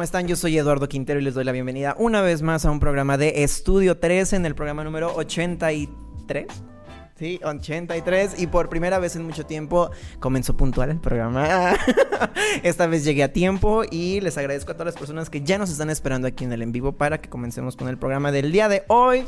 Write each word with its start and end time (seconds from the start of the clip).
¿Cómo 0.00 0.04
están? 0.04 0.26
Yo 0.26 0.34
soy 0.34 0.56
Eduardo 0.56 0.88
Quintero 0.88 1.20
y 1.20 1.22
les 1.22 1.34
doy 1.34 1.44
la 1.44 1.52
bienvenida 1.52 1.94
una 1.98 2.22
vez 2.22 2.40
más 2.40 2.64
a 2.64 2.70
un 2.70 2.80
programa 2.80 3.18
de 3.18 3.44
Estudio 3.44 3.98
3 3.98 4.32
en 4.32 4.46
el 4.46 4.54
programa 4.54 4.82
número 4.82 5.14
83. 5.14 6.46
Sí, 7.16 7.38
83 7.44 8.40
y 8.40 8.46
por 8.46 8.70
primera 8.70 8.98
vez 8.98 9.14
en 9.16 9.26
mucho 9.26 9.44
tiempo 9.44 9.90
comenzó 10.18 10.56
puntual 10.56 10.88
el 10.88 11.00
programa. 11.00 11.74
Esta 12.62 12.86
vez 12.86 13.04
llegué 13.04 13.24
a 13.24 13.34
tiempo 13.34 13.82
y 13.90 14.22
les 14.22 14.38
agradezco 14.38 14.72
a 14.72 14.74
todas 14.74 14.94
las 14.94 14.96
personas 14.96 15.28
que 15.28 15.42
ya 15.42 15.58
nos 15.58 15.68
están 15.68 15.90
esperando 15.90 16.26
aquí 16.26 16.44
en 16.44 16.54
el 16.54 16.62
en 16.62 16.72
vivo 16.72 16.92
para 16.92 17.20
que 17.20 17.28
comencemos 17.28 17.76
con 17.76 17.86
el 17.88 17.98
programa 17.98 18.32
del 18.32 18.52
día 18.52 18.70
de 18.70 18.84
hoy. 18.88 19.26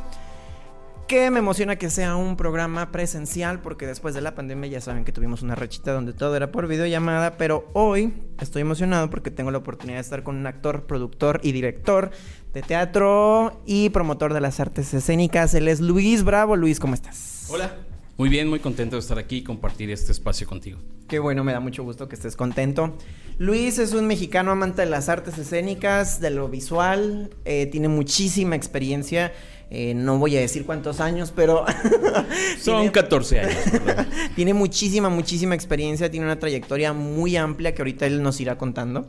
Que 1.09 1.31
me 1.31 1.41
emociona 1.41 1.77
que 1.77 1.91
sea 1.91 2.17
un 2.17 2.37
programa 2.37 2.91
presencial 2.91 3.61
porque 3.61 3.87
después 3.87 4.15
de 4.15 4.23
la 4.23 4.35
pandemia 4.35 4.71
ya 4.71 4.81
saben 4.81 5.05
que 5.05 5.13
tuvimos 5.13 5.43
una 5.43 5.55
rachita 5.55 5.93
donde 5.93 6.15
todo 6.15 6.37
era 6.37 6.51
por 6.51 6.69
videollamada, 6.69 7.37
pero 7.37 7.69
hoy 7.75 8.15
estoy 8.41 8.63
emocionado 8.63 9.11
porque 9.11 9.31
tengo 9.31 9.51
la 9.51 9.59
oportunidad 9.59 9.99
de 9.99 10.03
estar 10.03 10.23
con 10.23 10.37
un 10.37 10.47
actor, 10.47 10.87
productor 10.87 11.41
y 11.43 11.53
director 11.53 12.11
de 12.55 12.63
teatro 12.63 13.63
y 13.67 13.91
promotor 13.91 14.33
de 14.33 14.41
las 14.41 14.59
artes 14.59 14.95
escénicas. 14.95 15.55
Él 15.55 15.69
es 15.69 15.81
Luis 15.81 16.25
Bravo. 16.25 16.57
Luis, 16.57 16.81
¿cómo 16.81 16.95
estás? 16.95 17.47
Hola. 17.51 17.75
Muy 18.19 18.29
bien, 18.29 18.49
muy 18.49 18.61
contento 18.61 18.97
de 18.97 19.01
estar 19.01 19.19
aquí 19.19 19.39
y 19.39 19.43
compartir 19.43 19.91
este 19.91 20.13
espacio 20.13 20.47
contigo. 20.47 20.79
Qué 21.09 21.19
bueno, 21.19 21.45
me 21.45 21.53
da 21.53 21.61
mucho 21.61 21.83
gusto 21.83 22.09
que 22.09 22.15
estés 22.15 22.37
contento. 22.37 22.97
Luis 23.39 23.79
es 23.79 23.95
un 23.95 24.07
mexicano 24.07 24.51
amante 24.51 24.83
de 24.83 24.89
las 24.89 25.09
artes 25.09 25.39
escénicas, 25.39 26.21
de 26.21 26.31
lo 26.31 26.49
visual, 26.49 27.31
eh, 27.45 27.67
tiene 27.67 27.89
muchísima 27.89 28.55
experiencia. 28.55 29.33
Eh, 29.75 29.95
no 29.95 30.19
voy 30.19 30.37
a 30.37 30.41
decir 30.41 30.67
cuántos 30.67 31.01
años, 31.01 31.33
pero... 31.35 31.65
Son 32.61 32.77
tiene- 32.77 32.93
14 32.93 33.41
años. 33.41 33.57
tiene 34.37 34.53
muchísima, 34.53 35.09
muchísima 35.09 35.55
experiencia, 35.55 36.11
tiene 36.11 36.27
una 36.27 36.39
trayectoria 36.39 36.93
muy 36.93 37.39
amplia 37.39 37.75
que 37.75 37.81
ahorita 37.81 38.05
él 38.05 38.23
nos 38.23 38.39
irá 38.39 38.59
contando. 38.59 39.09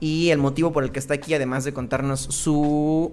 Y 0.00 0.30
el 0.30 0.38
motivo 0.38 0.72
por 0.72 0.84
el 0.84 0.92
que 0.92 0.98
está 0.98 1.12
aquí, 1.12 1.34
además 1.34 1.64
de 1.64 1.74
contarnos 1.74 2.20
su... 2.20 3.12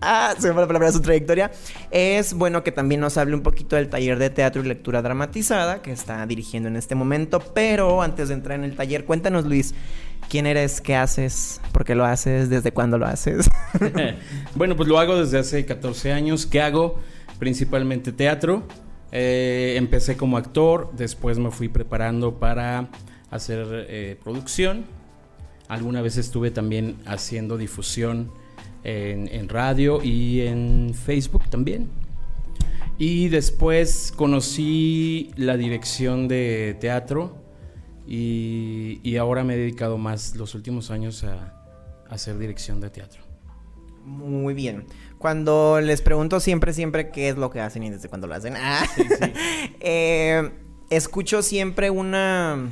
Ah, 0.00 0.36
se 0.38 0.46
me 0.46 0.52
fue 0.52 0.62
la 0.62 0.68
palabra, 0.68 0.92
su 0.92 1.00
trayectoria. 1.00 1.50
Es 1.90 2.34
bueno 2.34 2.62
que 2.62 2.70
también 2.70 3.00
nos 3.00 3.16
hable 3.16 3.34
un 3.34 3.42
poquito 3.42 3.74
del 3.74 3.88
taller 3.88 4.16
de 4.20 4.30
teatro 4.30 4.62
y 4.62 4.68
lectura 4.68 5.02
dramatizada 5.02 5.82
que 5.82 5.90
está 5.90 6.24
dirigiendo 6.24 6.68
en 6.68 6.76
este 6.76 6.94
momento. 6.94 7.40
Pero 7.40 8.00
antes 8.00 8.28
de 8.28 8.34
entrar 8.34 8.56
en 8.60 8.64
el 8.64 8.76
taller, 8.76 9.04
cuéntanos, 9.06 9.44
Luis, 9.44 9.74
quién 10.28 10.46
eres, 10.46 10.80
qué 10.80 10.94
haces, 10.94 11.60
por 11.72 11.84
qué 11.84 11.94
lo 11.94 12.04
haces, 12.04 12.50
desde 12.50 12.72
cuándo 12.72 12.98
lo 12.98 13.06
haces. 13.06 13.48
bueno, 14.54 14.76
pues 14.76 14.88
lo 14.88 14.98
hago 14.98 15.16
desde 15.18 15.38
hace 15.38 15.64
14 15.64 16.12
años. 16.12 16.46
¿Qué 16.46 16.60
hago? 16.60 16.98
Principalmente 17.38 18.12
teatro. 18.12 18.62
Eh, 19.10 19.74
empecé 19.76 20.16
como 20.16 20.36
actor, 20.36 20.90
después 20.94 21.38
me 21.38 21.50
fui 21.50 21.68
preparando 21.68 22.38
para 22.38 22.88
hacer 23.30 23.66
eh, 23.88 24.16
producción. 24.22 24.84
Alguna 25.68 26.02
vez 26.02 26.16
estuve 26.16 26.50
también 26.50 26.96
haciendo 27.06 27.56
difusión 27.56 28.30
en, 28.84 29.28
en 29.28 29.48
radio 29.48 30.02
y 30.02 30.42
en 30.42 30.92
Facebook 30.94 31.48
también. 31.48 31.88
Y 32.98 33.28
después 33.28 34.12
conocí 34.14 35.30
la 35.36 35.56
dirección 35.56 36.26
de 36.28 36.76
teatro 36.80 37.47
y, 38.08 39.00
y 39.02 39.16
ahora 39.18 39.44
me 39.44 39.54
he 39.54 39.58
dedicado 39.58 39.98
más 39.98 40.34
los 40.34 40.54
últimos 40.54 40.90
años 40.90 41.24
a, 41.24 41.54
a 42.08 42.14
hacer 42.14 42.38
dirección 42.38 42.80
de 42.80 42.88
teatro. 42.88 43.22
Muy 44.04 44.54
bien. 44.54 44.86
Cuando 45.18 45.80
les 45.82 46.00
pregunto 46.00 46.40
siempre, 46.40 46.72
siempre 46.72 47.10
qué 47.10 47.28
es 47.28 47.36
lo 47.36 47.50
que 47.50 47.60
hacen 47.60 47.82
y 47.82 47.90
desde 47.90 48.08
cuándo 48.08 48.26
lo 48.26 48.34
hacen, 48.34 48.54
ah, 48.56 48.86
eh, 49.80 50.50
escucho 50.88 51.42
siempre 51.42 51.90
una... 51.90 52.70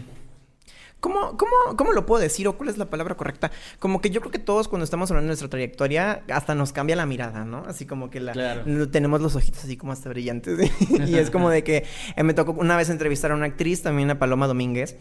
¿Cómo, 1.01 1.37
cómo, 1.37 1.77
¿Cómo 1.77 1.93
lo 1.93 2.07
puedo 2.07 2.21
decir 2.23 2.49
o 2.49 2.57
cuál 2.57 2.71
es 2.71 2.79
la 2.79 2.87
palabra 2.91 3.17
correcta? 3.17 3.51
Como 3.79 4.01
que 4.01 4.11
yo 4.11 4.21
creo 4.21 4.33
que 4.33 4.39
todos 4.39 4.67
cuando 4.67 4.85
estamos 4.85 5.11
hablando 5.11 5.27
de 5.27 5.31
nuestra 5.33 5.49
trayectoria 5.49 6.23
hasta 6.33 6.55
nos 6.55 6.73
cambia 6.73 6.97
la 6.97 7.07
mirada, 7.07 7.45
¿no? 7.45 7.65
Así 7.67 7.85
como 7.87 8.11
que 8.11 8.19
la, 8.21 8.33
Claro. 8.33 8.89
tenemos 8.89 9.21
los 9.21 9.37
ojitos 9.37 9.63
así 9.65 9.77
como 9.77 9.93
hasta 9.93 10.09
brillantes. 10.09 10.59
y 11.07 11.17
es 11.17 11.31
como 11.31 11.51
de 11.51 11.63
que 11.63 11.85
eh, 12.17 12.23
me 12.23 12.35
tocó 12.35 12.53
una 12.53 12.77
vez 12.77 12.89
entrevistar 12.91 13.31
a 13.31 13.35
una 13.35 13.47
actriz, 13.47 13.83
también 13.83 14.11
a 14.11 14.19
Paloma 14.19 14.47
Domínguez, 14.47 14.97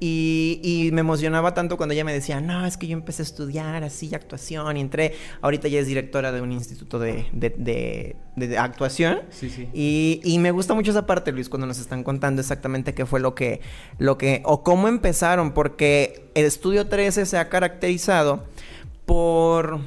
y, 0.00 0.60
y 0.62 0.92
me 0.92 1.00
emocionaba 1.00 1.54
tanto 1.54 1.76
cuando 1.76 1.92
ella 1.92 2.04
me 2.04 2.12
decía, 2.12 2.40
no, 2.40 2.64
es 2.66 2.76
que 2.76 2.86
yo 2.86 2.92
empecé 2.92 3.22
a 3.22 3.24
estudiar 3.24 3.82
así 3.84 4.14
actuación 4.14 4.76
y 4.76 4.80
entré, 4.80 5.14
ahorita 5.40 5.66
ya 5.68 5.80
es 5.80 5.86
directora 5.86 6.30
de 6.32 6.40
un 6.40 6.52
instituto 6.52 6.98
de, 6.98 7.26
de- 7.32 7.50
de- 7.58 8.16
de- 8.36 8.46
de 8.48 8.58
actuación. 8.58 9.22
Sí, 9.30 9.50
sí. 9.50 9.68
Y, 9.74 10.20
y 10.24 10.38
me 10.38 10.50
gusta 10.52 10.74
mucho 10.74 10.92
esa 10.92 11.06
parte, 11.06 11.32
Luis, 11.32 11.48
cuando 11.48 11.66
nos 11.66 11.78
están 11.80 12.04
contando 12.04 12.40
exactamente 12.40 12.94
qué 12.94 13.06
fue 13.06 13.18
lo 13.20 13.34
que, 13.34 13.60
lo 13.98 14.16
que, 14.18 14.42
o 14.44 14.62
cómo 14.62 14.86
empezaron, 14.88 15.52
porque 15.52 16.30
el 16.34 16.44
estudio 16.46 16.86
13 16.88 17.26
se 17.26 17.36
ha 17.38 17.48
caracterizado 17.48 18.44
por 19.06 19.80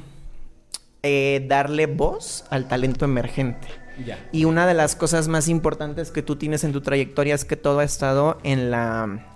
eh, 1.02 1.44
darle 1.48 1.86
voz 1.86 2.44
al 2.50 2.68
talento 2.68 3.04
emergente. 3.04 3.68
Ya. 4.06 4.18
Y 4.32 4.44
una 4.46 4.66
de 4.66 4.74
las 4.74 4.96
cosas 4.96 5.28
más 5.28 5.48
importantes 5.48 6.10
que 6.10 6.22
tú 6.22 6.36
tienes 6.36 6.64
en 6.64 6.72
tu 6.72 6.80
trayectoria 6.80 7.34
es 7.34 7.44
que 7.44 7.56
todo 7.56 7.80
ha 7.80 7.84
estado 7.84 8.38
en 8.42 8.70
la, 8.70 9.31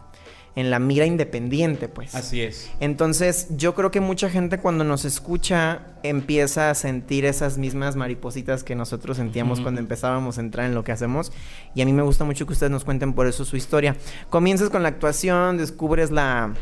en 0.56 0.70
la 0.70 0.78
mira 0.78 1.06
independiente, 1.06 1.86
pues. 1.88 2.14
Así 2.14 2.40
es. 2.40 2.70
Entonces, 2.80 3.46
yo 3.50 3.74
creo 3.74 3.90
que 3.90 4.00
mucha 4.00 4.28
gente 4.30 4.58
cuando 4.58 4.82
nos 4.84 5.04
escucha 5.04 5.82
empieza 6.02 6.70
a 6.70 6.74
sentir 6.74 7.24
esas 7.26 7.58
mismas 7.58 7.94
maripositas 7.94 8.64
que 8.64 8.74
nosotros 8.74 9.18
sentíamos 9.18 9.60
cuando 9.60 9.80
empezábamos 9.80 10.38
a 10.38 10.40
entrar 10.40 10.66
en 10.66 10.74
lo 10.74 10.82
que 10.82 10.92
hacemos. 10.92 11.30
Y 11.74 11.82
a 11.82 11.84
mí 11.84 11.92
me 11.92 12.02
gusta 12.02 12.24
mucho 12.24 12.46
que 12.46 12.54
ustedes 12.54 12.72
nos 12.72 12.84
cuenten 12.84 13.12
por 13.12 13.26
eso 13.26 13.44
su 13.44 13.56
historia. 13.56 13.96
Comienzas 14.30 14.70
con 14.70 14.82
la 14.82 14.88
actuación, 14.88 15.58
descubres 15.58 16.10
la, 16.10 16.54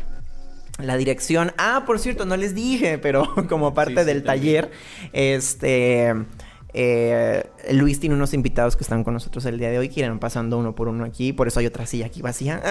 la 0.77 0.97
dirección. 0.97 1.53
Ah, 1.57 1.83
por 1.85 1.97
cierto, 1.99 2.25
no 2.25 2.35
les 2.35 2.53
dije, 2.53 2.97
pero 2.97 3.33
como 3.49 3.73
parte 3.73 3.93
Sí, 3.93 3.99
sí, 4.01 4.05
del 4.05 4.23
también. 4.23 4.61
taller, 4.65 4.71
este... 5.13 6.13
eh, 6.77 7.45
Luis 7.71 8.01
tiene 8.01 8.15
unos 8.15 8.33
invitados 8.33 8.75
que 8.75 8.83
están 8.83 9.05
con 9.05 9.13
nosotros 9.13 9.45
el 9.45 9.57
día 9.57 9.69
de 9.69 9.79
hoy, 9.79 9.87
que 9.87 10.01
irán 10.01 10.19
pasando 10.19 10.57
uno 10.57 10.75
por 10.75 10.89
uno 10.89 11.05
aquí, 11.05 11.31
por 11.31 11.47
eso 11.47 11.61
hay 11.61 11.65
otra 11.67 11.85
silla 11.85 12.07
aquí 12.07 12.21
vacía. 12.21 12.61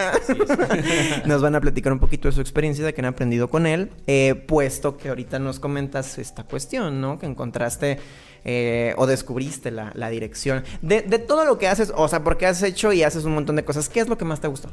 nos 1.27 1.41
van 1.41 1.55
a 1.55 1.61
platicar 1.61 1.93
un 1.93 1.99
poquito 1.99 2.29
de 2.29 2.33
su 2.33 2.41
experiencia, 2.43 2.85
de 2.85 2.93
que 2.93 3.01
han 3.01 3.07
aprendido 3.07 3.49
con 3.49 3.67
él, 3.67 3.91
eh, 4.07 4.35
puesto 4.47 4.97
que 4.99 5.09
ahorita 5.09 5.39
nos 5.39 5.59
comentas 5.59 6.19
esta 6.19 6.45
cuestión, 6.45 7.01
¿no? 7.01 7.19
Que 7.19 7.25
encontraste 7.27 7.99
eh, 8.45 8.95
o 8.99 9.07
descubriste 9.07 9.71
la, 9.71 9.91
la 9.95 10.11
dirección. 10.11 10.65
De, 10.83 11.01
de 11.01 11.19
todo 11.19 11.47
lo 11.47 11.57
que 11.57 11.67
haces, 11.69 11.91
o 11.97 12.07
sea, 12.09 12.23
porque 12.23 12.45
has 12.47 12.63
hecho 12.63 12.93
y 12.93 13.03
haces 13.03 13.25
un 13.25 13.33
montón 13.35 13.57
de 13.57 13.65
cosas, 13.65 13.89
¿qué 13.89 14.01
es 14.01 14.09
lo 14.09 14.19
que 14.19 14.27
más 14.27 14.41
te 14.41 14.49
gustó? 14.49 14.69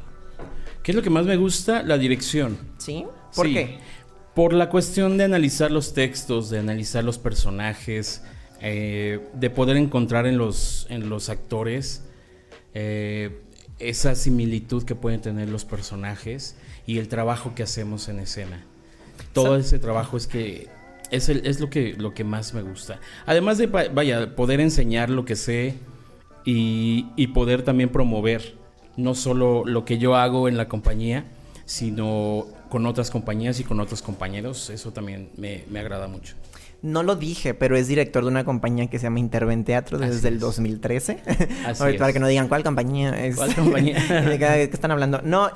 ¿Qué 0.82 0.92
es 0.92 0.96
lo 0.96 1.02
que 1.02 1.10
más 1.10 1.24
me 1.24 1.36
gusta? 1.36 1.82
La 1.82 1.96
dirección. 1.96 2.58
¿Sí? 2.76 3.06
¿Por 3.34 3.46
Sí. 3.46 3.54
qué? 3.54 3.78
Por 4.34 4.52
la 4.52 4.68
cuestión 4.68 5.16
de 5.16 5.24
analizar 5.24 5.70
los 5.70 5.94
textos, 5.94 6.50
de 6.50 6.58
analizar 6.58 7.04
los 7.04 7.18
personajes, 7.18 8.22
eh, 8.62 9.20
de 9.34 9.50
poder 9.50 9.76
encontrar 9.76 10.26
en 10.26 10.38
los, 10.38 10.86
en 10.88 11.08
los 11.08 11.28
actores 11.28 12.04
eh, 12.74 13.40
esa 13.78 14.14
similitud 14.14 14.84
que 14.84 14.94
pueden 14.94 15.20
tener 15.20 15.48
los 15.50 15.64
personajes 15.64 16.56
y 16.86 16.98
el 16.98 17.08
trabajo 17.08 17.54
que 17.54 17.62
hacemos 17.64 18.08
en 18.08 18.20
escena. 18.20 18.64
Todo 19.32 19.56
ese 19.56 19.78
trabajo 19.78 20.16
es 20.16 20.26
que 20.26 20.68
es, 21.10 21.28
el- 21.28 21.46
es 21.46 21.60
lo, 21.60 21.68
que, 21.70 21.94
lo 21.94 22.14
que 22.14 22.24
más 22.24 22.54
me 22.54 22.62
gusta. 22.62 23.00
Además 23.26 23.58
de, 23.58 23.66
va- 23.66 23.88
vaya, 23.92 24.34
poder 24.36 24.60
enseñar 24.60 25.10
lo 25.10 25.24
que 25.24 25.36
sé 25.36 25.74
y, 26.44 27.06
y 27.16 27.28
poder 27.28 27.62
también 27.62 27.90
promover 27.90 28.54
no 28.96 29.14
solo 29.14 29.64
lo 29.64 29.84
que 29.84 29.98
yo 29.98 30.16
hago 30.16 30.48
en 30.48 30.56
la 30.56 30.68
compañía, 30.68 31.24
sino 31.64 32.46
con 32.68 32.86
otras 32.86 33.10
compañías 33.10 33.58
y 33.60 33.64
con 33.64 33.80
otros 33.80 34.02
compañeros. 34.02 34.70
Eso 34.70 34.92
también 34.92 35.30
me, 35.36 35.64
me 35.70 35.80
agrada 35.80 36.08
mucho. 36.08 36.34
No 36.82 37.04
lo 37.04 37.14
dije, 37.14 37.54
pero 37.54 37.76
es 37.76 37.86
director 37.86 38.24
de 38.24 38.28
una 38.28 38.44
compañía 38.44 38.88
que 38.88 38.98
se 38.98 39.04
llama 39.04 39.20
Interven 39.20 39.64
Teatro 39.64 39.98
desde 39.98 40.16
Así 40.16 40.26
el 40.26 40.34
es. 40.34 40.40
2013. 40.40 41.18
Así 41.66 41.82
Ahorita, 41.82 41.98
para 41.98 42.08
es. 42.08 42.12
que 42.12 42.18
no 42.18 42.26
digan 42.26 42.48
cuál 42.48 42.64
compañía 42.64 43.24
es. 43.24 43.36
¿Cuál 43.36 43.54
compañía? 43.54 44.00
¿De 44.28 44.38
qué, 44.38 44.64
están 44.64 44.90
hablando? 44.90 45.20
No, 45.22 45.48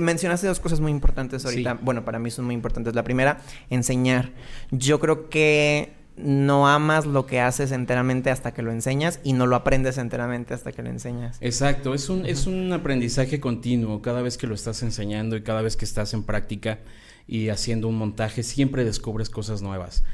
mencionaste 0.00 0.46
dos 0.46 0.60
cosas 0.60 0.80
muy 0.80 0.90
importantes 0.90 1.44
ahorita. 1.44 1.72
Sí. 1.72 1.78
Bueno, 1.82 2.06
para 2.06 2.18
mí 2.18 2.30
son 2.30 2.46
muy 2.46 2.54
importantes. 2.54 2.94
La 2.94 3.04
primera, 3.04 3.40
enseñar. 3.68 4.32
Yo 4.70 5.00
creo 5.00 5.28
que 5.28 5.92
no 6.16 6.68
amas 6.68 7.06
lo 7.06 7.26
que 7.26 7.40
haces 7.40 7.72
enteramente 7.72 8.30
hasta 8.30 8.54
que 8.54 8.62
lo 8.62 8.70
enseñas 8.70 9.20
y 9.24 9.32
no 9.32 9.46
lo 9.46 9.56
aprendes 9.56 9.98
enteramente 9.98 10.54
hasta 10.54 10.72
que 10.72 10.82
lo 10.82 10.88
enseñas. 10.88 11.38
Exacto, 11.40 11.92
es 11.92 12.08
un, 12.08 12.24
es 12.24 12.46
un 12.46 12.72
aprendizaje 12.72 13.40
continuo. 13.40 14.00
Cada 14.00 14.22
vez 14.22 14.38
que 14.38 14.46
lo 14.46 14.54
estás 14.54 14.82
enseñando 14.82 15.36
y 15.36 15.42
cada 15.42 15.60
vez 15.60 15.76
que 15.76 15.84
estás 15.84 16.14
en 16.14 16.22
práctica 16.22 16.78
y 17.26 17.48
haciendo 17.48 17.88
un 17.88 17.96
montaje, 17.96 18.42
siempre 18.42 18.84
descubres 18.84 19.28
cosas 19.28 19.60
nuevas. 19.60 20.04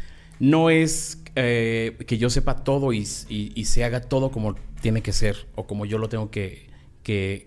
No 0.41 0.71
es 0.71 1.23
eh, 1.37 1.97
que 2.07 2.19
yo 2.19 2.31
sepa 2.31 2.65
todo 2.65 2.93
y, 2.93 3.05
se 3.05 3.85
haga 3.85 4.01
todo 4.01 4.33
como 4.33 4.57
tiene 4.81 5.03
que 5.03 5.13
ser 5.13 5.47
o 5.55 5.67
como 5.67 5.85
yo 5.85 5.99
lo 5.99 6.09
tengo 6.09 6.31
que, 6.31 6.69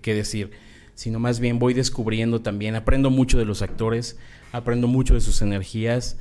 decir, 0.05 0.51
sino 0.93 1.19
más 1.19 1.39
bien 1.39 1.59
voy 1.59 1.73
descubriendo 1.73 2.41
también, 2.41 2.75
aprendo 2.75 3.09
mucho 3.09 3.37
de 3.37 3.45
los 3.45 3.61
actores, 3.61 4.17
aprendo 4.53 4.87
mucho 4.87 5.15
de 5.15 5.21
sus 5.21 5.41
energías. 5.41 6.17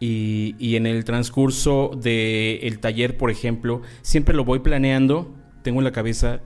Y, 0.00 0.76
en 0.76 0.86
el 0.86 1.04
transcurso 1.04 1.92
del 1.96 2.78
taller, 2.80 3.16
por 3.16 3.30
ejemplo, 3.30 3.80
siempre 4.02 4.34
lo 4.34 4.44
voy 4.44 4.58
planeando, 4.58 5.34
tengo 5.62 5.80
en 5.80 5.84
la 5.84 5.92
cabeza 5.92 6.40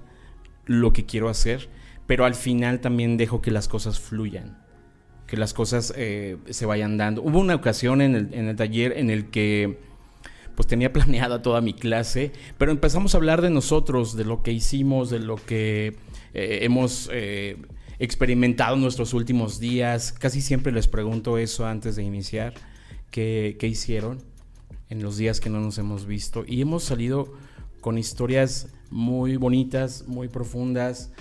lo 0.66 0.92
que 0.92 1.06
quiero 1.06 1.28
hacer, 1.28 1.68
pero 2.06 2.24
al 2.24 2.34
final 2.34 2.80
también 2.80 3.16
dejo 3.16 3.40
que 3.40 3.50
las 3.50 3.66
cosas 3.66 3.98
fluyan 3.98 4.67
que 5.28 5.36
las 5.36 5.54
cosas 5.54 5.92
eh, 5.94 6.38
se 6.50 6.66
vayan 6.66 6.96
dando. 6.96 7.22
Hubo 7.22 7.38
una 7.38 7.54
ocasión 7.54 8.00
en 8.00 8.16
el, 8.16 8.34
en 8.34 8.48
el 8.48 8.56
taller 8.56 8.94
en 8.96 9.10
el 9.10 9.26
que 9.26 9.78
pues 10.56 10.66
tenía 10.66 10.92
planeada 10.92 11.42
toda 11.42 11.60
mi 11.60 11.74
clase, 11.74 12.32
pero 12.56 12.72
empezamos 12.72 13.14
a 13.14 13.18
hablar 13.18 13.42
de 13.42 13.50
nosotros, 13.50 14.16
de 14.16 14.24
lo 14.24 14.42
que 14.42 14.52
hicimos, 14.52 15.10
de 15.10 15.20
lo 15.20 15.36
que 15.36 15.94
eh, 16.34 16.58
hemos 16.62 17.10
eh, 17.12 17.58
experimentado 17.98 18.74
en 18.74 18.80
nuestros 18.80 19.12
últimos 19.12 19.60
días. 19.60 20.12
Casi 20.12 20.40
siempre 20.40 20.72
les 20.72 20.88
pregunto 20.88 21.36
eso 21.36 21.66
antes 21.66 21.94
de 21.94 22.02
iniciar, 22.02 22.54
qué, 23.10 23.56
qué 23.60 23.68
hicieron 23.68 24.18
en 24.88 25.02
los 25.02 25.18
días 25.18 25.40
que 25.40 25.50
no 25.50 25.60
nos 25.60 25.76
hemos 25.76 26.06
visto. 26.06 26.42
Y 26.46 26.62
hemos 26.62 26.84
salido 26.84 27.34
con 27.82 27.98
historias 27.98 28.68
muy 28.90 29.36
bonitas, 29.36 30.04
muy 30.08 30.28
profundas. 30.28 31.12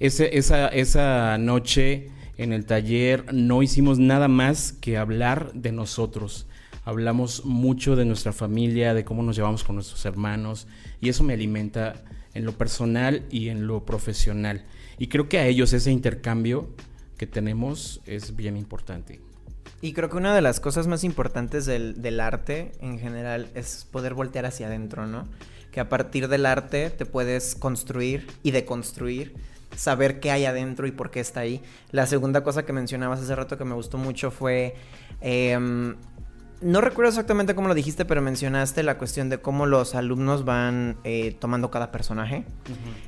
Ese, 0.00 0.36
esa, 0.36 0.68
esa 0.68 1.38
noche 1.38 2.10
en 2.36 2.52
el 2.52 2.66
taller 2.66 3.32
no 3.32 3.62
hicimos 3.62 3.98
nada 3.98 4.28
más 4.28 4.72
que 4.72 4.96
hablar 4.96 5.52
de 5.54 5.72
nosotros. 5.72 6.46
Hablamos 6.84 7.44
mucho 7.44 7.96
de 7.96 8.04
nuestra 8.04 8.32
familia, 8.32 8.94
de 8.94 9.04
cómo 9.04 9.22
nos 9.22 9.36
llevamos 9.36 9.64
con 9.64 9.76
nuestros 9.76 10.04
hermanos 10.04 10.66
y 11.00 11.08
eso 11.08 11.22
me 11.22 11.34
alimenta 11.34 12.04
en 12.34 12.44
lo 12.44 12.52
personal 12.52 13.24
y 13.30 13.48
en 13.48 13.66
lo 13.66 13.84
profesional. 13.84 14.64
Y 14.98 15.08
creo 15.08 15.28
que 15.28 15.38
a 15.38 15.46
ellos 15.46 15.72
ese 15.72 15.90
intercambio 15.90 16.68
que 17.16 17.26
tenemos 17.26 18.00
es 18.06 18.36
bien 18.36 18.56
importante. 18.56 19.20
Y 19.80 19.92
creo 19.92 20.08
que 20.08 20.16
una 20.16 20.34
de 20.34 20.40
las 20.40 20.60
cosas 20.60 20.86
más 20.86 21.04
importantes 21.04 21.66
del, 21.66 22.20
arte 22.20 22.72
en 22.80 22.98
general 22.98 23.48
es 23.54 23.86
poder 23.90 24.14
voltear 24.14 24.46
hacia 24.46 24.66
adentro, 24.66 25.06
¿no? 25.06 25.28
Que 25.72 25.80
a 25.80 25.88
partir 25.88 26.28
del 26.28 26.46
arte 26.46 26.90
te 26.90 27.06
puedes 27.06 27.54
construir 27.54 28.26
y 28.42 28.52
deconstruir 28.52 29.34
saber 29.76 30.20
qué 30.20 30.30
hay 30.30 30.44
adentro 30.44 30.86
y 30.86 30.92
por 30.92 31.10
qué 31.10 31.20
está 31.20 31.40
ahí. 31.40 31.62
La 31.90 32.06
segunda 32.06 32.42
cosa 32.42 32.64
que 32.64 32.72
mencionabas 32.72 33.20
hace 33.20 33.34
rato 33.34 33.58
que 33.58 33.64
me 33.64 33.74
gustó 33.74 33.98
mucho 33.98 34.30
fue... 34.30 34.74
Em, 35.20 35.96
no 36.64 36.80
recuerdo 36.80 37.10
exactamente 37.10 37.54
cómo 37.54 37.68
lo 37.68 37.74
dijiste, 37.74 38.06
pero 38.06 38.22
mencionaste 38.22 38.82
la 38.82 38.96
cuestión 38.96 39.28
de 39.28 39.38
cómo 39.38 39.66
los 39.66 39.94
alumnos 39.94 40.46
van 40.46 40.96
eh, 41.04 41.36
tomando 41.38 41.70
cada 41.70 41.92
personaje. 41.92 42.44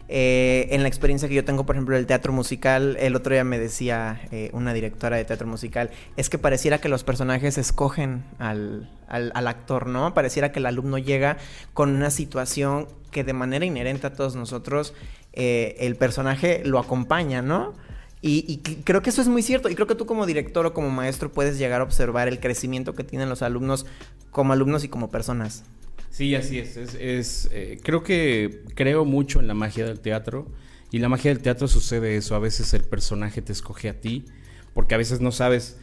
Eh, 0.09 0.69
en 0.73 0.83
la 0.83 0.89
experiencia 0.89 1.27
que 1.27 1.35
yo 1.35 1.45
tengo, 1.45 1.65
por 1.65 1.75
ejemplo, 1.77 1.97
del 1.97 2.07
teatro 2.07 2.35
musical, 2.35 2.99
el 3.01 3.17
otro 3.17 3.33
día 3.33 3.45
me 3.45 3.59
decía 3.59 4.21
eh, 4.31 4.51
una 4.53 4.75
directora 4.75 5.17
de 5.17 5.25
teatro 5.25 5.47
musical, 5.47 5.91
es 6.19 6.29
que 6.29 6.37
pareciera 6.37 6.83
que 6.83 6.91
los 6.91 7.03
personajes 7.03 7.57
escogen 7.57 8.25
al, 8.39 8.91
al, 9.09 9.47
actor, 9.47 9.87
¿no? 9.87 10.13
Pareciera 10.13 10.53
que 10.53 10.59
el 10.59 10.67
alumno 10.67 10.99
llega 10.99 11.39
con 11.73 11.97
una 11.97 12.11
situación 12.11 12.89
que 13.11 13.25
de 13.25 13.33
manera 13.33 13.65
inherente 13.65 14.07
a 14.07 14.13
todos 14.13 14.37
nosotros 14.37 14.93
el 15.37 15.97
personaje 15.97 16.63
lo 16.65 16.79
acompaña, 16.79 17.43
¿no? 17.43 17.75
Y, 18.23 18.59
creo 18.85 19.03
que 19.03 19.11
eso 19.11 19.23
es 19.23 19.29
muy 19.29 19.43
cierto. 19.43 19.69
Y 19.69 19.75
creo 19.75 19.87
que 19.87 19.95
tú 19.95 20.07
como 20.07 20.27
director 20.27 20.67
o 20.67 20.75
como 20.75 20.91
maestro 20.91 21.31
puedes 21.31 21.59
llegar 21.59 21.81
a 21.81 21.85
observar 21.85 22.29
el 22.29 22.41
crecimiento 22.41 22.95
que 22.95 23.05
tienen 23.05 23.29
los 23.29 23.43
alumnos 23.43 23.87
como 24.31 24.53
alumnos 24.53 24.85
y 24.85 24.89
como 24.89 25.11
personas. 25.11 25.65
Sí, 26.11 26.35
así 26.35 26.59
es. 26.59 26.77
es, 26.77 27.49
eh, 27.53 27.79
creo 27.83 28.03
que 28.03 28.63
creo 28.75 29.05
mucho 29.05 29.39
en 29.41 29.47
la 29.47 29.55
magia 29.55 29.85
del 29.85 30.01
teatro. 30.01 30.49
Y 30.91 30.99
la 30.99 31.09
magia 31.09 31.31
del 31.31 31.43
teatro 31.43 31.69
sucede 31.69 32.17
eso. 32.17 32.35
A 32.35 32.39
veces 32.39 32.73
el 32.75 32.83
personaje 32.83 33.43
te 33.43 33.53
escoge 33.53 33.89
a 33.89 34.01
ti. 34.01 34.25
Porque 34.73 34.95
a 34.95 34.99
veces 34.99 35.21
no 35.21 35.31
sabes. 35.31 35.79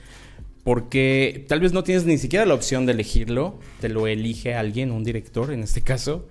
Porque 0.64 1.46
tal 1.48 1.60
vez 1.60 1.72
no 1.72 1.84
tienes 1.84 2.06
ni 2.06 2.18
siquiera 2.18 2.46
la 2.46 2.56
opción 2.56 2.86
de 2.86 2.94
elegirlo. 2.94 3.60
Te 3.80 3.90
lo 3.90 4.08
elige 4.08 4.56
alguien, 4.56 4.92
un 4.92 5.04
director 5.04 5.52
en 5.52 5.64
este 5.64 5.82
caso. 5.82 6.28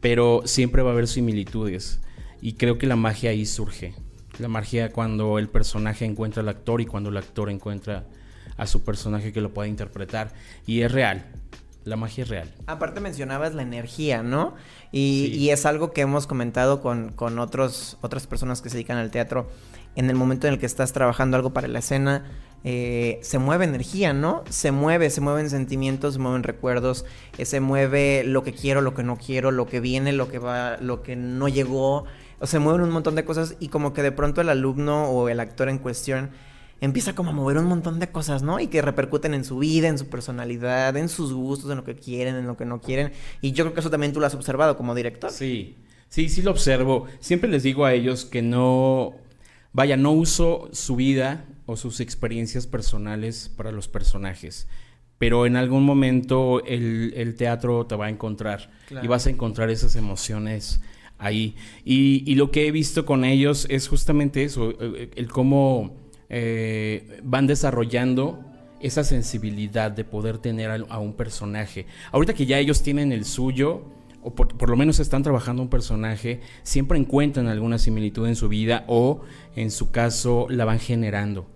Pero 0.00 0.42
siempre 0.46 0.82
va 0.82 0.90
a 0.90 0.92
haber 0.92 1.08
similitudes. 1.08 2.00
Y 2.40 2.54
creo 2.54 2.78
que 2.78 2.86
la 2.86 2.96
magia 2.96 3.30
ahí 3.30 3.46
surge. 3.46 3.94
La 4.38 4.48
magia 4.48 4.90
cuando 4.90 5.38
el 5.38 5.48
personaje 5.48 6.04
encuentra 6.04 6.42
al 6.42 6.48
actor 6.48 6.80
y 6.80 6.86
cuando 6.86 7.10
el 7.10 7.16
actor 7.16 7.50
encuentra 7.50 8.04
a 8.56 8.66
su 8.66 8.82
personaje 8.82 9.32
que 9.32 9.40
lo 9.40 9.52
pueda 9.52 9.68
interpretar. 9.68 10.32
Y 10.66 10.82
es 10.82 10.92
real. 10.92 11.26
La 11.84 11.96
magia 11.96 12.24
es 12.24 12.28
real. 12.28 12.54
Aparte 12.66 13.00
mencionabas 13.00 13.54
la 13.54 13.62
energía, 13.62 14.22
¿no? 14.22 14.54
Y, 14.92 15.48
es 15.48 15.64
algo 15.66 15.92
que 15.92 16.02
hemos 16.02 16.26
comentado 16.26 16.82
con, 16.82 17.12
con 17.12 17.38
otros, 17.38 17.96
otras 18.02 18.26
personas 18.26 18.60
que 18.60 18.68
se 18.68 18.76
dedican 18.76 18.98
al 18.98 19.10
teatro. 19.10 19.50
En 19.96 20.08
el 20.10 20.16
momento 20.16 20.46
en 20.46 20.54
el 20.54 20.60
que 20.60 20.66
estás 20.66 20.92
trabajando 20.92 21.36
algo 21.36 21.52
para 21.52 21.68
la 21.68 21.78
escena, 21.78 22.24
eh, 22.62 23.18
se 23.22 23.38
mueve 23.38 23.64
energía, 23.64 24.12
¿no? 24.12 24.44
Se 24.50 24.70
mueve, 24.70 25.08
se 25.08 25.22
mueven 25.22 25.48
sentimientos, 25.48 26.14
se 26.14 26.20
mueven 26.20 26.42
recuerdos, 26.42 27.06
eh, 27.38 27.46
se 27.46 27.60
mueve 27.60 28.22
lo 28.24 28.42
que 28.42 28.52
quiero, 28.52 28.82
lo 28.82 28.92
que 28.92 29.02
no 29.02 29.16
quiero, 29.16 29.50
lo 29.50 29.66
que 29.66 29.80
viene, 29.80 30.12
lo 30.12 30.28
que 30.28 30.38
va, 30.38 30.76
lo 30.76 31.02
que 31.02 31.16
no 31.16 31.48
llegó, 31.48 32.04
o 32.40 32.46
se 32.46 32.58
mueven 32.58 32.82
un 32.82 32.90
montón 32.90 33.14
de 33.14 33.24
cosas 33.24 33.56
y 33.60 33.68
como 33.68 33.92
que 33.92 34.02
de 34.02 34.12
pronto 34.12 34.40
el 34.40 34.48
alumno 34.48 35.10
o 35.10 35.28
el 35.28 35.38
actor 35.40 35.68
en 35.68 35.78
cuestión 35.78 36.30
empieza 36.80 37.14
como 37.14 37.30
a 37.30 37.32
mover 37.32 37.58
un 37.58 37.66
montón 37.66 38.00
de 38.00 38.10
cosas, 38.10 38.42
¿no? 38.42 38.58
Y 38.58 38.68
que 38.68 38.82
repercuten 38.82 39.34
en 39.34 39.44
su 39.44 39.58
vida, 39.58 39.88
en 39.88 39.98
su 39.98 40.08
personalidad, 40.08 40.96
en 40.96 41.08
sus 41.08 41.32
gustos, 41.32 41.70
en 41.70 41.76
lo 41.76 41.84
que 41.84 41.94
quieren, 41.94 42.36
en 42.36 42.46
lo 42.46 42.56
que 42.56 42.64
no 42.64 42.80
quieren. 42.80 43.12
Y 43.42 43.52
yo 43.52 43.64
creo 43.64 43.74
que 43.74 43.80
eso 43.80 43.90
también 43.90 44.12
tú 44.12 44.20
lo 44.20 44.26
has 44.26 44.34
observado 44.34 44.76
como 44.76 44.94
director. 44.94 45.30
Sí, 45.30 45.76
sí, 46.08 46.28
sí 46.28 46.42
lo 46.42 46.50
observo. 46.50 47.06
Siempre 47.20 47.50
les 47.50 47.62
digo 47.62 47.84
a 47.84 47.92
ellos 47.92 48.24
que 48.24 48.40
no, 48.40 49.16
vaya, 49.72 49.98
no 49.98 50.12
uso 50.12 50.70
su 50.72 50.96
vida 50.96 51.44
o 51.66 51.76
sus 51.76 52.00
experiencias 52.00 52.66
personales 52.66 53.50
para 53.54 53.72
los 53.72 53.86
personajes. 53.86 54.66
Pero 55.18 55.44
en 55.44 55.56
algún 55.56 55.84
momento 55.84 56.64
el, 56.64 57.34
teatro 57.36 57.84
te 57.84 57.94
va 57.94 58.06
a 58.06 58.08
encontrar 58.08 58.70
y 59.02 59.06
vas 59.06 59.26
a 59.26 59.30
encontrar 59.30 59.68
esas 59.68 59.94
emociones 59.94 60.80
ahí. 61.20 61.54
Y, 61.84 62.34
lo 62.34 62.50
que 62.50 62.66
he 62.66 62.70
visto 62.72 63.06
con 63.06 63.24
ellos 63.24 63.66
es 63.68 63.86
justamente 63.88 64.42
eso, 64.42 64.72
el, 64.80 65.28
cómo 65.28 65.94
eh, 66.28 67.20
van 67.22 67.46
desarrollando 67.46 68.40
esa 68.80 69.04
sensibilidad 69.04 69.90
de 69.90 70.04
poder 70.04 70.38
tener 70.38 70.70
a, 70.88 70.98
un 70.98 71.12
personaje. 71.12 71.86
Ahorita 72.12 72.34
que 72.34 72.46
ya 72.46 72.58
ellos 72.58 72.82
tienen 72.82 73.12
el 73.12 73.24
suyo, 73.24 73.84
o 74.22 74.34
por, 74.34 74.68
lo 74.68 74.76
menos 74.76 74.98
están 75.00 75.22
trabajando 75.22 75.62
un 75.62 75.68
personaje, 75.68 76.40
siempre 76.62 76.98
encuentran 76.98 77.46
alguna 77.46 77.78
similitud 77.78 78.26
en 78.26 78.36
su 78.36 78.48
vida 78.48 78.84
o 78.88 79.22
en 79.54 79.70
su 79.70 79.90
caso 79.90 80.46
la 80.48 80.64
van 80.64 80.78
generando. 80.78 81.46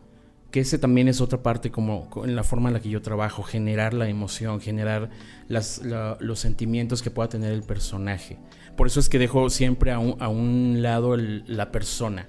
Que 0.51 0.61
ese 0.61 0.79
también 0.79 1.09
es 1.09 1.21
otra 1.21 1.43
parte 1.43 1.71
como 1.71 2.09
en 2.25 2.37
la 2.37 2.45
forma 2.45 2.69
en 2.69 2.75
la 2.75 2.81
que 2.81 2.89
yo 2.89 3.03
trabajo, 3.03 3.43
generar 3.43 3.93
la 3.93 4.09
emoción, 4.09 4.61
generar 4.61 5.11
los 5.49 6.39
sentimientos 6.39 7.03
que 7.03 7.11
pueda 7.11 7.29
tener 7.29 7.53
el 7.53 7.65
personaje. 7.65 8.39
Por 8.77 8.87
eso 8.87 9.01
es 9.01 9.09
que 9.09 9.19
dejo 9.19 9.51
siempre 9.51 9.93
a 9.93 9.99
un, 9.99 10.83
lado 10.83 11.17
la 11.17 11.71
persona. 11.71 12.27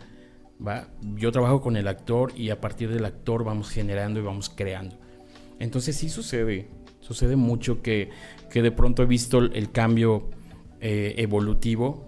¿va? 0.65 0.87
Yo 1.15 1.31
trabajo 1.31 1.61
con 1.61 1.75
el 1.75 1.87
actor 1.87 2.31
y 2.35 2.49
a 2.49 2.61
partir 2.61 2.91
del 2.91 3.05
actor 3.05 3.43
vamos 3.43 3.69
generando 3.69 4.19
y 4.19 4.23
vamos 4.23 4.49
creando. 4.49 4.97
Entonces 5.59 5.95
sí 5.95 6.09
sucede, 6.09 6.67
sucede 6.99 7.35
mucho 7.35 7.81
que, 7.81 8.09
de 8.53 8.71
pronto 8.71 9.03
he 9.03 9.05
visto 9.05 9.39
el 9.39 9.71
cambio 9.71 10.29
eh, 10.81 11.15
evolutivo 11.17 12.05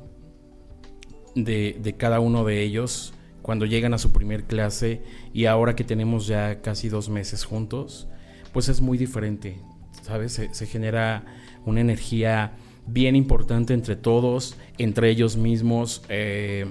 de, 1.35 1.77
de, 1.81 1.95
cada 1.97 2.19
uno 2.19 2.45
de 2.45 2.61
ellos 2.63 3.13
cuando 3.41 3.65
llegan 3.65 3.93
a 3.93 3.97
su 3.97 4.11
primer 4.11 4.43
clase 4.43 5.01
y 5.33 5.45
ahora 5.45 5.75
que 5.75 5.83
tenemos 5.83 6.27
ya 6.27 6.61
casi 6.61 6.89
dos 6.89 7.09
meses 7.09 7.43
juntos, 7.45 8.07
pues 8.53 8.69
es 8.69 8.81
muy 8.81 8.97
diferente, 8.97 9.59
¿sabes? 10.01 10.33
Se, 10.33 10.53
se 10.53 10.65
genera 10.65 11.25
una 11.65 11.81
energía 11.81 12.53
bien 12.87 13.15
importante 13.15 13.73
entre 13.73 13.95
todos, 13.95 14.57
entre 14.77 15.09
ellos 15.09 15.37
mismos. 15.37 16.03
Eh, 16.09 16.65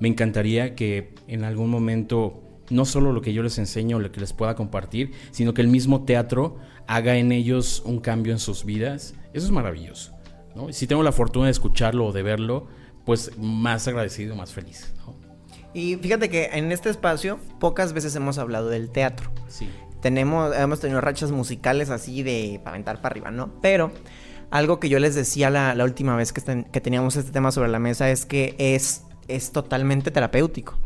me 0.00 0.08
encantaría 0.08 0.74
que 0.74 1.14
en 1.28 1.44
algún 1.44 1.70
momento 1.70 2.40
no 2.70 2.84
solo 2.84 3.12
lo 3.12 3.20
que 3.20 3.32
yo 3.32 3.42
les 3.42 3.58
enseño, 3.58 3.98
lo 3.98 4.10
que 4.10 4.20
les 4.20 4.32
pueda 4.32 4.54
compartir, 4.54 5.12
sino 5.30 5.54
que 5.54 5.62
el 5.62 5.68
mismo 5.68 6.04
teatro 6.04 6.56
haga 6.86 7.16
en 7.16 7.32
ellos 7.32 7.82
un 7.84 8.00
cambio 8.00 8.32
en 8.32 8.38
sus 8.38 8.64
vidas. 8.64 9.14
Eso 9.32 9.46
es 9.46 9.52
maravilloso. 9.52 10.14
Si 10.70 10.86
tengo 10.86 11.02
la 11.02 11.12
fortuna 11.12 11.46
de 11.46 11.50
escucharlo 11.50 12.06
o 12.06 12.12
de 12.12 12.22
verlo, 12.22 12.68
pues 13.04 13.36
más 13.38 13.86
agradecido, 13.88 14.36
más 14.36 14.52
feliz. 14.52 14.94
Y 15.74 15.96
fíjate 15.96 16.28
que 16.28 16.50
en 16.52 16.70
este 16.70 16.88
espacio 16.88 17.38
pocas 17.58 17.92
veces 17.92 18.14
hemos 18.14 18.38
hablado 18.38 18.68
del 18.68 18.90
teatro. 18.90 19.32
Sí. 19.48 19.68
Tenemos, 20.00 20.56
hemos 20.56 20.80
tenido 20.80 21.00
rachas 21.00 21.32
musicales 21.32 21.90
así 21.90 22.22
de 22.22 22.60
para 22.62 22.74
aventar 22.74 23.00
para 23.00 23.12
arriba, 23.12 23.30
¿no? 23.30 23.60
Pero 23.60 23.90
algo 24.54 24.78
que 24.78 24.88
yo 24.88 25.00
les 25.00 25.16
decía 25.16 25.50
la, 25.50 25.74
última 25.82 26.14
vez 26.14 26.32
que, 26.32 26.40
teníamos 26.80 27.16
este 27.16 27.32
tema 27.32 27.50
sobre 27.50 27.68
la 27.68 27.80
mesa 27.80 28.10
es 28.10 28.24
que 28.24 28.54
es, 28.56 29.02
es 29.26 29.50
totalmente 29.50 30.12
terapéutico. 30.12 30.78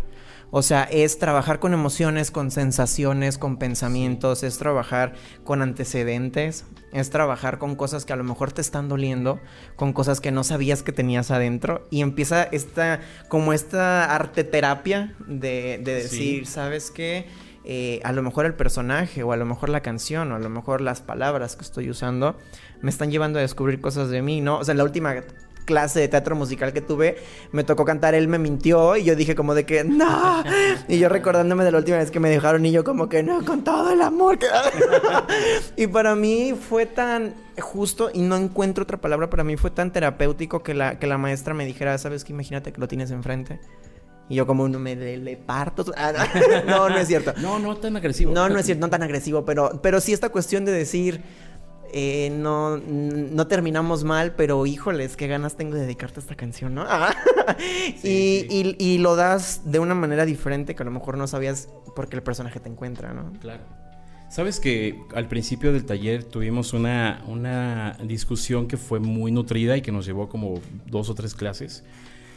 O 0.51 0.63
sea, 0.63 0.85
es 0.85 1.19
trabajar 1.19 1.59
con 1.59 1.75
emociones, 1.75 2.31
con 2.31 2.51
sensaciones, 2.51 3.37
con 3.37 3.59
pensamientos, 3.59 4.43
es 4.43 4.57
trabajar 4.57 5.13
con 5.45 5.61
antecedentes, 5.61 6.65
es 6.95 7.11
trabajar 7.11 7.59
con 7.59 7.77
cosas 7.77 8.07
que 8.07 8.15
a 8.15 8.17
lo 8.17 8.25
mejor 8.25 8.53
te 8.53 8.63
están 8.63 8.89
doliendo, 8.89 9.39
con 9.77 9.93
cosas 9.93 10.23
que 10.23 10.33
no 10.33 10.45
sabías 10.45 10.83
que 10.83 10.93
tenías 10.93 11.31
adentro 11.31 11.87
y 11.91 12.01
empieza 12.01 12.45
esta 12.45 13.01
como 13.29 13.53
esta 13.53 14.15
arte 14.15 14.45
terapia 14.45 15.15
de, 15.27 15.79
de 15.85 15.95
decir, 15.97 16.47
¿sabes 16.47 16.91
qué? 16.91 17.27
Eh, 17.71 18.01
a 18.03 18.13
lo 18.13 18.23
mejor 18.23 18.47
el 18.47 18.55
personaje 18.55 19.23
o 19.23 19.33
a 19.33 19.37
lo 19.37 19.45
mejor 19.45 19.69
la 19.69 19.83
canción 19.83 20.33
o 20.33 20.37
a 20.37 20.39
lo 20.39 20.49
mejor 20.49 20.81
las 20.81 21.03
palabras 21.03 21.55
que 21.55 21.63
estoy 21.63 21.91
usando 21.91 22.35
me 22.81 22.91
están 22.91 23.11
llevando 23.11 23.39
a 23.39 23.43
descubrir 23.43 23.81
cosas 23.81 24.11
de 24.11 24.23
mí, 24.23 24.41
¿no? 24.41 24.59
O 24.59 24.65
sea, 24.65 24.75
la 24.75 24.85
última 24.85 25.15
clase 25.69 26.01
de 26.01 26.09
teatro 26.09 26.35
musical 26.35 26.73
que 26.73 26.81
tuve, 26.81 27.19
me 27.53 27.63
tocó 27.63 27.85
cantar 27.85 28.15
Él 28.15 28.27
me 28.27 28.39
mintió 28.39 28.97
y 28.97 29.05
yo 29.05 29.15
dije 29.15 29.35
como 29.35 29.55
de 29.55 29.67
que 29.67 29.85
no. 29.85 30.43
Y 30.89 30.99
yo 30.99 31.11
recordándome 31.11 31.63
de 31.63 31.73
la 31.73 31.79
última 31.79 31.99
vez 31.99 32.11
que 32.11 32.21
me 32.21 32.31
dejaron 32.31 32.65
y 32.65 32.73
yo 32.73 32.85
como 32.85 33.11
que 33.11 33.23
no, 33.23 33.45
con 33.45 33.65
todo 33.65 33.93
el 33.93 34.01
amor. 34.01 34.39
y 35.77 35.87
para 35.87 36.15
mí 36.15 36.55
fue 36.59 36.87
tan 36.87 37.35
justo 37.59 38.11
y 38.15 38.23
no 38.23 38.37
encuentro 38.37 38.85
otra 38.85 38.99
palabra, 38.99 39.29
para 39.29 39.45
mí 39.45 39.59
fue 39.59 39.71
tan 39.71 39.93
terapéutico 39.93 40.63
que 40.63 40.73
la, 40.73 40.99
que 40.99 41.07
la 41.07 41.19
maestra 41.19 41.53
me 41.53 41.67
dijera, 41.67 41.99
sabes 41.99 42.25
que 42.25 42.33
imagínate 42.33 42.73
que 42.73 42.81
lo 42.81 42.89
tienes 42.89 43.11
enfrente. 43.11 43.61
Y 44.31 44.37
yo 44.37 44.47
como 44.47 44.69
no 44.69 44.79
me 44.79 44.97
le, 44.97 45.37
parto. 45.37 45.85
Ah, 45.97 46.13
no, 46.67 46.89
no 46.89 46.97
es 46.97 47.09
cierto. 47.09 47.35
no, 47.43 47.59
no 47.59 47.77
tan 47.77 47.97
agresivo. 47.97 48.33
No, 48.33 48.49
no 48.49 48.59
es 48.59 48.65
cierto, 48.65 48.87
no 48.87 48.91
tan 48.91 49.03
agresivo, 49.03 49.45
pero, 49.45 49.81
pero 49.83 50.01
sí 50.01 50.13
esta 50.15 50.31
cuestión 50.31 50.65
de 50.65 50.73
decir, 50.73 51.23
eh, 51.93 52.31
no, 52.31 52.77
no 52.77 53.47
terminamos 53.47 54.05
mal, 54.05 54.35
pero 54.35 54.65
híjoles, 54.67 55.17
qué 55.17 55.27
ganas 55.27 55.57
tengo 55.57 55.75
de 55.75 55.83
dedicarte 55.83 56.21
a 56.21 56.23
esta 56.23 56.35
canción, 56.35 56.75
¿no? 56.75 56.87
y, 58.03 58.77
Y, 58.79 58.99
lo 58.99 59.17
das 59.17 59.63
de 59.65 59.79
una 59.79 59.95
manera 59.95 60.25
diferente 60.25 60.75
que 60.75 60.83
a 60.83 60.87
lo 60.87 60.91
mejor 60.91 61.17
no 61.17 61.27
sabías 61.27 61.69
porque 61.95 62.17
el 62.17 62.23
personaje 62.23 62.61
te 62.61 62.69
encuentra, 62.69 63.13
¿no? 63.13 63.33
Claro. 63.41 63.63
Sabes 64.29 64.61
que 64.61 65.01
al 65.15 65.27
principio 65.27 65.73
del 65.73 65.87
taller 65.87 66.23
tuvimos 66.23 66.75
una, 66.75 67.25
una 67.27 67.97
discusión 68.05 68.69
que 68.69 68.77
fue 68.77 69.01
muy 69.01 69.33
nutrida 69.33 69.77
y 69.77 69.83
que 69.83 69.91
nos 69.91 70.05
llevó 70.05 70.29
como 70.29 70.61
dos 70.87 71.09
o 71.09 71.15
tres 71.15 71.35
clases, 71.35 71.83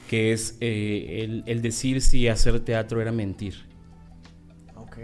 que 0.09 0.31
es 0.31 0.57
eh, 0.61 1.43
el, 1.45 1.61
decir 1.61 2.01
si 2.01 2.29
hacer 2.29 2.61
teatro 2.61 3.01
era 3.01 3.11
mentir. 3.11 3.65
Ok. 4.75 4.97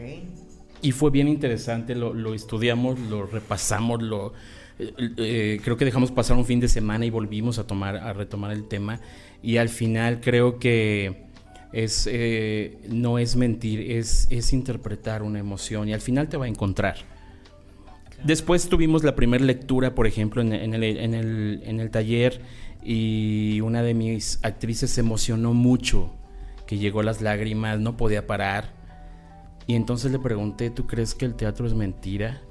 Y 0.82 0.92
fue 0.92 1.10
bien 1.12 1.28
interesante, 1.28 1.96
lo, 1.96 2.34
estudiamos, 2.34 3.00
lo 3.00 3.26
repasamos, 3.26 4.02
lo, 4.02 4.34
eh, 4.78 4.94
eh, 5.18 5.60
creo 5.64 5.76
que 5.76 5.86
dejamos 5.86 6.12
pasar 6.12 6.38
un 6.38 6.46
fin 6.46 6.60
de 6.60 6.68
semana 6.68 7.06
y 7.06 7.10
volvimos 7.10 7.58
a, 7.58 7.66
tomar, 7.66 7.98
a 7.98 8.14
retomar 8.14 8.52
el 8.52 8.68
tema. 8.68 9.00
Y 9.42 9.58
al 9.58 9.70
final 9.70 10.22
creo 10.22 10.60
que 10.60 11.26
es, 11.74 12.08
eh, 12.12 12.78
no 12.90 13.18
es 13.20 13.36
mentir, 13.36 13.92
es, 13.92 14.28
es 14.30 14.54
interpretar 14.54 15.24
una 15.24 15.40
emoción 15.40 15.90
y 15.90 15.94
al 15.94 16.02
final 16.02 16.30
te 16.30 16.38
va 16.38 16.46
a 16.46 16.48
encontrar. 16.48 16.98
Después 18.24 18.68
tuvimos 18.70 19.04
la 19.04 19.16
primera 19.16 19.44
lectura, 19.44 19.94
por 19.94 20.08
ejemplo, 20.08 20.42
en, 20.42 20.54
el, 20.54 20.84
en, 20.84 21.14
el, 21.14 21.62
en 21.64 21.80
el 21.80 21.92
taller 21.92 22.42
y 22.84 23.62
una 23.62 23.84
de 23.84 23.94
mis 23.94 24.40
actrices 24.44 24.92
se 24.92 25.02
emocionó 25.02 25.54
mucho, 25.54 26.14
que 26.66 26.78
llegó 26.78 27.04
las 27.04 27.22
lágrimas, 27.22 27.80
no 27.80 27.96
podía 27.96 28.26
parar 28.26 28.77
y 29.68 29.76
entonces 29.76 30.14
le 30.14 30.20
pregunté, 30.20 30.70
¿tú 30.70 30.88
crees 30.88 31.14
que 31.14 31.26
el 31.26 31.36
teatro 31.36 31.68
es 31.68 31.74
mentira? 31.74 32.42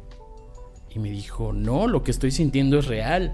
Y 0.95 0.99
me 0.99 1.11
dijo, 1.11 1.55
no, 1.55 1.89
lo 1.89 2.03
que 2.03 2.11
estoy 2.11 2.31
sintiendo 2.31 2.79
es 2.79 2.87
real. 2.87 3.33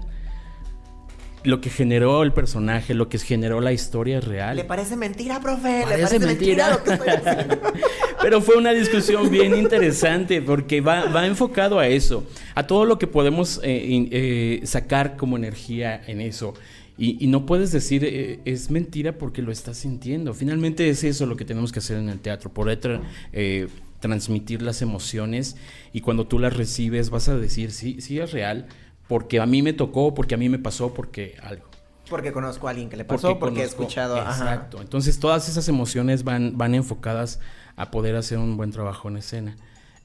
Lo 1.43 1.59
que 1.59 1.69
generó 1.69 2.23
el 2.23 2.31
personaje, 2.31 2.93
lo 2.93 3.09
que 3.09 3.19
generó 3.19 3.59
la 3.59 3.73
historia 3.73 4.19
es 4.19 4.23
real. 4.23 4.55
¿Le 4.55 4.63
parece 4.63 4.95
mentira, 4.95 5.41
profe? 5.41 5.79
¿Le 5.79 5.83
parece 5.83 6.19
mentira, 6.19 6.69
lo 6.71 6.81
que 6.81 6.93
estoy 6.93 7.09
haciendo? 7.09 7.59
Pero 8.21 8.41
fue 8.41 8.55
una 8.55 8.71
discusión 8.71 9.29
bien 9.29 9.53
interesante 9.53 10.41
porque 10.41 10.79
va, 10.79 11.05
va 11.07 11.27
enfocado 11.27 11.79
a 11.79 11.87
eso, 11.87 12.25
a 12.55 12.65
todo 12.65 12.85
lo 12.85 12.97
que 12.97 13.07
podemos 13.07 13.59
eh, 13.63 14.07
eh, 14.11 14.61
sacar 14.65 15.17
como 15.17 15.35
energía 15.35 16.01
en 16.07 16.21
eso. 16.21 16.53
Y, 16.97 17.25
no 17.27 17.45
puedes 17.47 17.71
decir 17.71 18.05
eh, 18.05 18.39
es 18.45 18.69
mentira 18.69 19.17
porque 19.17 19.41
lo 19.41 19.51
estás 19.51 19.77
sintiendo. 19.77 20.33
Finalmente 20.33 20.89
es 20.89 21.03
eso 21.03 21.25
lo 21.25 21.35
que 21.35 21.45
tenemos 21.45 21.71
que 21.71 21.79
hacer 21.79 21.97
en 21.97 22.09
el 22.09 22.19
teatro, 22.19 22.53
poder 22.53 23.01
eh, 23.31 23.67
transmitir 23.99 24.61
las 24.61 24.81
emociones 24.81 25.55
y 25.91 26.01
cuando 26.01 26.27
tú 26.27 26.37
las 26.37 26.55
recibes 26.55 27.09
vas 27.09 27.29
a 27.29 27.37
decir 27.37 27.71
sí, 27.71 27.99
sí 27.99 28.19
es 28.19 28.31
real, 28.31 28.67
porque 29.07 29.39
a 29.39 29.47
mí 29.47 29.63
me 29.63 29.73
tocó, 29.73 30.13
porque 30.13 30.35
a 30.35 30.37
mí 30.37 30.49
me 30.49 30.59
pasó, 30.59 30.93
porque 30.93 31.35
algo. 31.41 31.65
Porque 32.09 32.31
conozco 32.31 32.67
a 32.67 32.71
alguien 32.71 32.89
que 32.89 32.97
le 32.97 33.05
pasó, 33.05 33.39
porque, 33.39 33.61
he 33.61 33.65
escuchado. 33.65 34.17
Exacto. 34.17 34.79
Entonces 34.79 35.19
todas 35.19 35.49
esas 35.49 35.67
emociones 35.67 36.23
van, 36.23 36.57
van 36.57 36.75
enfocadas 36.75 37.39
a 37.75 37.89
poder 37.89 38.15
hacer 38.15 38.37
un 38.37 38.55
buen 38.55 38.71
trabajo 38.71 39.07
en 39.07 39.17
escena. 39.17 39.57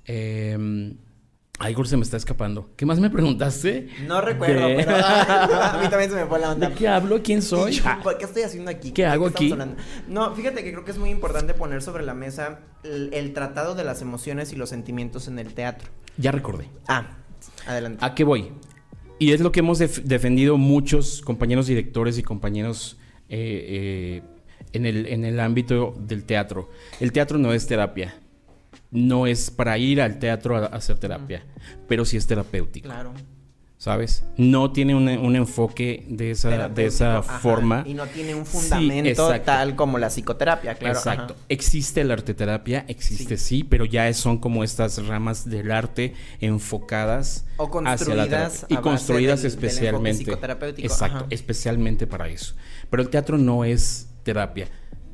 Eh, 0.06 0.94
Ay, 1.60 1.74
se 1.84 1.96
me 1.96 2.04
está 2.04 2.16
escapando. 2.16 2.70
¿Qué 2.76 2.86
más 2.86 3.00
me 3.00 3.10
preguntaste? 3.10 3.88
No 4.06 4.20
recuerdo, 4.20 4.68
pero 4.76 4.94
a 4.94 5.78
mí 5.82 5.88
también 5.88 6.08
se 6.08 6.16
me 6.16 6.26
fue 6.26 6.38
la 6.38 6.52
onda. 6.52 6.68
¿De 6.68 6.74
qué 6.76 6.86
hablo? 6.86 7.20
¿Quién 7.20 7.42
soy? 7.42 7.82
Ah. 7.84 8.00
¿Qué 8.16 8.26
estoy 8.26 8.42
haciendo 8.42 8.70
aquí? 8.70 8.92
¿Qué 8.92 9.04
hago 9.04 9.26
aquí? 9.26 9.52
No, 10.06 10.34
fíjate 10.36 10.62
que 10.62 10.70
creo 10.70 10.84
que 10.84 10.92
es 10.92 10.98
muy 10.98 11.10
importante 11.10 11.54
poner 11.54 11.82
sobre 11.82 12.04
la 12.04 12.14
mesa 12.14 12.60
el, 12.84 13.32
tratado 13.32 13.74
de 13.74 13.82
las 13.82 14.02
emociones 14.02 14.52
y 14.52 14.56
los 14.56 14.68
sentimientos 14.68 15.26
en 15.26 15.40
el 15.40 15.52
teatro. 15.52 15.88
Ya 16.16 16.30
recordé. 16.30 16.68
Ah, 16.86 17.16
adelante. 17.66 18.04
¿A 18.04 18.14
qué 18.14 18.22
voy? 18.22 18.52
Y 19.18 19.32
es 19.32 19.40
lo 19.40 19.50
que 19.50 19.58
hemos 19.60 19.78
defendido 19.78 20.58
muchos 20.58 21.22
compañeros 21.22 21.66
directores 21.66 22.18
y 22.18 22.22
compañeros 22.22 22.98
eh, 23.28 24.20
eh, 24.20 24.22
en, 24.74 24.86
el, 24.86 25.06
en 25.06 25.24
el 25.24 25.40
ámbito 25.40 25.96
del 25.98 26.22
teatro. 26.22 26.70
El 27.00 27.10
teatro 27.10 27.36
no 27.36 27.52
es 27.52 27.66
terapia 27.66 28.14
no 28.90 29.26
es 29.26 29.50
para 29.50 29.78
ir 29.78 30.00
al 30.00 30.18
teatro 30.18 30.56
a, 30.56 30.66
hacer 30.66 30.98
terapia, 30.98 31.42
pero 31.86 32.04
sí 32.04 32.16
es 32.16 32.26
terapéutico. 32.26 32.88
Claro. 32.88 33.12
¿Sabes? 33.78 34.24
No 34.36 34.72
tiene 34.72 34.96
un, 34.96 35.36
enfoque 35.36 36.04
de 36.08 36.32
esa, 36.32 36.68
de 36.68 36.86
esa 36.86 37.22
forma. 37.22 37.84
Y 37.86 37.94
no 37.94 38.06
tiene 38.08 38.34
un 38.34 38.44
fundamento 38.44 39.32
tal 39.42 39.76
como 39.76 39.98
la 39.98 40.08
psicoterapia, 40.08 40.74
claro. 40.74 40.98
Exacto. 40.98 41.36
Existe 41.48 42.02
la 42.02 42.14
arteterapia, 42.14 42.84
existe 42.88 43.36
sí. 43.36 43.62
pero 43.62 43.84
ya 43.84 44.12
son 44.14 44.38
como 44.38 44.64
estas 44.64 45.06
ramas 45.06 45.48
del 45.48 45.70
arte 45.70 46.14
enfocadas 46.40 47.46
o 47.56 47.70
construidas 47.70 48.64
hacia 48.64 48.76
la 48.76 48.80
y 48.80 48.82
construidas 48.82 49.44
especialmente. 49.44 50.32
Exacto, 50.78 51.26
especialmente 51.30 52.08
para 52.08 52.26
eso. 52.26 52.56
Pero 52.90 53.00
el 53.00 53.10
teatro 53.10 53.38
no 53.38 53.64
es 53.64 54.08
terapia, 54.24 54.66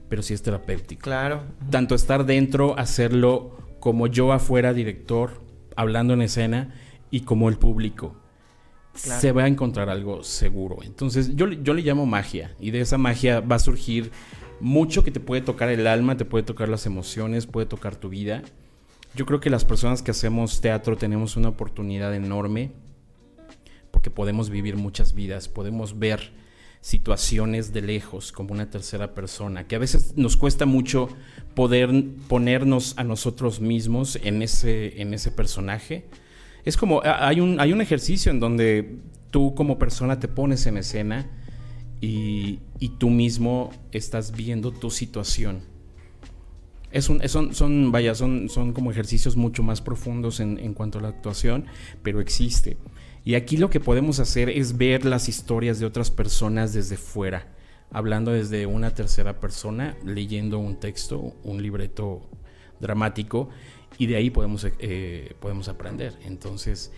pero 0.08 0.22
sí 0.22 0.32
es 0.32 0.40
terapéutico. 0.40 1.02
Claro. 1.02 1.42
Tanto 1.68 1.94
estar 1.94 2.24
dentro, 2.24 2.78
hacerlo 2.78 3.63
como 3.84 4.06
yo 4.06 4.32
afuera, 4.32 4.72
director, 4.72 5.42
hablando 5.76 6.14
en 6.14 6.22
escena, 6.22 6.74
y 7.10 7.20
como 7.20 7.50
el 7.50 7.58
público. 7.58 8.16
Se 8.94 9.30
va 9.30 9.44
a 9.44 9.46
encontrar 9.46 9.90
algo 9.90 10.24
seguro. 10.24 10.78
Entonces, 10.84 11.36
yo, 11.36 11.52
yo 11.52 11.74
le 11.74 11.82
llamo 11.82 12.06
magia. 12.06 12.54
Y 12.58 12.70
de 12.70 12.80
esa 12.80 12.96
magia 12.96 13.40
va 13.40 13.56
a 13.56 13.58
surgir 13.58 14.10
mucho 14.58 15.04
que 15.04 15.10
te 15.10 15.20
puede 15.20 15.42
tocar 15.42 15.68
el 15.68 15.86
alma, 15.86 16.16
te 16.16 16.24
puede 16.24 16.44
tocar 16.44 16.70
las 16.70 16.86
emociones, 16.86 17.46
puede 17.46 17.66
tocar 17.66 17.94
tu 17.94 18.08
vida. 18.08 18.40
Yo 19.14 19.26
creo 19.26 19.40
que 19.40 19.50
las 19.50 19.66
personas 19.66 20.00
que 20.00 20.12
hacemos 20.12 20.62
teatro 20.62 20.96
tenemos 20.96 21.36
una 21.36 21.50
oportunidad 21.50 22.14
enorme 22.14 22.72
porque 23.90 24.08
podemos 24.08 24.48
vivir 24.48 24.78
muchas 24.78 25.12
vidas, 25.12 25.46
podemos 25.46 25.98
ver 25.98 26.32
situaciones 26.84 27.72
de 27.72 27.80
lejos 27.80 28.30
como 28.30 28.52
una 28.52 28.68
tercera 28.68 29.14
persona, 29.14 29.66
que 29.66 29.74
a 29.74 29.78
veces 29.78 30.18
nos 30.18 30.36
cuesta 30.36 30.66
mucho 30.66 31.08
poder 31.54 31.88
ponernos 32.28 32.92
a 32.98 33.04
nosotros 33.04 33.62
mismos 33.62 34.18
en 34.22 34.42
ese, 34.42 35.00
en 35.00 35.14
ese 35.14 35.30
personaje. 35.30 36.04
Es 36.66 36.76
como, 36.76 37.00
hay 37.02 37.40
un, 37.40 37.58
hay 37.58 37.72
un 37.72 37.80
ejercicio 37.80 38.30
en 38.30 38.38
donde 38.38 38.98
tú 39.30 39.54
como 39.54 39.78
persona 39.78 40.20
te 40.20 40.28
pones 40.28 40.66
en 40.66 40.76
escena 40.76 41.26
y, 42.02 42.58
tú 42.98 43.08
mismo 43.08 43.70
estás 43.90 44.32
viendo 44.32 44.70
tu 44.70 44.90
situación. 44.90 45.62
Es 46.92 47.08
un, 47.08 47.26
son, 47.30 47.54
son, 47.54 47.92
vaya, 47.92 48.14
son, 48.14 48.50
son 48.50 48.74
como 48.74 48.90
ejercicios 48.90 49.36
mucho 49.36 49.62
más 49.62 49.80
profundos 49.80 50.38
en, 50.38 50.58
en 50.58 50.74
cuanto 50.74 50.98
a 50.98 51.02
la 51.02 51.08
actuación, 51.08 51.64
pero 52.02 52.20
existe. 52.20 52.76
Y 53.24 53.36
aquí 53.36 53.56
lo 53.56 53.70
que 53.70 53.80
podemos 53.80 54.20
hacer 54.20 54.50
es 54.50 54.76
ver 54.76 55.06
las 55.06 55.28
historias 55.28 55.78
de 55.80 55.86
otras 55.86 56.10
personas 56.10 56.74
desde 56.74 56.98
fuera, 56.98 57.46
hablando 57.90 58.32
desde 58.32 58.66
una 58.66 58.94
tercera 58.94 59.40
persona, 59.40 59.96
leyendo 60.04 60.58
un 60.58 60.78
texto, 60.78 61.34
un 61.42 61.62
libreto 61.62 62.28
dramático, 62.80 63.48
y 63.96 64.06
de 64.06 64.16
ahí 64.16 64.28
podemos, 64.28 64.66
eh, 64.78 65.34
podemos 65.40 65.68
aprender. 65.68 66.12
Entonces, 66.24 66.92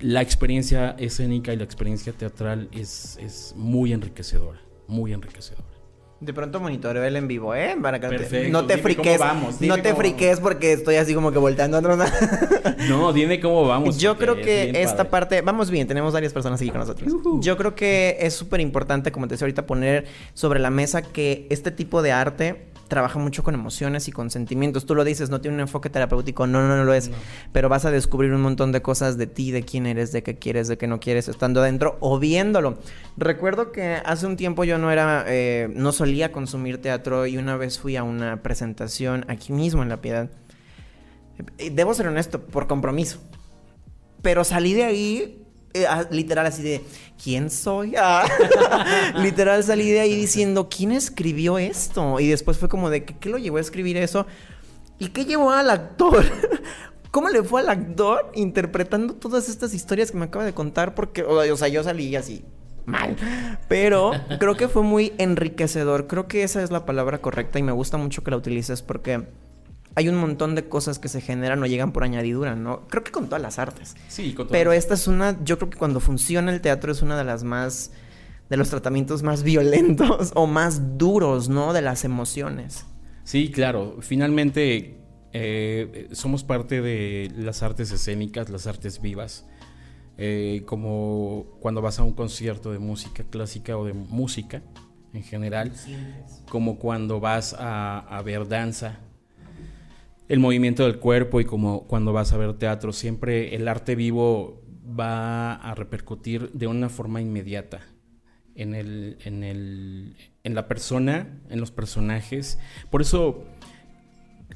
la 0.00 0.22
experiencia 0.22 0.96
escénica 0.98 1.52
y 1.52 1.56
la 1.56 1.64
experiencia 1.64 2.12
teatral 2.12 2.68
es, 2.72 3.18
es 3.20 3.54
muy 3.56 3.92
enriquecedora, 3.92 4.60
muy 4.86 5.12
enriquecedora. 5.12 5.75
De 6.18 6.32
pronto 6.32 6.60
monitoreo 6.60 7.04
el 7.04 7.14
en 7.16 7.28
vivo, 7.28 7.54
¿eh? 7.54 7.76
Para 7.80 8.00
que 8.00 8.06
no 8.48 8.66
te 8.66 8.78
friques. 8.78 9.20
no 9.60 9.76
te 9.82 9.94
friques 9.94 10.40
porque 10.40 10.72
estoy 10.72 10.96
así 10.96 11.14
como 11.14 11.30
que 11.30 11.38
volteando 11.38 11.76
a 11.76 11.82
No, 12.88 13.12
dime 13.12 13.38
cómo 13.38 13.66
vamos. 13.66 13.98
Yo 13.98 14.16
creo 14.16 14.36
que 14.36 14.82
esta 14.82 15.10
parte, 15.10 15.42
vamos 15.42 15.70
bien, 15.70 15.86
tenemos 15.86 16.14
varias 16.14 16.32
personas 16.32 16.60
aquí 16.60 16.70
con 16.70 16.80
nosotros. 16.80 17.12
Yo 17.40 17.56
creo 17.58 17.74
que 17.74 18.16
es 18.20 18.34
súper 18.34 18.60
importante, 18.60 19.12
como 19.12 19.28
te 19.28 19.34
decía 19.34 19.44
ahorita, 19.44 19.66
poner 19.66 20.06
sobre 20.32 20.58
la 20.58 20.70
mesa 20.70 21.02
que 21.02 21.46
este 21.50 21.70
tipo 21.70 22.00
de 22.00 22.12
arte 22.12 22.66
trabaja 22.88 23.18
mucho 23.18 23.42
con 23.42 23.54
emociones 23.54 24.08
y 24.08 24.12
con 24.12 24.30
sentimientos. 24.30 24.86
Tú 24.86 24.94
lo 24.94 25.04
dices, 25.04 25.30
no 25.30 25.40
tiene 25.40 25.56
un 25.56 25.60
enfoque 25.60 25.90
terapéutico, 25.90 26.46
no, 26.46 26.66
no, 26.66 26.76
no 26.76 26.84
lo 26.84 26.94
es. 26.94 27.10
Pero 27.52 27.68
vas 27.68 27.84
a 27.84 27.90
descubrir 27.90 28.32
un 28.32 28.42
montón 28.42 28.72
de 28.72 28.82
cosas 28.82 29.18
de 29.18 29.26
ti, 29.26 29.50
de 29.50 29.62
quién 29.62 29.86
eres, 29.86 30.12
de 30.12 30.22
qué 30.22 30.36
quieres, 30.36 30.68
de 30.68 30.78
qué 30.78 30.86
no 30.86 31.00
quieres, 31.00 31.28
estando 31.28 31.60
adentro 31.60 31.96
o 32.00 32.18
viéndolo. 32.18 32.78
Recuerdo 33.16 33.72
que 33.72 34.00
hace 34.04 34.26
un 34.26 34.36
tiempo 34.36 34.64
yo 34.64 34.78
no 34.78 34.90
era, 34.90 35.24
eh, 35.26 35.68
no 35.74 35.92
solía 35.92 36.32
consumir 36.32 36.80
teatro 36.80 37.26
y 37.26 37.36
una 37.36 37.56
vez 37.56 37.78
fui 37.78 37.96
a 37.96 38.02
una 38.02 38.42
presentación 38.42 39.24
aquí 39.28 39.52
mismo 39.52 39.82
en 39.82 39.88
La 39.88 40.00
Piedad. 40.00 40.30
Debo 41.72 41.94
ser 41.94 42.08
honesto, 42.08 42.40
por 42.40 42.66
compromiso. 42.66 43.18
Pero 44.22 44.44
salí 44.44 44.74
de 44.74 44.84
ahí 44.84 45.45
eh, 45.82 45.86
ah, 45.88 46.06
literal 46.10 46.46
así 46.46 46.62
de, 46.62 46.82
¿quién 47.22 47.50
soy? 47.50 47.94
Ah. 47.96 48.24
literal 49.16 49.62
salí 49.64 49.90
de 49.90 50.00
ahí 50.00 50.14
diciendo, 50.14 50.68
¿quién 50.68 50.92
escribió 50.92 51.58
esto? 51.58 52.20
Y 52.20 52.28
después 52.28 52.58
fue 52.58 52.68
como 52.68 52.90
de, 52.90 53.04
¿qué, 53.04 53.28
lo 53.28 53.38
llevó 53.38 53.58
a 53.58 53.60
escribir 53.60 53.96
eso? 53.96 54.26
¿Y 54.98 55.08
qué 55.08 55.24
llevó 55.24 55.50
al 55.50 55.70
actor? 55.70 56.24
¿Cómo 57.10 57.28
le 57.28 57.42
fue 57.42 57.62
al 57.62 57.70
actor 57.70 58.30
interpretando 58.34 59.14
todas 59.14 59.48
estas 59.48 59.72
historias 59.74 60.10
que 60.10 60.18
me 60.18 60.26
acaba 60.26 60.44
de 60.44 60.52
contar? 60.52 60.94
Porque, 60.94 61.22
o 61.22 61.56
sea, 61.56 61.68
yo 61.68 61.82
salí 61.82 62.14
así 62.14 62.44
mal. 62.86 63.16
Pero 63.68 64.12
creo 64.38 64.56
que 64.56 64.68
fue 64.68 64.82
muy 64.82 65.12
enriquecedor. 65.18 66.06
Creo 66.06 66.26
que 66.28 66.42
esa 66.42 66.62
es 66.62 66.70
la 66.70 66.86
palabra 66.86 67.18
correcta 67.18 67.58
y 67.58 67.62
me 67.62 67.72
gusta 67.72 67.96
mucho 67.96 68.22
que 68.22 68.30
la 68.30 68.36
utilices 68.36 68.82
porque 68.82 69.24
hay 69.96 70.10
un 70.10 70.16
montón 70.16 70.54
de 70.54 70.68
cosas 70.68 70.98
que 70.98 71.08
se 71.08 71.22
generan 71.22 71.62
o 71.62 71.66
llegan 71.66 71.90
por 71.90 72.04
añadidura, 72.04 72.54
¿no? 72.54 72.86
Creo 72.88 73.02
que 73.02 73.10
con 73.10 73.26
todas 73.26 73.40
las 73.40 73.58
artes. 73.58 73.96
Sí, 74.08 74.34
con 74.34 74.46
todas. 74.46 74.52
Pero 74.52 74.72
esta 74.72 74.92
es 74.92 75.08
una, 75.08 75.42
yo 75.42 75.56
creo 75.56 75.70
que 75.70 75.78
cuando 75.78 76.00
funciona 76.00 76.52
el 76.52 76.60
teatro 76.60 76.92
es 76.92 77.00
una 77.00 77.16
de 77.16 77.24
las 77.24 77.44
más, 77.44 77.92
de 78.50 78.58
los 78.58 78.68
tratamientos 78.68 79.22
más 79.22 79.42
violentos 79.42 80.32
o 80.34 80.46
más 80.46 80.98
duros, 80.98 81.48
¿no? 81.48 81.72
De 81.72 81.80
las 81.80 82.04
emociones. 82.04 82.84
Sí, 83.24 83.50
claro. 83.50 83.96
Finalmente 84.00 84.98
eh, 85.32 86.08
somos 86.12 86.44
parte 86.44 86.82
de 86.82 87.32
las 87.34 87.62
artes 87.62 87.90
escénicas, 87.90 88.50
las 88.50 88.66
artes 88.66 89.00
vivas. 89.00 89.46
Eh, 90.18 90.62
como 90.66 91.46
cuando 91.60 91.80
vas 91.80 91.98
a 91.98 92.02
un 92.02 92.12
concierto 92.12 92.70
de 92.70 92.78
música 92.78 93.24
clásica 93.24 93.78
o 93.78 93.86
de 93.86 93.94
música 93.94 94.62
en 95.14 95.22
general, 95.22 95.72
como 96.50 96.78
cuando 96.78 97.18
vas 97.18 97.54
a, 97.54 98.00
a 98.00 98.20
ver 98.20 98.46
danza 98.46 99.00
el 100.28 100.40
movimiento 100.40 100.84
del 100.84 100.98
cuerpo 100.98 101.40
y 101.40 101.44
como 101.44 101.86
cuando 101.86 102.12
vas 102.12 102.32
a 102.32 102.36
ver 102.36 102.54
teatro, 102.54 102.92
siempre 102.92 103.54
el 103.54 103.68
arte 103.68 103.94
vivo 103.94 104.62
va 104.98 105.54
a 105.54 105.74
repercutir 105.74 106.50
de 106.52 106.66
una 106.66 106.88
forma 106.88 107.20
inmediata 107.20 107.80
en, 108.54 108.74
el, 108.74 109.18
en, 109.24 109.44
el, 109.44 110.16
en 110.42 110.54
la 110.54 110.66
persona, 110.68 111.40
en 111.48 111.60
los 111.60 111.70
personajes. 111.70 112.58
Por 112.90 113.02
eso 113.02 113.44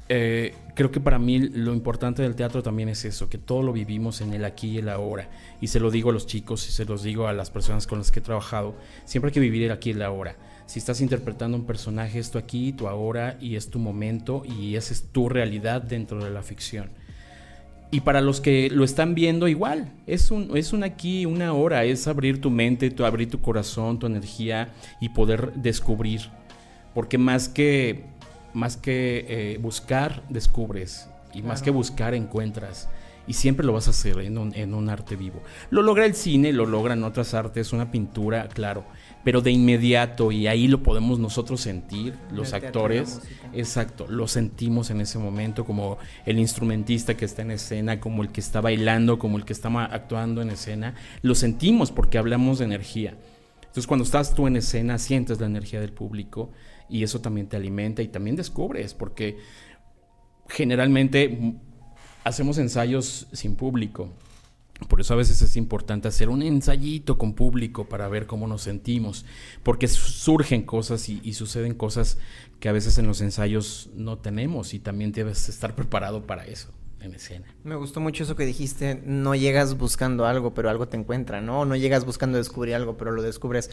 eh, 0.09 0.53
creo 0.75 0.91
que 0.91 0.99
para 0.99 1.19
mí 1.19 1.39
lo 1.39 1.73
importante 1.73 2.21
del 2.21 2.35
teatro 2.35 2.63
también 2.63 2.89
es 2.89 3.05
eso, 3.05 3.29
que 3.29 3.37
todo 3.37 3.61
lo 3.61 3.71
vivimos 3.71 4.19
en 4.21 4.33
el 4.33 4.43
aquí 4.43 4.71
y 4.71 4.77
el 4.79 4.89
ahora. 4.89 5.29
Y 5.61 5.67
se 5.67 5.79
lo 5.79 5.91
digo 5.91 6.09
a 6.09 6.13
los 6.13 6.27
chicos 6.27 6.67
y 6.67 6.71
se 6.71 6.85
los 6.85 7.03
digo 7.03 7.27
a 7.27 7.33
las 7.33 7.49
personas 7.49 7.87
con 7.87 7.99
las 7.99 8.11
que 8.11 8.19
he 8.19 8.23
trabajado, 8.23 8.75
siempre 9.05 9.29
hay 9.29 9.33
que 9.33 9.39
vivir 9.39 9.63
el 9.63 9.71
aquí 9.71 9.91
y 9.91 9.93
el 9.93 10.01
ahora 10.01 10.35
si 10.65 10.79
estás 10.79 11.01
interpretando 11.01 11.57
un 11.57 11.65
personaje, 11.65 12.19
es 12.19 12.31
tu 12.31 12.37
aquí, 12.37 12.73
tu 12.73 12.87
ahora 12.87 13.37
y 13.41 13.55
es 13.55 13.69
tu 13.69 13.79
momento 13.79 14.43
y 14.45 14.75
esa 14.75 14.93
es 14.93 15.03
tu 15.11 15.27
realidad 15.29 15.81
dentro 15.81 16.23
de 16.23 16.29
la 16.29 16.43
ficción. 16.43 16.89
Y 17.93 17.99
para 18.01 18.21
los 18.21 18.39
que 18.39 18.69
lo 18.69 18.85
están 18.85 19.15
viendo 19.15 19.49
igual, 19.49 19.91
es 20.07 20.31
un, 20.31 20.55
es 20.55 20.71
un 20.71 20.83
aquí, 20.83 21.25
una 21.25 21.51
hora, 21.51 21.83
es 21.83 22.07
abrir 22.07 22.39
tu 22.39 22.49
mente, 22.49 22.89
tu, 22.89 23.03
abrir 23.03 23.29
tu 23.29 23.41
corazón, 23.41 23.99
tu 23.99 24.07
energía 24.07 24.69
y 25.01 25.09
poder 25.09 25.51
descubrir. 25.55 26.21
Porque 26.93 27.17
más 27.17 27.49
que, 27.49 28.05
más 28.53 28.77
que 28.77 29.25
eh, 29.27 29.57
buscar, 29.61 30.23
descubres. 30.29 31.09
Y 31.33 31.41
más 31.41 31.61
que 31.61 31.69
buscar, 31.69 32.13
encuentras. 32.13 32.87
Y 33.27 33.33
siempre 33.33 33.65
lo 33.65 33.73
vas 33.73 33.87
a 33.87 33.91
hacer 33.91 34.19
en 34.19 34.37
un, 34.37 34.55
en 34.55 34.73
un 34.73 34.89
arte 34.89 35.17
vivo. 35.17 35.41
Lo 35.69 35.81
logra 35.81 36.05
el 36.05 36.15
cine, 36.15 36.53
lo 36.53 36.65
logran 36.65 37.03
otras 37.03 37.33
artes, 37.33 37.73
una 37.73 37.91
pintura, 37.91 38.47
claro 38.47 38.85
pero 39.23 39.41
de 39.41 39.51
inmediato 39.51 40.31
y 40.31 40.47
ahí 40.47 40.67
lo 40.67 40.81
podemos 40.83 41.19
nosotros 41.19 41.61
sentir, 41.61 42.15
los 42.31 42.53
actores, 42.53 43.21
exacto, 43.53 44.07
lo 44.07 44.27
sentimos 44.27 44.89
en 44.89 45.01
ese 45.01 45.19
momento 45.19 45.65
como 45.65 45.97
el 46.25 46.39
instrumentista 46.39 47.15
que 47.15 47.25
está 47.25 47.41
en 47.41 47.51
escena, 47.51 47.99
como 47.99 48.23
el 48.23 48.31
que 48.31 48.41
está 48.41 48.61
bailando, 48.61 49.19
como 49.19 49.37
el 49.37 49.45
que 49.45 49.53
está 49.53 49.69
actuando 49.85 50.41
en 50.41 50.49
escena, 50.49 50.95
lo 51.21 51.35
sentimos 51.35 51.91
porque 51.91 52.17
hablamos 52.17 52.59
de 52.59 52.65
energía. 52.65 53.15
Entonces 53.61 53.87
cuando 53.87 54.03
estás 54.03 54.33
tú 54.33 54.47
en 54.47 54.57
escena 54.57 54.97
sientes 54.97 55.39
la 55.39 55.45
energía 55.45 55.79
del 55.79 55.93
público 55.93 56.51
y 56.89 57.03
eso 57.03 57.21
también 57.21 57.47
te 57.47 57.55
alimenta 57.55 58.01
y 58.01 58.07
también 58.07 58.35
descubres 58.35 58.93
porque 58.93 59.37
generalmente 60.49 61.55
hacemos 62.23 62.57
ensayos 62.57 63.27
sin 63.31 63.55
público 63.55 64.09
por 64.87 65.01
eso 65.01 65.13
a 65.13 65.17
veces 65.17 65.41
es 65.41 65.57
importante 65.57 66.07
hacer 66.07 66.29
un 66.29 66.41
ensayito 66.41 67.17
con 67.17 67.33
público 67.33 67.85
para 67.85 68.07
ver 68.07 68.27
cómo 68.27 68.47
nos 68.47 68.63
sentimos, 68.63 69.25
porque 69.63 69.87
surgen 69.87 70.63
cosas 70.63 71.07
y, 71.09 71.33
suceden 71.33 71.73
cosas 71.73 72.17
que 72.59 72.69
a 72.69 72.71
veces 72.71 72.97
en 72.97 73.07
los 73.07 73.21
ensayos 73.21 73.89
no 73.95 74.17
tenemos 74.17 74.73
y 74.73 74.79
también 74.79 75.11
debes 75.11 75.49
estar 75.49 75.75
preparado 75.75 76.25
para 76.25 76.45
eso 76.45 76.69
en 76.99 77.15
escena. 77.15 77.47
Me 77.63 77.75
gustó 77.75 77.99
mucho 77.99 78.23
eso 78.23 78.35
que 78.35 78.45
dijiste, 78.45 79.01
no 79.05 79.33
llegas 79.33 79.77
buscando 79.77 80.25
algo, 80.25 80.53
pero 80.53 80.69
algo 80.69 80.87
te 80.87 80.97
encuentra, 80.97 81.41
¿no? 81.41 81.65
No 81.65 81.75
llegas 81.75 82.05
buscando 82.05 82.37
descubrir 82.37 82.75
algo, 82.75 82.97
pero 82.97 83.11
lo 83.11 83.23
descubres. 83.23 83.71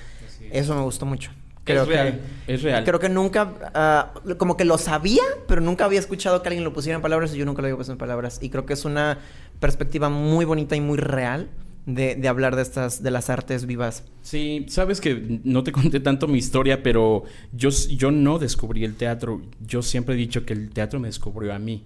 Eso 0.50 0.74
me 0.74 0.82
gustó 0.82 1.04
mucho. 1.04 1.30
Creo 1.72 1.82
es 1.82 1.88
real, 1.88 2.20
que, 2.46 2.54
es 2.54 2.62
real. 2.62 2.84
Creo 2.84 2.98
que 2.98 3.08
nunca, 3.08 3.54
ah, 3.74 4.12
como 4.36 4.56
que 4.56 4.64
lo 4.64 4.78
sabía, 4.78 5.22
pero 5.46 5.60
nunca 5.60 5.84
había 5.84 6.00
escuchado 6.00 6.42
que 6.42 6.48
alguien 6.48 6.64
lo 6.64 6.72
pusiera 6.72 6.96
en 6.96 7.02
palabras 7.02 7.34
y 7.34 7.38
yo 7.38 7.44
nunca 7.44 7.62
lo 7.62 7.66
había 7.66 7.76
puesto 7.76 7.92
en 7.92 7.98
palabras. 7.98 8.38
Y 8.42 8.50
creo 8.50 8.66
que 8.66 8.72
es 8.72 8.84
una 8.84 9.18
perspectiva 9.60 10.08
muy 10.08 10.44
bonita 10.44 10.76
y 10.76 10.80
muy 10.80 10.98
real 10.98 11.48
de, 11.88 12.28
hablar 12.28 12.54
de 12.54 12.62
estas, 12.62 13.02
de 13.02 13.10
las 13.10 13.30
artes 13.30 13.66
vivas. 13.66 14.04
Sí, 14.22 14.66
sabes 14.68 15.00
que 15.00 15.40
no 15.44 15.64
te 15.64 15.72
conté 15.78 16.00
tanto 16.00 16.28
mi 16.28 16.38
historia, 16.38 16.82
pero 16.82 17.24
yo, 17.52 17.70
yo 17.70 18.10
no 18.10 18.38
descubrí 18.38 18.84
el 18.84 18.94
teatro. 18.94 19.40
Yo 19.66 19.82
siempre 19.82 20.14
he 20.14 20.18
dicho 20.18 20.44
que 20.44 20.52
el 20.52 20.70
teatro 20.70 21.00
me 21.00 21.08
descubrió 21.08 21.54
a 21.54 21.58
mí. 21.58 21.84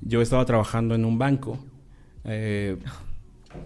Yo 0.00 0.22
estaba 0.22 0.44
trabajando 0.44 0.94
en 0.94 1.04
un 1.04 1.18
banco. 1.18 1.58
Eh, 2.24 2.76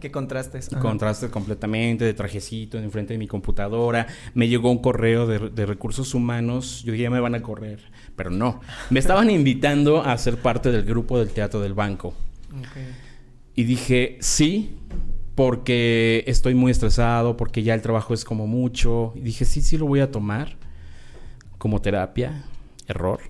¿Qué 0.00 0.10
contrastes? 0.10 0.68
Contrastes 0.80 1.30
completamente, 1.30 2.04
de 2.04 2.14
trajecito, 2.14 2.78
enfrente 2.78 3.14
de 3.14 3.18
mi 3.18 3.26
computadora. 3.26 4.06
Me 4.34 4.48
llegó 4.48 4.70
un 4.70 4.78
correo 4.78 5.26
de, 5.26 5.66
recursos 5.66 6.14
humanos. 6.14 6.82
Yo 6.84 6.92
dije, 6.92 7.04
ya 7.04 7.10
me 7.10 7.20
van 7.20 7.34
a 7.34 7.42
correr. 7.42 7.80
Pero 8.16 8.30
no. 8.30 8.60
Me 8.90 9.00
estaban 9.00 9.30
invitando 9.30 10.02
a 10.02 10.16
ser 10.18 10.36
parte 10.36 10.70
del 10.70 10.84
grupo 10.84 11.18
del 11.18 11.30
teatro 11.30 11.60
del 11.60 11.74
banco. 11.74 12.14
Y 13.54 13.64
dije, 13.64 14.18
sí, 14.20 14.76
porque 15.34 16.24
estoy 16.26 16.54
muy 16.54 16.70
estresado, 16.70 17.36
porque 17.36 17.62
ya 17.62 17.74
el 17.74 17.82
trabajo 17.82 18.14
es 18.14 18.24
como 18.24 18.46
mucho. 18.46 19.12
Y 19.16 19.20
dije, 19.20 19.44
sí, 19.44 19.62
sí 19.62 19.76
lo 19.78 19.86
voy 19.86 20.00
a 20.00 20.10
tomar 20.10 20.56
como 21.58 21.80
terapia. 21.80 22.44
Error. 22.86 23.20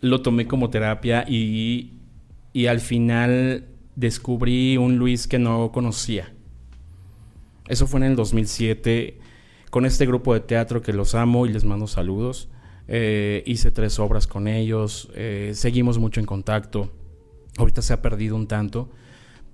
Lo 0.00 0.22
tomé 0.22 0.46
como 0.46 0.70
terapia 0.70 1.24
y, 1.28 1.94
y 2.52 2.66
al 2.66 2.80
final 2.80 3.64
descubrí 3.98 4.76
un 4.76 4.96
Luis 4.96 5.26
que 5.26 5.40
no 5.40 5.72
conocía. 5.72 6.32
Eso 7.66 7.88
fue 7.88 7.98
en 7.98 8.04
el 8.04 8.16
2007 8.16 9.18
con 9.70 9.84
este 9.84 10.06
grupo 10.06 10.34
de 10.34 10.40
teatro 10.40 10.82
que 10.82 10.92
los 10.92 11.16
amo 11.16 11.46
y 11.46 11.52
les 11.52 11.64
mando 11.64 11.88
saludos. 11.88 12.48
Eh, 12.86 13.42
hice 13.44 13.72
tres 13.72 13.98
obras 13.98 14.28
con 14.28 14.46
ellos, 14.46 15.10
eh, 15.14 15.50
seguimos 15.54 15.98
mucho 15.98 16.20
en 16.20 16.26
contacto. 16.26 16.92
Ahorita 17.58 17.82
se 17.82 17.92
ha 17.92 18.00
perdido 18.00 18.36
un 18.36 18.46
tanto, 18.46 18.88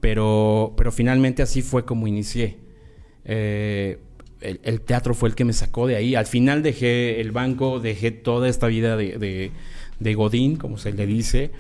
pero, 0.00 0.74
pero 0.76 0.92
finalmente 0.92 1.42
así 1.42 1.62
fue 1.62 1.86
como 1.86 2.06
inicié. 2.06 2.58
Eh, 3.24 3.98
el, 4.42 4.82
teatro 4.82 5.14
fue 5.14 5.30
el 5.30 5.34
que 5.34 5.46
me 5.46 5.54
sacó 5.54 5.86
de 5.86 5.96
ahí. 5.96 6.14
Al 6.16 6.26
final 6.26 6.62
dejé 6.62 7.22
el 7.22 7.32
banco, 7.32 7.80
dejé 7.80 8.10
toda 8.10 8.50
esta 8.50 8.66
vida 8.66 8.98
de, 8.98 9.52
de 9.98 10.14
Godín, 10.14 10.56
como 10.56 10.76
se 10.76 10.92
le 10.92 11.06
dice, 11.06 11.50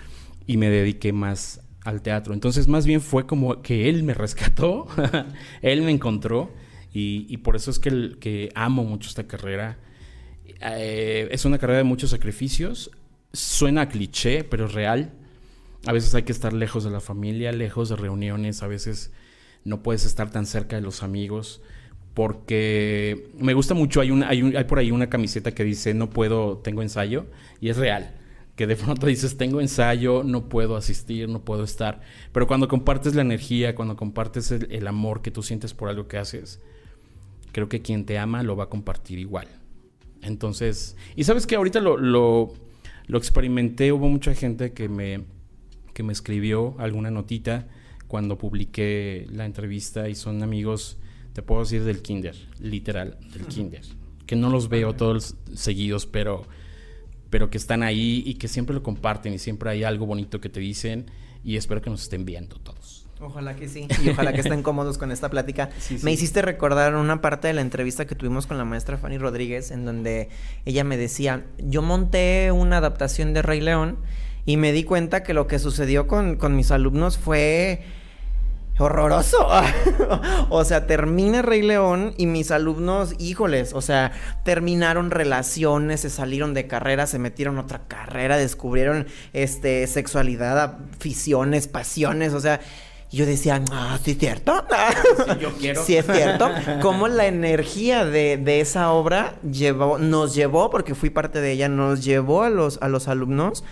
y 0.46 0.58
me 0.58 0.68
dediqué 0.68 1.14
más 1.14 1.63
al 1.84 2.02
teatro. 2.02 2.34
Entonces 2.34 2.66
más 2.66 2.86
bien 2.86 3.00
fue 3.00 3.26
como 3.26 3.62
que 3.62 3.88
él 3.88 4.02
me 4.02 4.14
rescató, 4.14 4.86
él 5.62 5.82
me 5.82 5.90
encontró 5.90 6.50
y, 6.92 7.38
por 7.38 7.56
eso 7.56 7.72
es 7.72 7.80
que, 7.80 8.16
que, 8.20 8.50
amo 8.54 8.84
mucho 8.84 9.08
esta 9.08 9.26
carrera. 9.26 9.78
Eh, 10.60 11.28
es 11.32 11.44
una 11.44 11.58
carrera 11.58 11.78
de 11.78 11.84
muchos 11.84 12.10
sacrificios, 12.10 12.92
suena 13.32 13.88
cliché, 13.88 14.44
pero 14.44 14.66
es 14.66 14.74
real. 14.74 15.12
A 15.86 15.92
veces 15.92 16.14
hay 16.14 16.22
que 16.22 16.30
estar 16.30 16.52
lejos 16.52 16.84
de 16.84 16.90
la 16.90 17.00
familia, 17.00 17.50
lejos 17.50 17.88
de 17.88 17.96
reuniones, 17.96 18.62
a 18.62 18.68
veces 18.68 19.12
no 19.64 19.82
puedes 19.82 20.04
estar 20.04 20.30
tan 20.30 20.46
cerca 20.46 20.76
de 20.76 20.82
los 20.82 21.02
amigos. 21.02 21.62
Porque 22.14 23.28
me 23.36 23.54
gusta 23.54 23.74
mucho, 23.74 24.00
hay, 24.00 24.10
hay, 24.22 24.54
hay 24.56 24.64
por 24.64 24.78
ahí 24.78 24.92
una 24.92 25.10
camiseta 25.10 25.50
que 25.50 25.64
dice 25.64 25.94
no 25.94 26.10
puedo, 26.10 26.58
tengo 26.58 26.80
ensayo, 26.80 27.26
y 27.60 27.70
es 27.70 27.76
real 27.76 28.14
que 28.56 28.66
de 28.66 28.76
pronto 28.76 29.06
dices, 29.06 29.36
tengo 29.36 29.60
ensayo, 29.60 30.22
no 30.22 30.48
puedo 30.48 30.76
asistir, 30.76 31.28
no 31.28 31.44
puedo 31.44 31.64
estar. 31.64 32.00
Pero 32.32 32.46
cuando 32.46 32.68
compartes 32.68 33.14
la 33.14 33.22
energía, 33.22 33.74
cuando 33.74 33.96
compartes 33.96 34.50
el, 34.50 34.86
amor 34.86 35.22
que 35.22 35.30
tú 35.30 35.42
sientes 35.42 35.74
por 35.74 35.88
algo 35.88 36.06
que 36.06 36.18
haces, 36.18 36.60
creo 37.52 37.68
que 37.68 37.82
quien 37.82 38.04
te 38.04 38.18
ama 38.18 38.42
lo 38.42 38.56
va 38.56 38.64
a 38.64 38.68
compartir 38.68 39.18
igual. 39.18 39.48
Entonces, 40.22 40.96
y 41.16 41.24
sabes 41.24 41.46
que 41.46 41.56
ahorita 41.56 41.80
lo, 41.80 41.96
lo 43.06 43.18
experimenté, 43.18 43.92
hubo 43.92 44.08
mucha 44.08 44.34
gente 44.34 44.72
que 44.72 44.88
me, 44.88 45.24
que 45.92 46.02
me 46.02 46.12
escribió 46.12 46.74
alguna 46.78 47.10
notita 47.10 47.66
cuando 48.08 48.38
publiqué 48.38 49.26
la 49.30 49.44
entrevista 49.44 50.08
y 50.08 50.14
son 50.14 50.42
amigos, 50.42 50.98
te 51.32 51.42
puedo 51.42 51.62
decir, 51.62 51.84
del 51.84 52.02
kinder, 52.02 52.36
literal, 52.60 53.18
del 53.32 53.46
kinder. 53.46 53.82
Que 54.26 54.36
no 54.36 54.50
los 54.50 54.68
veo 54.68 54.94
todos 54.94 55.36
seguidos, 55.54 56.06
pero, 56.06 56.46
pero 57.34 57.50
que 57.50 57.58
están 57.58 57.82
ahí 57.82 58.22
y 58.24 58.34
que 58.34 58.46
siempre 58.46 58.74
lo 58.74 58.84
comparten 58.84 59.34
y 59.34 59.40
siempre 59.40 59.68
hay 59.68 59.82
algo 59.82 60.06
bonito 60.06 60.40
que 60.40 60.48
te 60.48 60.60
dicen 60.60 61.10
y 61.42 61.56
espero 61.56 61.82
que 61.82 61.90
nos 61.90 62.02
estén 62.02 62.24
viendo 62.24 62.60
todos. 62.60 63.08
Ojalá 63.20 63.56
que 63.56 63.68
sí, 63.68 63.88
y 64.04 64.10
ojalá 64.10 64.32
que 64.32 64.40
estén 64.40 64.62
cómodos 64.62 64.98
con 64.98 65.10
esta 65.10 65.30
plática. 65.30 65.68
Me 66.04 66.12
hiciste 66.12 66.42
recordar 66.42 66.94
una 66.94 67.20
parte 67.20 67.48
de 67.48 67.54
la 67.54 67.60
entrevista 67.60 68.06
que 68.06 68.14
tuvimos 68.14 68.46
con 68.46 68.56
la 68.56 68.64
maestra 68.64 68.98
Fanny 68.98 69.18
Rodríguez, 69.18 69.72
en 69.72 69.84
donde 69.84 70.28
ella 70.64 70.84
me 70.84 70.96
decía, 70.96 71.44
yo 71.58 71.82
monté 71.82 72.52
una 72.52 72.76
adaptación 72.76 73.34
de 73.34 73.42
Rey 73.42 73.60
León 73.60 73.98
y 74.46 74.56
me 74.56 74.70
di 74.70 74.84
cuenta 74.84 75.24
que 75.24 75.34
lo 75.34 75.48
que 75.48 75.58
sucedió 75.58 76.06
con, 76.06 76.36
con 76.36 76.54
mis 76.54 76.70
alumnos 76.70 77.18
fue 77.18 77.82
horroroso. 78.78 79.46
o 80.50 80.64
sea, 80.64 80.86
termina 80.86 81.42
Rey 81.42 81.62
León 81.62 82.14
y 82.16 82.26
mis 82.26 82.50
alumnos, 82.50 83.14
híjoles, 83.18 83.72
o 83.72 83.80
sea, 83.80 84.12
terminaron 84.44 85.10
relaciones, 85.10 86.00
se 86.00 86.10
salieron 86.10 86.54
de 86.54 86.66
carrera, 86.66 87.06
se 87.06 87.18
metieron 87.18 87.58
a 87.58 87.62
otra 87.62 87.86
carrera, 87.86 88.36
descubrieron 88.36 89.06
este 89.32 89.86
sexualidad, 89.86 90.78
aficiones, 90.94 91.68
pasiones, 91.68 92.34
o 92.34 92.40
sea, 92.40 92.60
yo 93.10 93.26
decía, 93.26 93.62
ah, 93.70 93.96
sí 94.02 94.12
es 94.12 94.18
cierto. 94.18 94.64
Sí, 95.24 95.32
yo 95.40 95.52
quiero. 95.52 95.84
sí 95.86 95.96
es 95.96 96.04
cierto. 96.04 96.50
Cómo 96.82 97.06
la 97.06 97.26
energía 97.26 98.04
de, 98.04 98.36
de, 98.38 98.60
esa 98.60 98.90
obra 98.90 99.36
llevó, 99.48 99.98
nos 99.98 100.34
llevó, 100.34 100.68
porque 100.70 100.96
fui 100.96 101.10
parte 101.10 101.40
de 101.40 101.52
ella, 101.52 101.68
nos 101.68 102.04
llevó 102.04 102.42
a 102.42 102.50
los, 102.50 102.78
a 102.82 102.88
los 102.88 103.06
alumnos 103.06 103.62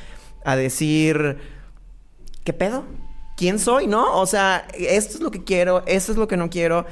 a 0.45 0.55
decir, 0.55 1.39
¿qué 2.45 2.53
pedo? 2.53 2.85
¿Quién 3.43 3.59
soy, 3.59 3.89
no? 3.89 4.21
O 4.21 4.27
sea, 4.27 4.69
esto 4.73 5.15
es 5.17 5.21
lo 5.21 5.33
que 5.33 5.43
quiero, 5.43 5.83
esto 5.87 6.13
es 6.13 6.17
lo 6.17 6.29
que 6.29 6.37
no 6.37 6.49
quiero. 6.49 6.87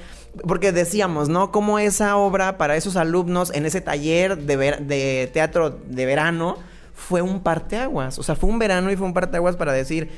Porque 0.49 0.73
decíamos, 0.73 1.29
¿no? 1.29 1.53
Cómo 1.53 1.79
esa 1.79 2.17
obra 2.17 2.59
para 2.59 2.75
esos 2.75 2.97
alumnos 2.97 3.53
en 3.55 3.67
ese 3.67 3.81
taller 3.81 4.37
de 4.37 5.31
teatro 5.33 5.71
de 5.71 6.07
verano 6.07 6.57
fue 6.93 7.23
un 7.23 7.45
parteaguas. 7.45 8.19
O 8.19 8.25
sea, 8.25 8.35
fue 8.35 8.51
un 8.51 8.59
verano 8.59 8.91
y 8.91 8.97
fue 8.97 9.07
un 9.07 9.15
parteaguas 9.15 9.55
para 9.55 9.73
decir, 9.73 10.11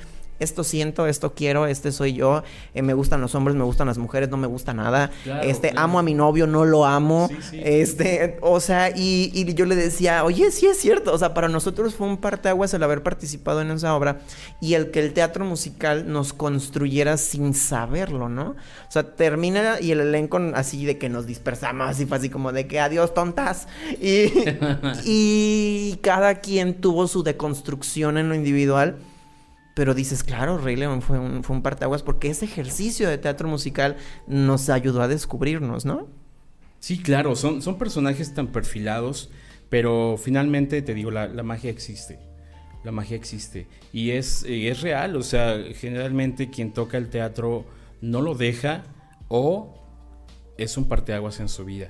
esto 0.43 0.65
siento, 0.65 1.07
esto 1.07 1.35
quiero, 1.35 1.67
este 1.67 1.93
soy 1.93 2.15
yo, 2.15 2.43
eh, 2.75 2.83
me 2.83 2.95
gustan 2.95 3.21
los 3.21 3.35
hombres, 3.35 3.57
me 3.57 3.65
gustan 3.65 3.87
las 3.87 3.99
mujeres, 3.99 4.29
no 4.29 4.37
me 4.37 4.47
gusta 4.47 4.75
nada, 4.75 5.11
este, 5.43 5.73
amo 5.77 5.99
a 5.99 6.03
mi 6.03 6.15
novio, 6.15 6.47
no 6.47 6.65
lo 6.65 6.85
amo, 6.85 7.29
este, 7.53 8.39
o 8.41 8.61
sea, 8.61 8.91
y, 8.91 9.31
y, 9.35 9.55
yo 9.55 9.67
le 9.67 9.77
decía, 9.77 10.25
oye, 10.25 10.51
sí 10.51 10.67
es 10.67 10.79
cierto, 10.79 11.13
o 11.13 11.19
sea, 11.19 11.35
para 11.35 11.49
nosotros 11.49 11.95
fue 11.95 12.07
un 12.07 12.17
parteaguas 12.17 12.75
el 12.75 12.83
haber 12.83 13.03
participado 13.03 13.61
en 13.61 13.71
esa 13.71 13.95
obra 13.95 14.21
y 14.61 14.75
el 14.75 14.91
que 14.91 15.01
el 15.01 15.13
teatro 15.13 15.45
musical 15.45 16.11
nos 16.11 16.33
construyera 16.33 17.17
sin 17.17 17.55
saberlo, 17.55 18.29
¿no? 18.29 18.51
O 18.89 18.91
sea, 18.91 19.15
termina 19.15 19.81
y 19.81 19.93
el 19.93 20.01
elenco 20.01 20.41
así 20.55 20.85
de 20.85 20.99
que 20.99 21.09
nos 21.09 21.27
dispersamos, 21.27 21.89
así 21.89 22.07
fue 22.07 22.17
así 22.17 22.31
como 22.31 22.53
de 22.53 22.67
que 22.67 22.81
adiós 22.81 23.15
tontas, 23.15 23.69
y, 24.01 24.33
y 25.05 25.99
cada 26.03 26.37
quien 26.37 26.81
tuvo 26.81 27.07
su 27.07 27.23
deconstrucción 27.23 28.19
en 28.19 28.29
lo 28.29 28.35
individual 28.35 28.97
pero 29.75 29.95
dices, 29.95 30.23
claro, 30.23 30.59
Rey 30.59 30.77
León 30.77 31.01
fue 31.01 31.19
un, 31.19 31.43
fue 31.45 31.57
un 31.57 31.63
parteaguas 31.63 32.03
porque 32.03 32.29
ese 32.29 32.45
ejercicio 32.45 33.09
de 33.09 33.19
teatro 33.19 33.49
musical 33.49 33.97
nos 34.27 34.69
ayudó 34.69 35.03
a 35.03 35.09
descubrirnos, 35.09 35.85
¿no? 35.85 36.09
Sí, 36.79 37.01
claro, 37.01 37.37
son, 37.37 37.63
son 37.63 37.79
personajes 37.79 38.35
tan 38.35 38.49
perfilados, 38.49 39.31
pero 39.71 40.17
finalmente 40.19 40.83
te 40.83 40.95
digo, 40.95 41.11
la, 41.11 41.29
magia 41.43 41.71
existe. 41.71 42.19
La 42.85 42.93
magia 42.93 43.17
existe. 43.17 43.67
Y 43.93 44.11
es, 44.11 44.45
es 44.47 44.81
real, 44.83 45.17
o 45.17 45.23
sea, 45.23 45.59
generalmente 45.75 46.51
quien 46.51 46.73
toca 46.73 46.99
el 46.99 47.09
teatro 47.09 47.65
no 48.01 48.21
lo 48.21 48.35
deja 48.35 48.83
o 49.29 49.75
es 50.59 50.77
un 50.77 50.89
parteaguas 50.89 51.41
en 51.41 51.49
su 51.49 51.65
vida. 51.65 51.89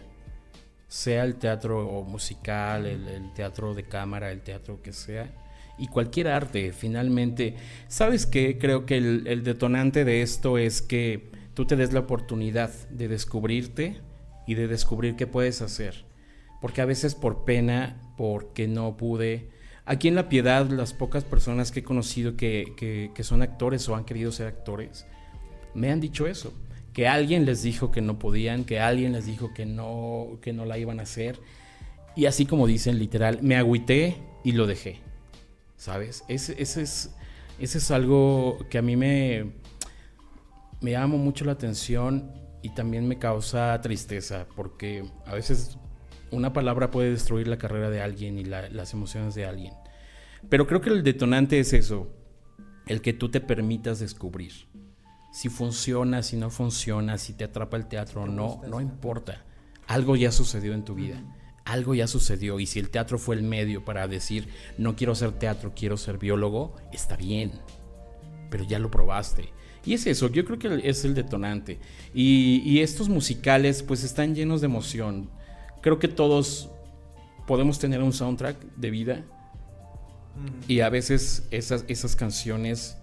Sea 0.86 1.24
el 1.24 1.36
teatro 1.36 2.04
musical, 2.06 2.84
el 2.84 3.32
teatro 3.32 3.74
de 3.74 3.84
cámara, 3.84 4.30
el 4.30 4.42
teatro 4.42 4.82
que 4.82 4.92
sea 4.92 5.32
y 5.78 5.88
cualquier 5.88 6.28
arte, 6.28 6.72
finalmente. 6.72 7.56
¿Sabes 7.88 8.26
qué? 8.26 8.58
Creo 8.58 8.86
que 8.86 8.96
el, 8.98 9.42
detonante 9.42 10.04
de 10.04 10.22
esto 10.22 10.58
es 10.58 10.82
que 10.82 11.30
tú 11.54 11.66
te 11.66 11.76
des 11.76 11.92
la 11.92 12.00
oportunidad 12.00 12.70
de 12.90 13.08
descubrirte 13.08 14.00
y 14.46 14.54
de 14.54 14.68
descubrir 14.68 15.16
qué 15.16 15.26
puedes 15.26 15.62
hacer. 15.62 16.04
Porque 16.60 16.80
a 16.80 16.86
veces 16.86 17.14
por 17.14 17.44
pena, 17.44 18.00
porque 18.16 18.68
no 18.68 18.96
pude. 18.96 19.50
Aquí 19.84 20.08
en 20.08 20.14
La 20.14 20.28
Piedad, 20.28 20.68
las 20.70 20.92
pocas 20.92 21.24
personas 21.24 21.72
que 21.72 21.80
he 21.80 21.84
conocido 21.84 22.36
que, 22.36 23.10
que 23.12 23.24
son 23.24 23.42
actores 23.42 23.88
o 23.88 23.96
han 23.96 24.04
querido 24.04 24.30
ser 24.30 24.46
actores, 24.46 25.06
me 25.74 25.90
han 25.90 26.00
dicho 26.00 26.26
eso. 26.26 26.52
Que 26.92 27.08
alguien 27.08 27.46
les 27.46 27.62
dijo 27.62 27.90
que 27.90 28.02
no 28.02 28.18
podían, 28.18 28.64
que 28.64 28.78
alguien 28.78 29.12
les 29.12 29.24
dijo 29.24 29.54
que 29.54 29.64
no, 29.64 30.38
que 30.42 30.52
no 30.52 30.66
la 30.66 30.78
iban 30.78 31.00
a 31.00 31.04
hacer. 31.04 31.40
Y 32.14 32.26
así 32.26 32.44
como 32.44 32.66
dicen 32.66 32.98
literal, 32.98 33.38
me 33.42 33.56
agüité 33.56 34.16
y 34.44 34.52
lo 34.52 34.66
dejé. 34.66 35.00
¿Sabes? 35.82 36.22
Ese, 36.28 36.62
es, 36.62 36.76
ese 37.58 37.78
es 37.78 37.90
algo 37.90 38.56
que 38.70 38.78
a 38.78 38.82
mí 38.82 38.94
me, 38.94 39.50
me 40.80 40.92
llama 40.92 41.16
mucho 41.16 41.44
la 41.44 41.52
atención 41.52 42.30
y 42.62 42.68
también 42.68 43.08
me 43.08 43.18
causa 43.18 43.80
tristeza, 43.80 44.46
porque 44.54 45.04
a 45.26 45.34
veces 45.34 45.78
una 46.30 46.52
palabra 46.52 46.92
puede 46.92 47.10
destruir 47.10 47.48
la 47.48 47.58
carrera 47.58 47.90
de 47.90 48.00
alguien 48.00 48.38
y 48.38 48.44
las 48.44 48.94
emociones 48.94 49.34
de 49.34 49.44
alguien. 49.44 49.74
Pero 50.48 50.68
creo 50.68 50.80
que 50.80 50.90
el 50.90 51.02
detonante 51.02 51.58
es 51.58 51.72
eso, 51.72 52.14
el 52.86 53.02
que 53.02 53.12
tú 53.12 53.28
te 53.32 53.40
permitas 53.40 53.98
descubrir. 53.98 54.52
Si 55.32 55.48
funciona, 55.48 56.22
si 56.22 56.36
no 56.36 56.48
funciona, 56.50 57.18
si 57.18 57.32
te 57.32 57.42
atrapa 57.42 57.76
el 57.76 57.88
teatro 57.88 58.22
o 58.22 58.26
no, 58.28 58.60
no 58.68 58.80
importa. 58.80 59.42
Algo 59.88 60.14
ya 60.14 60.30
sucedió 60.30 60.74
en 60.74 60.84
tu 60.84 60.94
vida 60.94 61.20
algo 61.64 61.94
ya 61.94 62.06
sucedió 62.06 62.60
y 62.60 62.66
si 62.66 62.78
el 62.78 62.90
teatro 62.90 63.18
fue 63.18 63.36
el 63.36 63.42
medio 63.42 63.84
para 63.84 64.08
decir 64.08 64.48
no 64.78 64.96
quiero 64.96 65.14
ser 65.14 65.32
teatro, 65.32 65.72
quiero 65.74 65.96
ser 65.96 66.18
biólogo, 66.18 66.74
está 66.92 67.16
bien, 67.16 67.52
pero 68.50 68.64
ya 68.64 68.78
lo 68.78 68.90
probaste. 68.90 69.50
Y 69.84 69.94
es 69.94 70.06
eso, 70.06 70.28
yo 70.30 70.44
creo 70.44 70.58
que 70.58 70.88
es 70.88 71.04
el 71.04 71.14
detonante. 71.14 71.80
Y, 72.14 72.80
estos 72.80 73.08
musicales 73.08 73.82
pues 73.82 74.04
están 74.04 74.34
llenos 74.34 74.60
de 74.60 74.66
emoción. 74.66 75.30
Creo 75.80 75.98
que 75.98 76.08
todos 76.08 76.70
podemos 77.46 77.78
tener 77.80 78.00
un 78.00 78.12
soundtrack 78.12 78.56
de 78.76 78.90
vida 78.90 79.24
y 80.68 80.80
a 80.80 80.88
veces 80.88 81.48
esas, 81.50 81.84
esas 81.88 82.14
canciones 82.14 82.96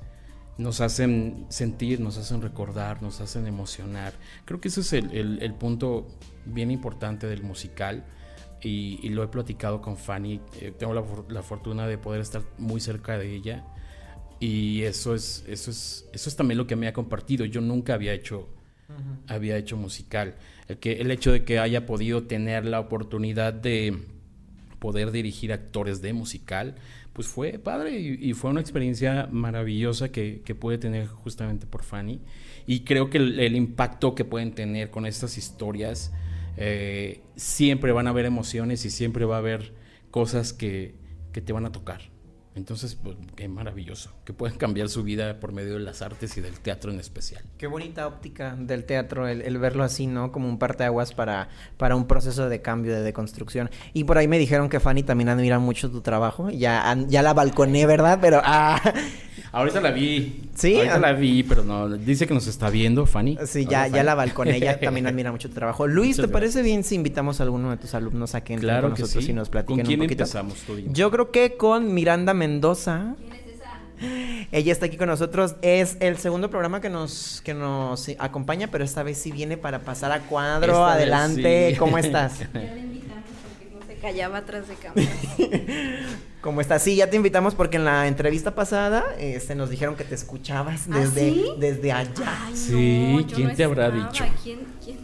nos 0.58 0.80
hacen 0.80 1.46
sentir, 1.50 2.00
nos 2.00 2.18
hacen 2.18 2.42
recordar, 2.42 3.02
nos 3.02 3.20
hacen 3.20 3.48
emocionar. 3.48 4.14
Creo 4.46 4.62
que 4.62 4.70
ese 4.70 4.82
es 4.82 4.94
el, 4.94 5.42
el 5.42 5.54
punto 5.56 6.08
bien 6.46 6.72
importante 6.72 7.28
del 7.28 7.44
musical 7.44 8.06
y, 8.62 9.10
lo 9.10 9.24
he 9.24 9.28
platicado 9.28 9.82
con 9.82 9.98
Fanny. 9.98 10.42
Eh, 10.60 10.74
tengo 10.78 10.94
la, 10.94 11.44
fortuna 11.44 11.88
de 11.88 11.98
poder 11.98 12.22
estar 12.22 12.44
muy 12.58 12.80
cerca 12.80 13.18
de 13.18 13.34
ella 13.34 13.66
y 14.40 14.84
eso 14.84 15.16
es, 15.16 15.44
eso 15.48 15.72
es, 15.72 16.08
eso 16.14 16.30
es 16.30 16.36
también 16.36 16.58
lo 16.58 16.68
que 16.68 16.76
me 16.76 16.88
ha 16.88 16.94
compartido. 16.94 17.46
Yo 17.46 17.62
nunca 17.62 17.94
había 17.94 18.14
hecho, 18.14 18.48
había 19.28 19.58
hecho 19.58 19.78
musical. 19.78 20.36
El, 20.68 20.78
que, 20.78 20.94
el 20.94 21.12
hecho 21.12 21.32
de 21.32 21.44
que 21.44 21.60
haya 21.60 21.86
podido 21.86 22.24
tener 22.24 22.66
la 22.66 22.80
oportunidad 22.80 23.54
de 23.54 23.98
poder 24.80 25.12
dirigir 25.12 25.52
actores 25.52 26.02
de 26.02 26.14
musical, 26.14 26.76
pues 27.12 27.28
fue 27.28 27.60
padre 27.60 28.00
y, 28.00 28.34
fue 28.34 28.50
una 28.50 28.62
experiencia 28.62 29.28
maravillosa 29.30 30.10
que, 30.10 30.42
que, 30.46 30.56
pude 30.56 30.78
tener 30.78 31.08
justamente 31.08 31.66
por 31.66 31.84
Fanny. 31.84 32.22
Y 32.66 32.82
creo 32.82 33.10
que 33.10 33.18
el 33.18 33.56
impacto 33.56 34.16
que 34.16 34.24
pueden 34.24 34.54
tener 34.54 34.90
con 34.90 35.06
estas 35.06 35.38
historias 35.38 36.14
eh, 36.62 37.22
siempre 37.38 37.94
van 37.94 38.08
a 38.08 38.10
haber 38.10 38.26
emociones 38.26 38.84
y 38.84 38.90
siempre 38.90 39.24
va 39.24 39.36
a 39.36 39.40
haber 39.40 39.74
cosas 40.12 40.52
que, 40.52 40.96
que 41.32 41.42
te 41.42 41.54
van 41.54 41.66
a 41.66 41.72
tocar. 41.72 42.02
Entonces, 42.54 42.96
pues, 42.96 43.16
qué 43.38 43.48
maravilloso, 43.48 44.12
que 44.26 44.34
pueden 44.34 44.58
cambiar 44.58 44.90
su 44.90 45.04
vida 45.04 45.40
por 45.40 45.54
medio 45.54 45.76
de 45.76 45.80
las 45.80 46.02
artes 46.02 46.36
y 46.38 46.42
del 46.42 46.60
teatro 46.60 46.92
en 46.92 47.00
especial. 47.00 47.42
Qué 47.58 47.68
bonita 47.68 48.06
óptica 48.06 48.58
del 48.60 48.84
teatro, 48.84 49.30
el, 49.30 49.58
verlo 49.60 49.86
así, 49.86 50.08
¿no? 50.08 50.34
Como 50.34 50.50
un 50.50 50.60
parteaguas 50.60 51.14
para, 51.14 51.48
para 51.78 51.96
un 51.96 52.08
proceso 52.08 52.50
de 52.50 52.62
cambio, 52.62 52.94
de 52.94 53.04
deconstrucción. 53.04 53.70
Y 53.94 54.04
por 54.04 54.18
ahí 54.18 54.28
me 54.28 54.38
dijeron 54.38 54.68
que 54.68 54.82
Fanny 54.82 55.04
también 55.04 55.30
admira 55.30 55.60
mucho 55.60 55.90
tu 55.90 56.02
trabajo. 56.02 56.50
Ya, 56.50 56.94
ya 57.08 57.22
la 57.22 57.34
balconé, 57.34 57.86
¿verdad? 57.86 58.20
Pero, 58.22 58.42
ah, 58.44 58.82
Ahorita 59.52 59.82
la 59.82 59.92
vi. 59.92 60.44
Sí. 60.56 60.76
Ahorita 60.76 61.00
la 61.00 61.14
vi, 61.14 61.44
pero 61.44 61.64
no. 61.64 61.90
Dice 61.90 62.28
que 62.28 62.34
nos 62.34 62.48
está 62.48 62.70
viendo, 62.70 63.06
Fanny. 63.06 63.38
Sí, 63.46 63.66
ya, 63.66 63.88
ya 63.88 64.04
la 64.04 64.16
balconé. 64.16 64.58
Ella 64.58 64.80
también 64.80 65.08
admira 65.08 65.32
mucho 65.32 65.50
tu 65.50 65.56
trabajo. 65.56 65.88
Luis, 65.88 66.18
¿te 66.18 66.28
parece 66.28 66.62
bien 66.62 66.84
si 66.84 66.96
invitamos 66.96 67.40
a 67.40 67.44
alguno 67.44 67.72
de 67.72 67.78
tus 67.78 67.94
alumnos 67.94 68.36
a 68.36 68.42
que 68.42 68.54
entren 68.54 68.82
con 68.82 68.92
nosotros 68.92 69.28
y 69.28 69.34
nos 69.34 69.50
platiquen 69.50 69.78
¿Con 69.78 69.86
quién 69.86 70.02
un 70.02 70.06
poquito? 70.06 70.24
empezamos 70.24 70.66
Yo 70.88 71.12
creo 71.12 71.32
que 71.32 71.58
con 71.58 71.94
Miranda 71.94 72.34
Mendoza. 72.34 73.16
Ella 74.52 74.72
está 74.72 74.86
aquí 74.86 74.98
con 74.98 75.10
nosotros. 75.10 75.56
Es 75.62 75.98
el 76.00 76.18
segundo 76.18 76.50
programa 76.50 76.80
que 76.80 76.90
nos, 76.90 77.42
que 77.44 77.54
nos 77.54 78.10
acompaña, 78.18 78.68
pero 78.68 78.84
esta 78.84 79.04
vez 79.04 79.18
sí 79.18 79.32
viene 79.32 79.58
para 79.58 79.80
pasar 79.82 80.12
a 80.12 80.22
cuadro. 80.22 80.86
Adelante. 80.86 81.76
¿Cómo 81.78 81.98
estás? 81.98 82.40
Callaba 84.00 84.40
atrás 84.40 84.68
de 84.68 84.76
cámara. 84.76 85.08
¿Cómo 86.42 86.62
estás? 86.62 86.82
Sí, 86.82 86.96
ya 86.96 87.10
te 87.10 87.16
invitamos 87.18 87.56
porque 87.56 87.78
en 87.78 87.86
la 87.86 88.08
entrevista 88.08 88.56
pasada 88.56 89.06
este, 89.18 89.56
nos 89.56 89.70
dijeron 89.70 89.96
que 89.96 90.04
te 90.04 90.16
escuchabas 90.16 90.88
¿Ah, 90.92 91.00
desde, 91.00 91.32
sí? 91.32 91.46
desde 91.58 91.92
allá. 91.92 92.38
Ay, 92.46 92.56
Sí, 92.56 93.16
no, 93.18 93.28
¿quién 93.28 93.48
no 93.50 93.56
te 93.56 93.64
habrá 93.64 93.92
dicho? 93.92 94.26
¿Quién, 94.44 94.60
quién? 94.84 94.98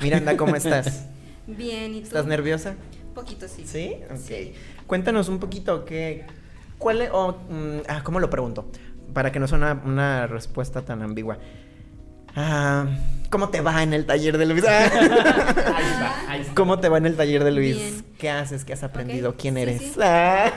Miranda, 0.00 0.36
¿cómo 0.36 0.54
estás? 0.54 1.06
Bien, 1.46 1.94
¿y 1.94 2.00
tú? 2.00 2.06
¿Estás 2.06 2.26
nerviosa? 2.26 2.76
Un 3.08 3.14
poquito, 3.14 3.48
sí. 3.48 3.64
¿Sí? 3.66 3.96
Ok. 4.10 4.16
Sí. 4.16 4.54
Cuéntanos 4.86 5.28
un 5.28 5.38
poquito 5.38 5.84
qué... 5.84 6.24
¿Cuál 6.78 7.02
es... 7.02 7.10
o, 7.12 7.32
mm, 7.32 7.78
ah, 7.88 8.02
¿cómo 8.04 8.20
lo 8.20 8.30
pregunto? 8.30 8.70
Para 9.12 9.32
que 9.32 9.38
no 9.38 9.48
sea 9.48 9.58
una, 9.58 9.72
una 9.84 10.26
respuesta 10.26 10.84
tan 10.84 11.02
ambigua. 11.02 11.38
Ah, 12.36 12.86
¿Cómo 13.30 13.48
te 13.48 13.62
va 13.62 13.82
en 13.82 13.94
el 13.94 14.04
taller 14.04 14.36
de 14.36 14.44
Luis? 14.46 14.64
ahí 14.68 16.40
está. 16.40 16.54
¿Cómo 16.54 16.78
te 16.78 16.90
va 16.90 16.98
en 16.98 17.06
el 17.06 17.16
taller 17.16 17.42
de 17.42 17.50
Luis? 17.50 17.76
Bien. 17.76 18.04
¿Qué 18.18 18.30
haces? 18.30 18.64
¿Qué 18.64 18.74
has 18.74 18.82
aprendido? 18.82 19.36
¿Quién 19.36 19.54
sí, 19.54 19.60
eres? 19.62 19.82
sí. 19.82 19.92
Ah. 20.02 20.52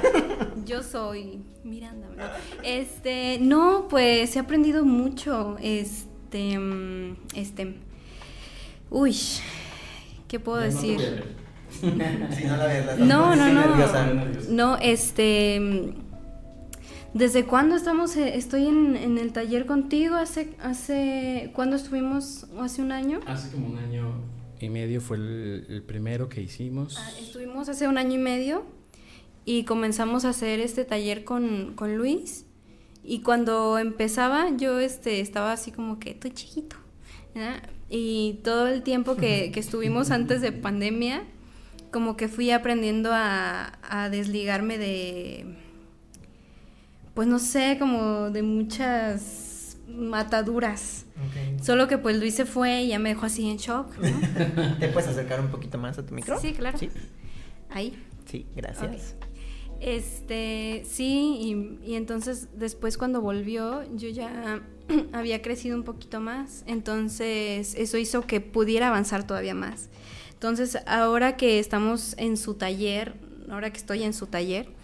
Yo 0.66 0.84
soy 0.84 1.42
Miranda, 1.64 2.08
¿no? 2.16 2.24
Este, 2.64 3.38
no, 3.40 3.88
pues 3.90 4.36
he 4.36 4.40
aprendido 4.40 4.84
mucho. 4.84 5.58
Este, 5.62 6.60
mm, 6.60 7.18
este. 7.36 7.76
Uy, 8.90 9.16
¿qué 10.28 10.40
puedo 10.40 10.60
decir? 10.60 11.38
Si 11.80 11.86
no 11.86 12.58
la 12.58 12.66
ves, 12.66 12.86
la 12.86 12.96
No, 12.96 13.36
no, 13.36 13.48
no. 13.54 14.26
No, 14.50 14.78
este. 14.78 15.94
¿Desde 17.14 17.46
cuándo 17.46 17.76
estamos? 17.76 18.16
eh, 18.18 18.38
Estoy 18.38 18.68
en, 18.68 18.96
en 18.96 19.18
el 19.18 19.34
taller 19.34 19.66
contigo. 19.66 20.16
Hace, 20.16 20.54
hace. 20.62 21.52
¿Cuándo 21.54 21.76
estuvimos? 21.76 22.46
¿Hace 22.60 22.82
un 22.82 22.92
año? 22.92 23.20
Hace 23.26 23.52
como 23.52 23.68
un 23.68 23.78
año 23.80 24.14
y 24.60 24.70
medio 24.70 25.02
fue 25.02 25.18
el, 25.18 25.66
el 25.70 25.84
primero 25.84 26.30
que 26.30 26.42
hicimos. 26.42 26.98
Ah, 27.00 27.12
estuvimos 27.20 27.68
hace 27.70 27.88
un 27.88 27.98
año 27.98 28.16
y 28.16 28.20
medio 28.20 28.64
y 29.46 29.64
comenzamos 29.64 30.26
a 30.26 30.30
hacer 30.30 30.60
este 30.60 30.86
taller 30.86 31.24
con, 31.24 31.74
con 31.76 31.98
Luis. 31.98 32.46
Y 33.04 33.22
cuando 33.22 33.80
empezaba, 33.80 34.56
yo 34.56 34.80
este, 34.80 35.20
estaba 35.22 35.54
así 35.54 35.72
como 35.72 36.00
que 36.00 36.12
estoy 36.12 36.32
chiquito. 36.32 36.76
¿verdad? 37.34 37.64
Y 37.90 38.40
todo 38.44 38.68
el 38.68 38.84
tiempo 38.84 39.16
que, 39.16 39.52
que 39.54 39.60
estuvimos 39.60 40.12
antes 40.12 40.42
de 40.42 40.52
pandemia, 40.52 41.24
como 41.92 42.16
que 42.18 42.28
fui 42.28 42.52
aprendiendo 42.52 43.10
a, 43.14 43.80
a 43.82 44.10
desligarme 44.10 44.78
de, 44.78 45.56
pues 47.20 47.28
no 47.28 47.38
sé, 47.38 47.76
como 47.78 48.30
de 48.30 48.44
muchas 48.44 49.76
mataduras. 49.90 51.06
Solo 51.62 51.90
que 51.90 51.98
pues 51.98 52.18
Luis 52.18 52.34
se 52.34 52.46
fue 52.46 52.84
y 52.84 52.88
ya 52.88 53.00
me 53.00 53.10
dejó 53.10 53.26
así 53.26 53.50
en 53.50 53.58
shock. 53.58 53.94
¿no? 53.98 54.78
¿Te 54.80 54.88
puedes 54.88 55.10
acercar 55.10 55.42
un 55.42 55.50
poquito 55.50 55.78
más 55.78 55.98
a 55.98 56.06
tu 56.06 56.14
micro? 56.14 56.40
Sí, 56.40 56.54
claro. 56.54 56.78
Sí, 56.78 56.90
Ahí. 57.72 58.02
sí, 58.26 58.46
gracias. 58.56 59.18
Este, 59.82 60.86
sí, 60.90 61.80
y, 61.84 61.92
y 61.92 61.96
entonces 61.96 62.48
después 62.54 62.98
cuando 62.98 63.20
volvió 63.20 63.84
yo 63.98 64.08
ya 64.08 64.62
había 65.12 65.42
crecido 65.42 65.76
un 65.76 65.84
poquito 65.84 66.22
más, 66.22 66.64
entonces 66.68 67.76
eso 67.76 67.98
hizo 67.98 68.22
que 68.22 68.40
pudiera 68.40 68.88
avanzar 68.88 69.28
todavía 69.28 69.56
más. 69.56 69.90
Entonces 70.32 70.78
ahora 70.86 71.36
que 71.36 71.60
estamos 71.60 72.16
en 72.18 72.38
su 72.38 72.54
taller, 72.54 73.16
ahora 73.50 73.72
que 73.72 73.78
estoy 73.78 74.04
en 74.04 74.14
su 74.14 74.28
taller, 74.28 74.79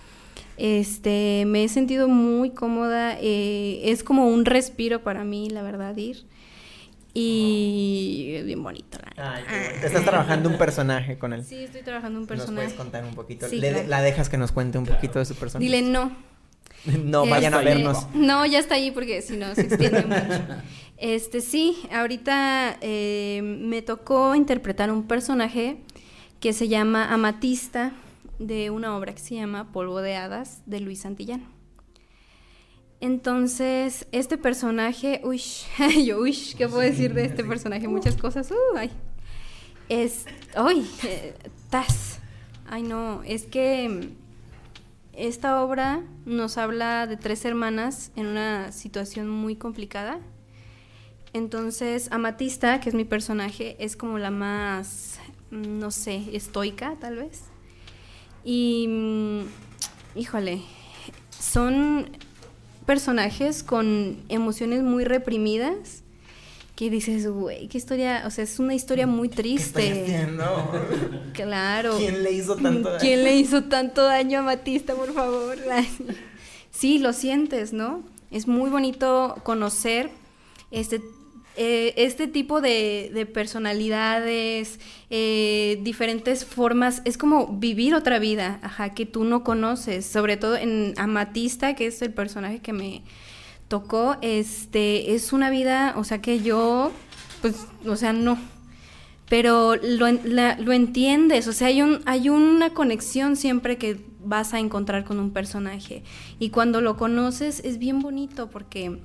este, 0.58 1.44
me 1.48 1.64
he 1.64 1.68
sentido 1.70 2.08
muy 2.08 2.52
cómoda, 2.52 3.18
eh, 3.20 3.82
es 3.86 4.04
como 4.04 4.28
un 4.28 4.46
respiro 4.46 5.02
para 5.04 5.24
mí, 5.24 5.50
la 5.50 5.62
verdad, 5.62 5.96
ir. 5.98 6.26
Y 7.18 8.34
es 8.36 8.46
bien 8.46 8.62
bonito. 8.62 8.98
la 9.16 9.36
Ay, 9.36 9.44
bueno. 9.50 9.86
Estás 9.86 10.04
trabajando 10.04 10.50
un 10.50 10.58
personaje 10.58 11.18
con 11.18 11.32
él. 11.32 11.46
Sí, 11.46 11.56
estoy 11.64 11.82
trabajando 11.82 12.20
un 12.20 12.24
¿Nos 12.24 12.28
personaje. 12.28 12.66
puedes 12.68 12.74
contar 12.78 13.06
un 13.06 13.16
poquito? 13.16 13.48
Sí, 13.48 13.60
Le- 13.60 13.72
claro. 13.72 13.88
La 13.88 14.02
dejas 14.02 14.28
que 14.28 14.38
nos 14.38 14.52
cuente 14.52 14.78
un 14.78 14.86
poquito 14.86 15.20
de 15.20 15.26
su 15.26 15.34
personaje. 15.36 15.64
Dile 15.66 15.82
no. 15.82 16.12
no, 17.06 17.26
vayan 17.26 17.54
a 17.54 17.60
Este, 17.60 17.70
vernos. 17.74 18.08
No, 18.14 18.46
ya 18.46 18.60
está 18.60 18.76
ahí 18.76 18.92
porque 18.92 19.22
si 19.22 19.38
no 19.38 19.56
se 19.56 19.62
extiende 19.62 20.04
mucho. 20.06 20.44
Este, 20.98 21.40
sí, 21.42 21.78
ahorita 21.94 22.78
eh, 22.82 23.42
me 23.44 23.82
tocó 23.82 24.36
interpretar 24.36 24.92
un 24.92 25.04
personaje 25.08 25.78
que 26.42 26.52
se 26.54 26.68
llama 26.68 27.14
Amatista 27.14 27.94
de 28.40 28.70
una 28.70 28.96
obra 28.96 29.14
que 29.14 29.22
se 29.22 29.36
llama 29.36 29.72
Polvo 29.72 30.02
de 30.02 30.16
Hadas 30.16 30.62
de 30.66 30.80
Luis 30.80 31.02
Santillán. 31.02 31.56
Entonces, 33.02 34.08
este 34.12 34.38
personaje, 34.38 35.22
uy, 35.24 35.42
yo, 36.06 36.20
uy, 36.20 36.38
¿qué 36.58 36.68
puedo 36.68 36.82
decir 36.82 37.14
de 37.14 37.26
este 37.26 37.44
personaje? 37.44 37.88
Muchas 37.88 38.16
cosas, 38.16 38.50
uh, 38.52 38.78
ay. 38.78 38.92
Es, 39.90 40.26
uy, 40.58 40.88
eh, 41.04 41.36
tas. 41.70 42.20
Ay, 42.68 42.82
no, 42.82 43.22
es 43.24 43.44
que 43.44 44.10
esta 45.14 45.64
obra 45.64 46.04
nos 46.26 46.58
habla 46.58 47.06
de 47.06 47.18
tres 47.18 47.46
hermanas 47.46 48.12
en 48.16 48.28
una 48.28 48.72
situación 48.72 49.30
muy 49.30 49.56
complicada. 49.56 50.20
Entonces, 51.34 52.12
Amatista, 52.12 52.80
que 52.80 52.90
es 52.90 52.96
mi 52.96 53.06
personaje, 53.06 53.76
es 53.80 53.96
como 53.96 54.18
la 54.18 54.32
más, 54.32 55.20
mm, 55.52 55.80
no 55.80 55.92
sé, 55.92 56.36
estoica 56.36 56.96
tal 57.00 57.18
vez. 57.18 57.44
Y, 58.46 58.88
mm, 58.88 59.40
híjole, 60.16 60.62
son 61.38 62.08
personajes 62.86 63.64
con 63.64 64.18
emociones 64.30 64.84
muy 64.84 65.04
reprimidas 65.04 66.04
que 66.76 66.90
dices, 66.90 67.28
güey, 67.28 67.68
qué 67.70 67.78
historia, 67.78 68.24
o 68.28 68.30
sea, 68.30 68.44
es 68.44 68.60
una 68.60 68.76
historia 68.76 69.08
muy 69.08 69.30
¿Qué 69.30 69.38
triste. 69.38 70.04
haciendo? 70.04 70.72
Claro. 71.34 71.98
¿Quién 71.98 72.24
le 72.24 72.32
hizo 72.32 72.56
tanto 72.56 72.90
daño? 72.90 73.00
¿Quién 73.02 73.24
le 73.24 73.36
hizo 73.36 73.64
tanto 73.64 74.04
daño 74.04 74.40
a 74.40 74.42
Matista, 74.44 74.94
por 74.94 75.14
favor? 75.14 75.58
Sí, 76.72 77.00
lo 77.00 77.14
sientes, 77.14 77.72
¿no? 77.72 78.04
Es 78.32 78.48
muy 78.50 78.70
bonito 78.70 79.38
conocer 79.44 80.10
este, 80.72 81.02
eh, 81.58 81.94
este 81.98 82.28
tipo 82.28 82.62
de, 82.62 83.12
de 83.14 83.26
personalidades, 83.26 84.80
eh, 85.10 85.80
diferentes 85.84 86.46
formas. 86.46 87.02
Es 87.06 87.18
como 87.18 87.48
vivir 87.48 87.96
otra 87.96 88.20
vida, 88.20 88.60
ajá, 88.62 88.94
que 88.94 89.06
tú 89.06 89.24
no 89.24 89.44
conoces. 89.44 90.06
Sobre 90.06 90.38
todo 90.38 90.58
en 90.58 90.94
Amatista, 90.98 91.76
que 91.76 91.88
es 91.88 92.02
el 92.02 92.14
personaje 92.14 92.60
que 92.60 92.74
me 92.74 93.04
tocó, 93.68 94.18
este, 94.22 95.16
es 95.16 95.34
una 95.34 95.50
vida, 95.50 95.94
o 95.98 96.04
sea, 96.04 96.22
que 96.22 96.42
yo, 96.42 96.92
pues, 97.42 97.68
o 97.86 97.96
sea, 97.96 98.14
no 98.14 98.38
pero 99.28 99.76
lo, 99.76 100.08
lo 100.12 100.72
entiendes, 100.72 101.48
o 101.48 101.54
sea, 101.54 101.68
hay, 101.70 101.82
un, 101.82 102.02
hay 102.06 102.30
una 102.30 102.72
conexión 102.72 103.36
siempre 103.36 103.78
que 103.78 104.00
vas 104.24 104.54
a 104.54 104.60
encontrar 104.60 105.04
con 105.04 105.20
un 105.20 105.32
personaje. 105.32 106.04
Y 106.40 106.50
cuando 106.50 106.82
lo 106.82 106.98
conoces 106.98 107.62
es 107.64 107.78
bien 107.80 108.02
bonito 108.02 108.50
porque, 108.50 109.00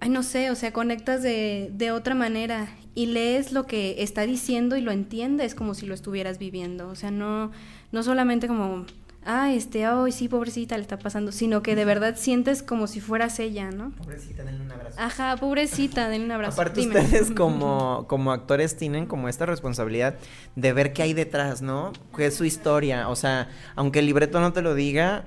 ay, 0.00 0.10
no 0.10 0.22
sé, 0.22 0.50
o 0.50 0.54
sea, 0.54 0.72
conectas 0.72 1.22
de, 1.22 1.70
de 1.72 1.90
otra 1.90 2.14
manera 2.14 2.68
y 2.94 3.06
lees 3.06 3.52
lo 3.52 3.66
que 3.66 4.02
está 4.02 4.22
diciendo 4.22 4.76
y 4.76 4.80
lo 4.80 4.90
entiendes 4.90 5.54
como 5.54 5.74
si 5.74 5.86
lo 5.86 5.94
estuvieras 5.94 6.38
viviendo. 6.38 6.88
O 6.88 6.94
sea, 6.94 7.10
no, 7.10 7.52
no 7.92 8.02
solamente 8.02 8.48
como, 8.48 8.86
ah, 9.26 9.52
este, 9.52 9.84
ay, 9.84 10.12
sí, 10.12 10.28
pobrecita, 10.28 10.76
le 10.76 10.82
está 10.82 10.98
pasando, 10.98 11.30
sino 11.30 11.62
que 11.62 11.74
de 11.74 11.84
verdad 11.84 12.14
sientes 12.16 12.62
como 12.62 12.86
si 12.86 13.00
fueras 13.00 13.38
ella, 13.38 13.70
¿no? 13.70 13.90
Pobrecita, 13.90 14.44
denle 14.44 14.64
un 14.64 14.72
abrazo. 14.72 14.96
Ajá, 14.98 15.36
pobrecita, 15.36 16.08
denle 16.08 16.26
un 16.26 16.32
abrazo. 16.32 16.54
Aparte 16.54 16.80
Dime. 16.80 17.00
ustedes 17.00 17.30
como, 17.36 18.06
como 18.08 18.32
actores 18.32 18.76
tienen 18.76 19.04
como 19.04 19.28
esta 19.28 19.44
responsabilidad 19.44 20.14
de 20.54 20.72
ver 20.72 20.92
qué 20.94 21.02
hay 21.02 21.12
detrás, 21.12 21.60
¿no? 21.60 21.92
¿Qué 22.16 22.26
es 22.26 22.34
su 22.34 22.44
historia? 22.44 23.08
O 23.08 23.16
sea, 23.16 23.48
aunque 23.74 23.98
el 23.98 24.06
libreto 24.06 24.40
no 24.40 24.52
te 24.54 24.62
lo 24.62 24.74
diga, 24.74 25.24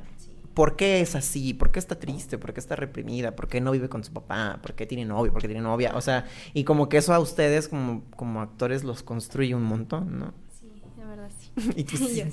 ¿por 0.53 0.75
qué 0.75 1.01
es 1.01 1.15
así? 1.15 1.53
¿Por 1.53 1.71
qué 1.71 1.79
está 1.79 1.99
triste? 1.99 2.37
¿Por 2.37 2.53
qué 2.53 2.59
está 2.59 2.75
reprimida? 2.75 3.35
¿Por 3.35 3.47
qué 3.47 3.61
no 3.61 3.71
vive 3.71 3.89
con 3.89 4.03
su 4.03 4.11
papá? 4.13 4.59
¿Por 4.61 4.73
qué 4.75 4.85
tiene 4.85 5.05
novio? 5.05 5.31
¿Por 5.31 5.41
qué 5.41 5.47
tiene 5.47 5.61
novia? 5.61 5.93
O 5.95 6.01
sea, 6.01 6.25
y 6.53 6.63
como 6.63 6.89
que 6.89 6.97
eso 6.97 7.13
a 7.13 7.19
ustedes 7.19 7.67
como, 7.67 8.03
como 8.15 8.41
actores 8.41 8.83
los 8.83 9.03
construye 9.03 9.55
un 9.55 9.63
montón, 9.63 10.19
¿no? 10.19 10.33
Sí, 10.59 10.81
la 10.97 11.05
verdad 11.07 11.29
sí. 11.39 11.51
Y 11.75 11.83
tú 11.83 11.97
sí, 11.97 12.15
Yo 12.17 12.25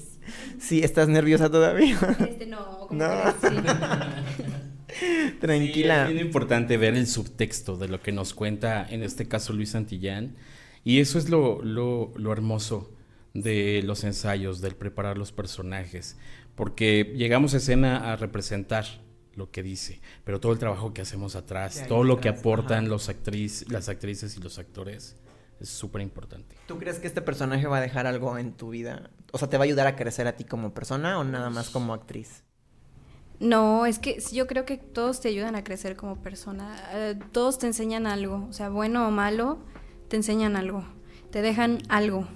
sí, 0.59 0.81
estás 0.83 1.09
nerviosa 1.09 1.50
todavía. 1.50 1.98
Este 2.20 2.46
no, 2.46 2.87
como 2.88 3.02
No. 3.05 3.09
que 3.40 3.48
sí. 3.48 3.57
Tranquila. 5.40 6.07
Sí, 6.07 6.11
es 6.11 6.14
bien 6.14 6.26
importante 6.26 6.76
ver 6.76 6.94
el 6.94 7.07
subtexto 7.07 7.76
de 7.76 7.88
lo 7.88 8.00
que 8.00 8.12
nos 8.12 8.35
cuenta, 8.35 8.87
en 8.88 9.02
este 9.02 9.26
caso 9.29 9.52
Luis 9.52 9.70
Santillán. 9.70 10.37
Y 10.85 11.00
eso 11.00 11.18
es 11.18 11.29
lo, 11.29 11.62
lo, 11.62 12.12
lo 12.16 12.33
hermoso 12.33 12.92
de 13.35 13.83
los 13.85 14.05
ensayos, 14.05 14.61
del 14.61 14.76
preparar 14.76 15.18
los 15.18 15.33
personajes. 15.33 16.16
Porque 16.57 17.12
llegamos 17.14 17.55
a 17.55 17.59
escena 17.59 18.12
a 18.12 18.16
representar 18.16 18.85
lo 19.35 19.51
que 19.51 19.62
dice, 19.62 20.01
pero 20.25 20.40
todo 20.40 20.53
el 20.53 20.59
trabajo 20.59 20.95
que 20.95 21.03
hacemos 21.03 21.37
atrás, 21.37 21.81
Que 21.81 21.87
todo 21.87 22.03
lo 22.03 22.19
que 22.21 22.29
aportan 22.31 22.81
ajá. 22.85 22.88
los 22.88 23.09
actriz, 23.09 23.71
las 23.71 23.88
actrices 23.88 24.37
y 24.37 24.40
los 24.40 24.59
actores, 24.59 25.16
es 25.61 25.69
súper 25.69 26.01
importante. 26.03 26.57
¿Tú 26.66 26.79
crees 26.79 26.99
que 26.99 27.07
este 27.07 27.21
personaje 27.23 27.66
va 27.66 27.77
a 27.79 27.81
dejar 27.81 28.07
algo 28.07 28.38
en 28.38 28.53
tu 28.53 28.71
vida? 28.71 29.11
O 29.33 29.38
sea, 29.38 29.49
¿te 29.49 29.59
va 29.59 29.64
a 29.64 29.66
ayudar 29.66 29.87
a 29.87 29.95
crecer 29.95 30.27
a 30.27 30.37
ti 30.37 30.45
como 30.45 30.73
persona 30.73 31.19
o 31.19 31.25
nada 31.25 31.51
más 31.51 31.69
como 31.69 31.92
actriz? 31.92 32.42
No, 33.38 33.85
es 33.85 33.99
que 33.99 34.19
yo 34.33 34.47
creo 34.47 34.64
que 34.64 34.79
todos 34.79 35.21
te 35.21 35.29
ayudan 35.29 35.57
a 35.57 35.64
crecer 35.64 35.97
como 35.97 36.23
persona. 36.23 36.75
Eh, 36.95 37.19
todos 37.33 37.59
te 37.59 37.66
enseñan 37.66 38.07
algo, 38.07 38.47
o 38.49 38.53
sea, 38.55 38.71
bueno 38.71 39.07
o 39.07 39.11
malo, 39.11 39.59
te 40.09 40.16
enseñan 40.16 40.57
algo. 40.57 40.85
Te 41.31 41.42
dejan 41.42 41.79
algo. 41.88 42.27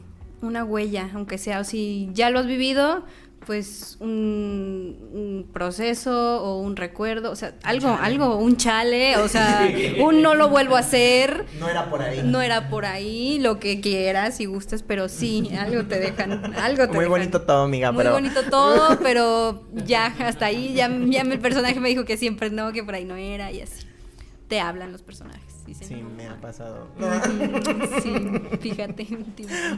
una 0.43 0.65
huella, 0.65 1.11
aunque 1.15 1.37
sea, 1.37 1.61
o 1.61 1.65
si 1.65 2.09
ya 2.15 2.31
lo 2.31 2.39
has 2.39 2.47
vivido, 2.47 3.05
pues 3.47 3.97
un, 4.01 4.99
un 5.13 5.51
proceso 5.53 6.43
o 6.43 6.61
un 6.61 6.77
recuerdo, 6.77 7.31
o 7.31 7.37
sea, 7.37 7.55
algo, 7.63 7.89
algo, 7.89 8.37
un 8.37 8.57
chale, 8.57 9.17
o 9.17 9.29
sea, 9.29 9.69
un 10.01 10.23
no 10.23 10.35
lo 10.35 10.49
vuelvo 10.49 10.77
a 10.77 10.81
hacer. 10.81 11.47
No 11.59 11.69
era 11.69 11.89
por 11.89 12.03
ahí. 12.03 12.21
No 12.25 12.43
era 12.43 12.69
por 12.69 12.85
ahí, 12.85 13.39
lo 13.41 13.59
que 13.59 13.81
quieras 13.81 14.41
y 14.41 14.47
gustes, 14.47 14.83
pero 14.83 15.09
sí, 15.09 15.51
algo 15.59 15.85
te 15.85 15.99
dejan, 15.99 16.55
algo 16.57 16.87
te 16.87 16.93
Muy 16.95 17.05
dejan. 17.05 17.09
bonito 17.11 17.43
todo, 17.43 17.63
amiga, 17.65 17.93
Muy 17.93 18.03
pero... 18.05 18.13
bonito 18.13 18.43
todo, 18.51 18.99
pero 19.01 19.65
ya, 19.87 20.07
hasta 20.21 20.47
ahí, 20.47 20.75
ya, 20.75 20.91
ya 21.07 21.23
el 21.23 21.39
personaje 21.41 21.81
me 21.81 21.89
dijo 21.89 22.05
que 22.05 22.17
siempre 22.17 22.51
no, 22.51 22.73
que 22.73 22.85
por 22.85 22.95
ahí 22.95 23.05
no 23.05 23.17
era 23.17 23.51
y 23.53 23.63
así. 23.63 23.87
Te 24.49 24.61
hablan 24.61 24.93
los 24.93 25.03
personajes. 25.03 25.50
Dicen, 25.71 25.89
Sí, 25.89 25.95
"No, 26.03 26.11
me 26.11 26.27
ha 26.29 26.41
pasado. 26.41 26.89
Ujú, 26.99 28.01
Sí, 28.03 28.13
fíjate. 28.61 29.07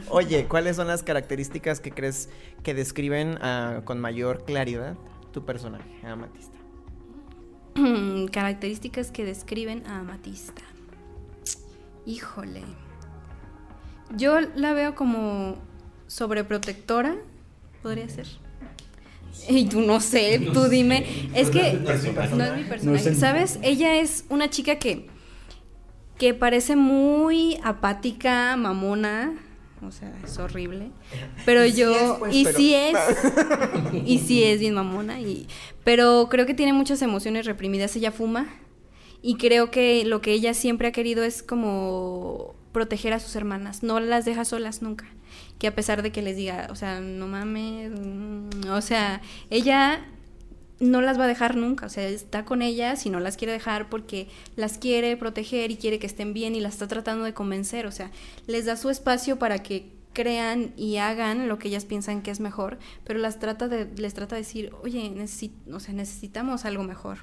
Oye, 0.09 0.45
¿cuáles 0.47 0.75
son 0.75 0.87
las 0.87 1.03
características 1.03 1.79
que 1.79 1.91
crees 1.91 2.29
que 2.63 2.73
describen 2.73 3.37
ah, 3.41 3.81
con 3.85 3.99
mayor 3.99 4.43
claridad 4.45 4.95
tu 5.31 5.45
personaje, 5.45 5.89
Amatista? 6.05 6.57
Características 8.31 9.11
que 9.11 9.25
describen 9.25 9.85
a 9.87 9.99
Amatista. 9.99 10.61
Híjole. 12.05 12.61
Yo 14.15 14.39
la 14.55 14.73
veo 14.73 14.93
como 14.95 15.57
sobreprotectora, 16.07 17.15
podría 17.81 18.07
ser. 18.09 18.27
Y 19.49 19.65
tú 19.65 19.81
no 19.81 19.99
sé, 19.99 20.39
tú 20.53 20.65
dime. 20.69 21.05
Es 21.33 21.49
que 21.49 21.73
no 21.73 21.89
es 21.91 22.03
mi 22.03 22.63
personaje. 22.63 23.15
¿Sabes? 23.15 23.57
Ella 23.63 23.95
es 23.95 24.25
una 24.29 24.49
chica 24.49 24.77
que 24.77 25.07
que 26.23 26.33
parece 26.33 26.75
muy 26.77 27.57
apática, 27.63 28.55
mamona. 28.55 29.33
O 29.85 29.91
sea, 29.91 30.13
es 30.23 30.37
horrible. 30.37 30.91
Pero 31.45 31.65
Y 31.65 31.71
sí 31.73 31.77
yo. 31.81 31.91
es, 31.93 32.11
pues, 32.19 32.33
y 32.35 32.43
pero- 32.45 32.57
sí 32.57 32.73
es. 32.73 32.95
y 34.05 34.19
sí 34.19 34.41
es 34.43 34.61
bien 34.61 34.73
mamona. 34.75 35.19
Y, 35.19 35.47
pero 35.83 36.27
creo 36.29 36.45
que 36.45 36.53
tiene 36.53 36.71
muchas 36.71 37.01
emociones 37.01 37.45
reprimidas. 37.45 37.93
Ella 37.97 38.11
fuma. 38.13 38.47
Y 39.21 39.35
creo 39.35 39.69
que 39.71 40.05
lo 40.05 40.21
que 40.21 40.31
ella 40.31 40.53
siempre 40.53 40.87
ha 40.87 40.91
querido 40.93 41.23
es 41.25 41.43
como 41.43 42.55
proteger 42.71 43.11
a 43.11 43.19
sus 43.19 43.35
hermanas. 43.35 43.83
No 43.83 43.99
las 43.99 44.23
deja 44.23 44.45
solas 44.45 44.81
nunca. 44.81 45.05
Que 45.59 45.67
a 45.67 45.75
pesar 45.75 46.01
de 46.01 46.13
que 46.13 46.21
les 46.21 46.37
diga, 46.37 46.67
o 46.71 46.75
sea, 46.75 47.01
no 47.01 47.27
mames. 47.27 47.91
mm, 47.91 48.69
O 48.69 48.79
sea, 48.81 49.21
ella 49.49 50.05
no 50.83 51.01
las 51.01 51.19
va 51.19 51.25
a 51.25 51.27
dejar 51.27 51.55
nunca, 51.55 51.85
o 51.85 51.89
sea, 51.89 52.07
está 52.07 52.45
con 52.45 52.61
ellas 52.61 53.05
y 53.05 53.09
no 53.09 53.19
las 53.19 53.37
quiere 53.37 53.53
dejar 53.53 53.89
porque 53.89 54.27
las 54.55 54.77
quiere 54.77 55.15
proteger 55.17 55.71
y 55.71 55.77
quiere 55.77 55.99
que 55.99 56.07
estén 56.07 56.33
bien 56.33 56.55
y 56.55 56.61
las 56.61 56.73
está 56.73 56.87
tratando 56.87 57.23
de 57.25 57.33
convencer, 57.33 57.85
o 57.87 57.91
sea, 57.91 58.11
les 58.47 58.65
da 58.65 58.75
su 58.77 58.89
espacio 58.89 59.37
para 59.39 59.59
que 59.63 59.91
crean 60.13 60.73
y 60.77 60.97
hagan 60.97 61.47
lo 61.47 61.57
que 61.57 61.69
ellas 61.69 61.85
piensan 61.85 62.21
que 62.21 62.29
es 62.31 62.39
mejor, 62.39 62.77
pero 63.03 63.17
las 63.19 63.39
trata 63.39 63.67
de, 63.67 63.87
les 63.97 64.13
trata 64.13 64.35
de 64.35 64.41
decir, 64.43 64.71
oye, 64.83 65.09
necesi- 65.15 65.51
o 65.71 65.79
sea, 65.79 65.93
necesitamos 65.93 66.65
algo 66.65 66.83
mejor. 66.83 67.19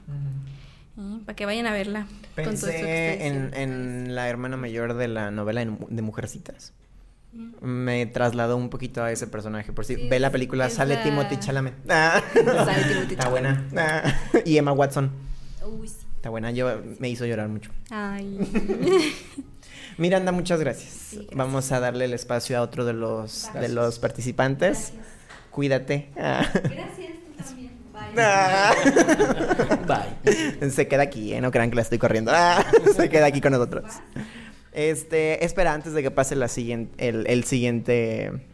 Para 1.24 1.34
que 1.34 1.46
vayan 1.46 1.66
a 1.66 1.72
verla. 1.72 2.06
con 2.34 2.44
todo 2.44 2.52
esto 2.52 2.66
que 2.66 3.12
estoy 3.12 3.28
Pensé 3.30 3.62
en, 3.62 4.04
en 4.06 4.14
la 4.14 4.28
hermana 4.28 4.56
mayor 4.58 4.94
de 4.94 5.08
la 5.08 5.30
novela 5.30 5.64
de 5.64 6.02
Mujercitas. 6.02 6.74
Me 7.60 8.06
trasladó 8.06 8.56
un 8.56 8.70
poquito 8.70 9.02
a 9.04 9.12
ese 9.12 9.26
personaje. 9.26 9.72
Por 9.72 9.84
si 9.84 9.94
Sí, 9.96 10.08
ve 10.08 10.18
la 10.18 10.30
película, 10.30 10.68
sale 10.68 10.96
la- 10.96 11.02
Timothy 11.02 11.36
Chalamet. 11.38 11.74
Ah. 11.88 12.20
Sale 12.34 12.84
Timothy 12.88 13.14
Está 13.14 13.28
buena. 13.28 13.68
Ah. 13.76 14.02
Y 14.44 14.56
Emma 14.56 14.72
Watson. 14.72 15.10
Uy, 15.64 15.86
sí. 15.88 15.96
Está 16.16 16.30
buena. 16.30 16.50
Yo 16.50 16.82
me 16.98 17.08
hizo 17.08 17.24
llorar 17.26 17.48
mucho. 17.48 17.70
Ay. 17.90 18.38
Miranda, 19.98 20.32
muchas 20.32 20.58
gracias. 20.60 20.90
Sí, 20.92 21.16
gracias. 21.16 21.36
Vamos 21.36 21.70
a 21.72 21.80
darle 21.80 22.06
el 22.06 22.14
espacio 22.14 22.58
a 22.58 22.62
otro 22.62 22.84
de 22.84 22.94
los, 22.94 23.44
de 23.46 23.50
Gracias. 23.52 23.72
los 23.72 23.98
participantes. 23.98 24.92
Cuídate. 25.50 26.10
Ah. 26.18 26.44
Gracias, 26.52 27.12
tú 27.36 27.42
también. 27.44 27.70
Bye. 27.92 28.22
Ah. 28.22 28.72
Bye. 30.60 30.70
Se 30.70 30.88
queda 30.88 31.02
aquí, 31.04 31.32
¿eh? 31.34 31.40
No 31.40 31.50
crean 31.50 31.70
que 31.70 31.76
la 31.76 31.82
estoy 31.82 31.98
corriendo. 31.98 32.32
Ah, 32.34 32.64
Se 32.96 33.08
queda 33.08 33.26
aquí 33.26 33.40
con 33.40 33.52
nosotros. 33.52 33.84
Este, 34.72 35.44
espera, 35.44 35.74
antes 35.74 35.92
de 35.92 36.02
que 36.02 36.10
pase 36.10 36.36
la 36.36 36.48
siguiente, 36.48 37.08
el, 37.08 37.26
el 37.26 37.44
siguiente. 37.44 38.46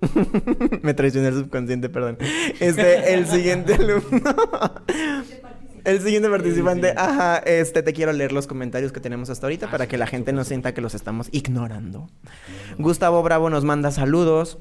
Me 0.82 0.94
traicioné 0.94 1.28
el 1.28 1.34
subconsciente, 1.34 1.88
perdón. 1.88 2.18
Este, 2.60 3.14
el 3.14 3.26
siguiente 3.26 3.74
alumno. 3.74 4.34
El 5.84 6.02
siguiente 6.02 6.28
participante, 6.28 6.92
ajá, 6.94 7.38
este, 7.38 7.82
te 7.82 7.94
quiero 7.94 8.12
leer 8.12 8.30
los 8.30 8.46
comentarios 8.46 8.92
que 8.92 9.00
tenemos 9.00 9.30
hasta 9.30 9.46
ahorita 9.46 9.70
para 9.70 9.86
que 9.86 9.96
la 9.96 10.06
gente 10.06 10.34
no 10.34 10.44
sienta 10.44 10.74
que 10.74 10.82
los 10.82 10.94
estamos 10.94 11.30
ignorando. 11.32 12.10
Gustavo 12.76 13.22
Bravo 13.22 13.48
nos 13.48 13.64
manda 13.64 13.90
saludos. 13.90 14.58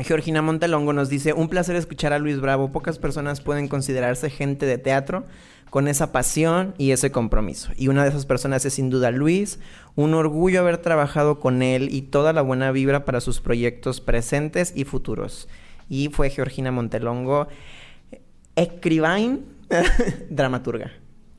Georgina 0.00 0.42
Montelongo 0.42 0.92
nos 0.92 1.08
dice, 1.08 1.32
un 1.34 1.48
placer 1.48 1.76
escuchar 1.76 2.12
a 2.12 2.18
Luis 2.18 2.40
Bravo. 2.40 2.72
Pocas 2.72 2.98
personas 2.98 3.40
pueden 3.40 3.68
considerarse 3.68 4.28
gente 4.28 4.66
de 4.66 4.76
teatro 4.76 5.24
con 5.70 5.86
esa 5.86 6.10
pasión 6.10 6.74
y 6.78 6.90
ese 6.90 7.12
compromiso. 7.12 7.70
Y 7.76 7.86
una 7.86 8.02
de 8.02 8.08
esas 8.08 8.26
personas 8.26 8.64
es 8.64 8.74
sin 8.74 8.90
duda 8.90 9.12
Luis. 9.12 9.60
Un 9.94 10.14
orgullo 10.14 10.58
haber 10.58 10.78
trabajado 10.78 11.38
con 11.38 11.62
él 11.62 11.94
y 11.94 12.02
toda 12.02 12.32
la 12.32 12.42
buena 12.42 12.72
vibra 12.72 13.04
para 13.04 13.20
sus 13.20 13.40
proyectos 13.40 14.00
presentes 14.00 14.72
y 14.74 14.82
futuros. 14.82 15.48
Y 15.88 16.08
fue 16.08 16.30
Georgina 16.30 16.72
Montelongo, 16.72 17.46
escribain, 18.56 19.44
dramaturga. 20.28 20.90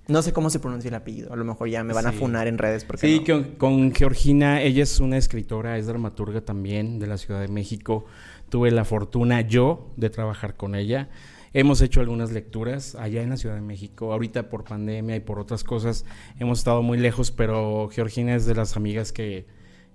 No 0.08 0.22
sé 0.22 0.34
cómo 0.34 0.50
se 0.50 0.60
pronuncia 0.60 0.90
el 0.90 0.96
apellido. 0.96 1.34
A 1.34 1.36
lo 1.36 1.44
mejor 1.46 1.68
ya 1.68 1.84
me 1.84 1.94
van 1.94 2.06
a 2.06 2.12
funar 2.12 2.48
en 2.48 2.58
redes 2.58 2.86
porque 2.86 3.08
Sí, 3.08 3.20
no. 3.20 3.26
con, 3.26 3.44
con 3.56 3.94
Georgina, 3.96 4.62
ella 4.62 4.84
es 4.84 5.00
una 5.00 5.18
escritora, 5.18 5.78
es 5.78 5.88
dramaturga 5.88 6.42
también 6.42 7.00
de 7.00 7.08
la 7.08 7.18
Ciudad 7.18 7.42
de 7.42 7.48
México. 7.48 8.06
Tuve 8.50 8.70
la 8.72 8.86
fortuna 8.86 9.42
yo 9.42 9.92
de 9.98 10.10
trabajar 10.12 10.56
con 10.56 10.76
ella. 10.76 11.10
Hemos 11.54 11.82
hecho 11.82 12.02
algunas 12.02 12.32
lecturas 12.32 12.96
allá 12.96 13.24
en 13.24 13.30
la 13.30 13.38
Ciudad 13.38 13.56
de 13.56 13.62
México. 13.62 14.12
Ahorita 14.14 14.50
por 14.50 14.64
pandemia 14.64 15.16
y 15.16 15.22
por 15.22 15.40
otras 15.40 15.64
cosas 15.64 16.06
hemos 16.40 16.60
estado 16.60 16.84
muy 16.84 16.98
lejos, 17.00 17.32
pero 17.32 17.90
Georgina 17.92 18.36
es 18.36 18.46
de 18.46 18.54
las 18.56 18.76
amigas 18.78 19.12
que, 19.12 19.46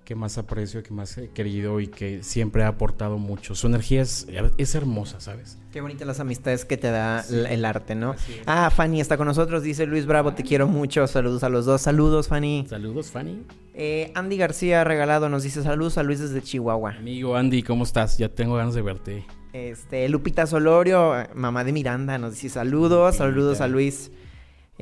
que 0.05 0.15
más 0.15 0.39
aprecio, 0.39 0.83
que 0.83 0.93
más 0.93 1.17
he 1.19 1.29
querido 1.31 1.79
y 1.81 1.87
que 1.87 2.23
siempre 2.25 2.65
ha 2.65 2.69
aportado 2.69 3.19
mucho. 3.19 3.55
Su 3.55 3.69
energía 3.69 4.03
es, 4.03 4.27
es 4.59 4.75
hermosa, 4.75 5.21
¿sabes? 5.21 5.59
Qué 5.73 5.81
bonitas 5.81 6.07
las 6.07 6.19
amistades 6.19 6.65
que 6.65 6.77
te 6.77 6.91
da 6.91 7.23
Sí. 7.23 7.37
el 7.49 7.65
arte, 7.65 7.95
¿no? 7.95 8.17
Ah, 8.47 8.71
Fanny 8.71 9.01
está 9.01 9.17
con 9.17 9.27
nosotros, 9.29 9.63
dice 9.63 9.87
Luis 9.87 10.07
Bravo, 10.07 10.33
te 10.35 10.43
quiero 10.43 10.67
mucho. 10.67 11.07
Saludos 11.07 11.45
a 11.45 11.49
los 11.49 11.65
dos. 11.65 11.83
Saludos, 11.83 12.27
Fanny. 12.27 12.67
Saludos, 12.69 13.11
Fanny. 13.11 13.45
Eh, 13.75 14.11
Andy 14.17 14.37
García 14.37 14.83
regalado 14.83 15.29
nos 15.29 15.45
dice 15.45 15.63
saludos 15.63 15.97
a 15.97 16.03
Luis 16.03 16.19
desde 16.19 16.43
Chihuahua. 16.43 16.97
Amigo 16.99 17.37
Andy, 17.37 17.63
¿cómo 17.63 17.85
estás? 17.85 18.19
Ya 18.19 18.29
tengo 18.29 18.57
ganas 18.57 18.75
de 18.75 18.83
verte. 18.83 19.25
Este, 19.53 20.09
Lupita 20.09 20.47
Solorio, 20.47 21.13
mamá 21.35 21.63
de 21.65 21.73
Miranda, 21.73 22.19
nos 22.19 22.33
dice 22.35 22.49
saludos, 22.51 23.15
Lupita. 23.15 23.25
saludos 23.25 23.61
a 23.61 23.69
Luis. 23.69 24.11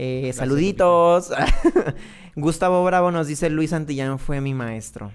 Eh, 0.00 0.32
saluditos. 0.32 1.32
Gustavo 2.36 2.84
Bravo 2.84 3.10
nos 3.10 3.26
dice 3.26 3.50
Luis 3.50 3.72
Antillán 3.72 4.20
fue 4.20 4.40
mi 4.40 4.54
maestro. 4.54 5.10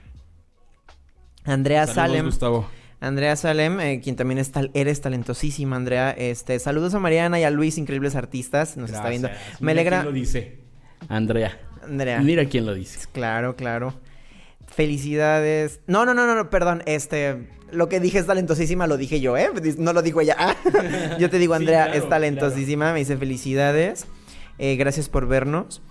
Andrea 1.46 1.88
Saludos, 1.88 1.96
Salem. 1.96 2.26
Gustavo. 2.26 2.70
Andrea 3.00 3.36
Salem, 3.38 3.80
eh, 3.80 4.02
quien 4.04 4.18
también 4.18 4.40
es 4.40 4.52
tal, 4.52 4.72
eres 4.74 5.00
talentosísima, 5.00 5.78
Andrea. 5.78 6.12
Este, 6.12 6.60
saludos 6.60 6.94
a 6.96 7.00
Mariana 7.00 7.40
y 7.40 7.46
a 7.46 7.50
Luis, 7.50 7.78
increíbles 7.78 8.16
artistas. 8.16 8.76
Nos 8.76 8.92
está 8.92 9.08
viendo. 9.08 9.30
Me 9.62 9.72
Mira 9.72 9.72
alegra. 9.72 9.98
quién 10.02 10.06
lo 10.06 10.20
dice. 10.20 10.60
Andrea. 11.08 11.58
Andrea. 11.82 12.20
Mira 12.20 12.46
quién 12.46 12.66
lo 12.66 12.74
dice. 12.74 13.00
Claro, 13.14 13.56
claro. 13.56 13.94
Felicidades. 14.68 15.80
No, 15.88 16.06
no, 16.06 16.14
no, 16.14 16.28
no, 16.28 16.36
no, 16.36 16.50
perdón. 16.50 16.84
Este, 16.88 17.48
lo 17.72 17.88
que 17.88 18.02
dije 18.02 18.20
es 18.20 18.26
talentosísima, 18.26 18.86
lo 18.88 18.98
dije 18.98 19.22
yo, 19.22 19.38
¿eh? 19.38 19.50
No 19.78 19.94
lo 19.94 20.02
dijo 20.02 20.20
ella. 20.20 20.36
Ah, 20.38 20.56
yo 21.20 21.30
te 21.30 21.40
digo, 21.40 21.54
Sí, 21.56 21.62
Andrea, 21.62 21.86
claro, 21.86 22.00
es 22.00 22.10
talentosísima. 22.10 22.92
Me 22.92 23.00
dice 23.00 23.16
felicidades. 23.16 24.08
Eh, 24.60 24.76
gracias 24.76 25.10
por 25.10 25.28
vernos. 25.28 25.82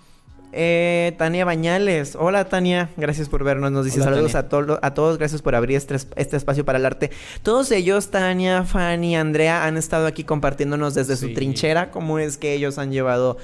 Eh, 0.55 1.15
Tania 1.17 1.45
Bañales. 1.45 2.15
Hola, 2.15 2.45
Tania. 2.45 2.89
Gracias 2.95 3.27
por 3.27 3.43
vernos. 3.43 3.71
Nos 3.71 3.85
dice 3.85 4.01
Hola, 4.01 4.11
saludos 4.11 4.35
a, 4.35 4.49
to- 4.49 4.79
a 4.81 4.93
todos. 4.93 5.17
Gracias 5.17 5.41
por 5.41 5.55
abrir 5.55 5.77
este, 5.77 5.95
es- 5.95 6.07
este 6.15 6.37
espacio 6.37 6.63
para 6.63 6.77
el 6.77 6.85
arte. 6.85 7.09
Todos 7.41 7.71
ellos, 7.71 8.11
Tania, 8.11 8.63
Fanny, 8.63 9.15
Andrea, 9.15 9.65
han 9.65 9.77
estado 9.77 10.05
aquí 10.05 10.23
compartiéndonos 10.23 10.93
desde 10.93 11.15
su 11.17 11.33
trinchera 11.33 11.89
cómo 11.91 12.19
es 12.19 12.37
que 12.37 12.53
ellos 12.53 12.77
han 12.77 12.91
llevado 12.91 13.37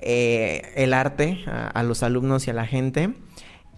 eh, 0.00 0.62
el 0.76 0.94
arte 0.94 1.44
a, 1.46 1.68
a 1.68 1.82
los 1.82 2.02
alumnos 2.02 2.46
y 2.46 2.50
a 2.50 2.54
la 2.54 2.66
gente. 2.66 3.10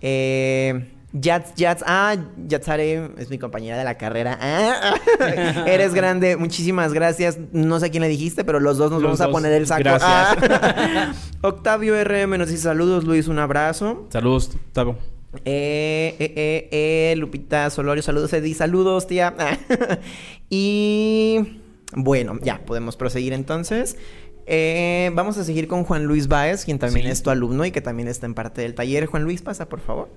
Eh, 0.01 0.93
Yats, 1.19 1.55
Yats, 1.55 1.83
ah, 1.87 2.17
Yatsare 2.47 3.11
es 3.17 3.31
mi 3.31 3.39
compañera 3.39 3.79
de 3.79 3.85
la 3.85 3.97
carrera. 3.97 4.39
Ah, 4.41 4.95
eres 5.67 5.95
grande, 5.95 6.37
muchísimas 6.37 6.93
gracias. 6.93 7.39
No 7.53 7.81
sé 7.81 7.87
a 7.87 7.89
quién 7.91 8.03
le 8.03 8.09
dijiste, 8.09 8.45
pero 8.45 8.61
los 8.61 8.77
dos 8.77 8.91
nos 8.91 9.01
Los 9.01 9.19
vamos 9.19 9.21
a 9.23 9.31
poner 9.31 9.53
el 9.53 9.67
saco. 9.67 9.81
gracias. 9.85 10.11
Ah. 10.11 11.15
Octavio 11.43 11.95
RM 12.05 12.37
nos 12.39 12.49
dice 12.49 12.65
saludos, 12.65 13.05
Luis, 13.05 13.29
un 13.29 13.39
abrazo. 13.39 14.07
Saludos, 14.11 14.51
Tavo. 14.73 14.99
Eh, 15.45 16.17
eh, 16.19 16.33
eh, 16.37 16.69
eh, 17.13 17.17
Lupita 17.17 17.69
Solorio, 17.71 18.03
saludos, 18.03 18.33
Eddie, 18.33 18.55
saludos, 18.55 19.07
tía. 19.07 19.35
y 20.51 21.61
bueno, 21.95 22.39
ya, 22.43 22.61
podemos 22.65 22.97
proseguir 22.97 23.33
entonces. 23.33 23.97
Eh, 24.47 25.11
vamos 25.15 25.39
a 25.39 25.45
seguir 25.45 25.67
con 25.67 25.85
Juan 25.85 26.05
Luis 26.05 26.29
Báez, 26.29 26.65
quien 26.65 26.79
también 26.79 27.07
Sí. 27.07 27.13
es 27.13 27.23
tu 27.23 27.31
alumno 27.31 27.65
y 27.65 27.71
que 27.73 27.81
también 27.81 28.09
está 28.09 28.27
en 28.27 28.35
parte 28.35 28.61
del 28.63 28.75
taller. 28.75 29.07
Juan 29.07 29.25
Luis, 29.25 29.43
pasa, 29.43 29.69
por 29.69 29.81
favor. 29.81 30.09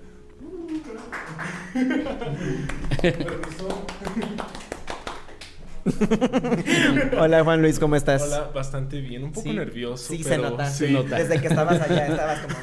Hola 7.20 7.44
Juan 7.44 7.62
Luis, 7.62 7.80
¿cómo 7.80 7.96
estás? 7.96 8.22
Hola, 8.22 8.52
bastante 8.54 9.00
bien, 9.02 9.24
un 9.24 9.32
poco 9.32 9.50
Sí. 9.50 9.56
nervioso. 9.56 10.14
Sí, 10.14 10.24
se 10.24 10.38
nota. 10.38 10.70
sí. 10.70 10.86
se 10.88 10.92
nota. 10.92 11.16
Desde 11.16 11.40
que 11.42 11.48
estabas 11.48 11.82
allá, 11.82 12.08
estabas 12.08 12.40
como. 12.40 12.56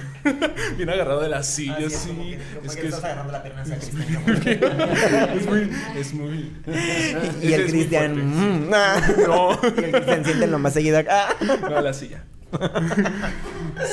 Bien 0.76 0.90
agarrado 0.90 1.20
de 1.22 1.28
la 1.28 1.42
silla, 1.42 1.74
así 1.76 1.84
es, 1.86 1.94
sí. 1.96 2.08
como 2.08 2.22
que- 2.24 2.38
como 2.56 2.66
es 2.70 2.74
que 2.76 2.80
que 2.82 2.86
estás 2.88 2.98
es, 3.00 3.04
agarrando 3.04 3.32
la 3.32 3.42
pierna 3.42 3.62
hacia 3.62 3.78
Cristian. 3.78 4.80
es 5.36 5.46
muy. 5.46 5.70
Es 5.96 6.14
muy. 6.14 6.52
Y 7.42 7.52
el 7.52 7.66
Cristian. 7.66 8.68
mm, 8.68 8.70
ah. 8.74 9.00
No. 9.26 9.58
Y 9.62 9.66
el 9.84 9.90
Cristian 9.92 10.24
siente 10.24 10.46
lo 10.46 10.58
más 10.58 10.72
seguido 10.74 10.98
acá. 10.98 11.28
No, 11.62 11.80
la 11.80 11.92
silla. 11.94 12.22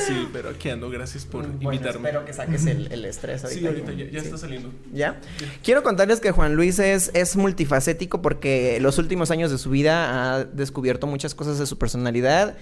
Sí, 0.06 0.28
pero 0.32 0.50
aquí 0.50 0.70
ando, 0.70 0.88
gracias 0.88 1.24
por 1.26 1.42
Bueno, 1.46 1.72
invitarme. 1.72 2.08
espero 2.08 2.24
que 2.24 2.32
saques 2.32 2.64
el, 2.66 2.90
el 2.90 3.04
estrés 3.04 3.44
ahorita. 3.44 3.60
Sí, 3.60 3.66
ahorita 3.66 3.92
ya, 3.92 4.04
ya 4.10 4.20
Sí. 4.20 4.26
está 4.26 4.38
saliendo. 4.38 4.70
¿Ya? 4.92 5.20
Quiero 5.62 5.82
contarles 5.82 6.20
que 6.20 6.30
Juan 6.30 6.54
Luis 6.54 6.78
es, 6.78 7.10
es 7.14 7.36
multifacético 7.36 8.22
porque 8.22 8.78
los 8.80 8.98
últimos 8.98 9.30
años 9.30 9.50
de 9.50 9.58
su 9.58 9.70
vida 9.70 10.34
ha 10.36 10.44
descubierto 10.44 11.06
muchas 11.06 11.34
cosas 11.34 11.58
de 11.58 11.66
su 11.66 11.76
personalidad 11.78 12.56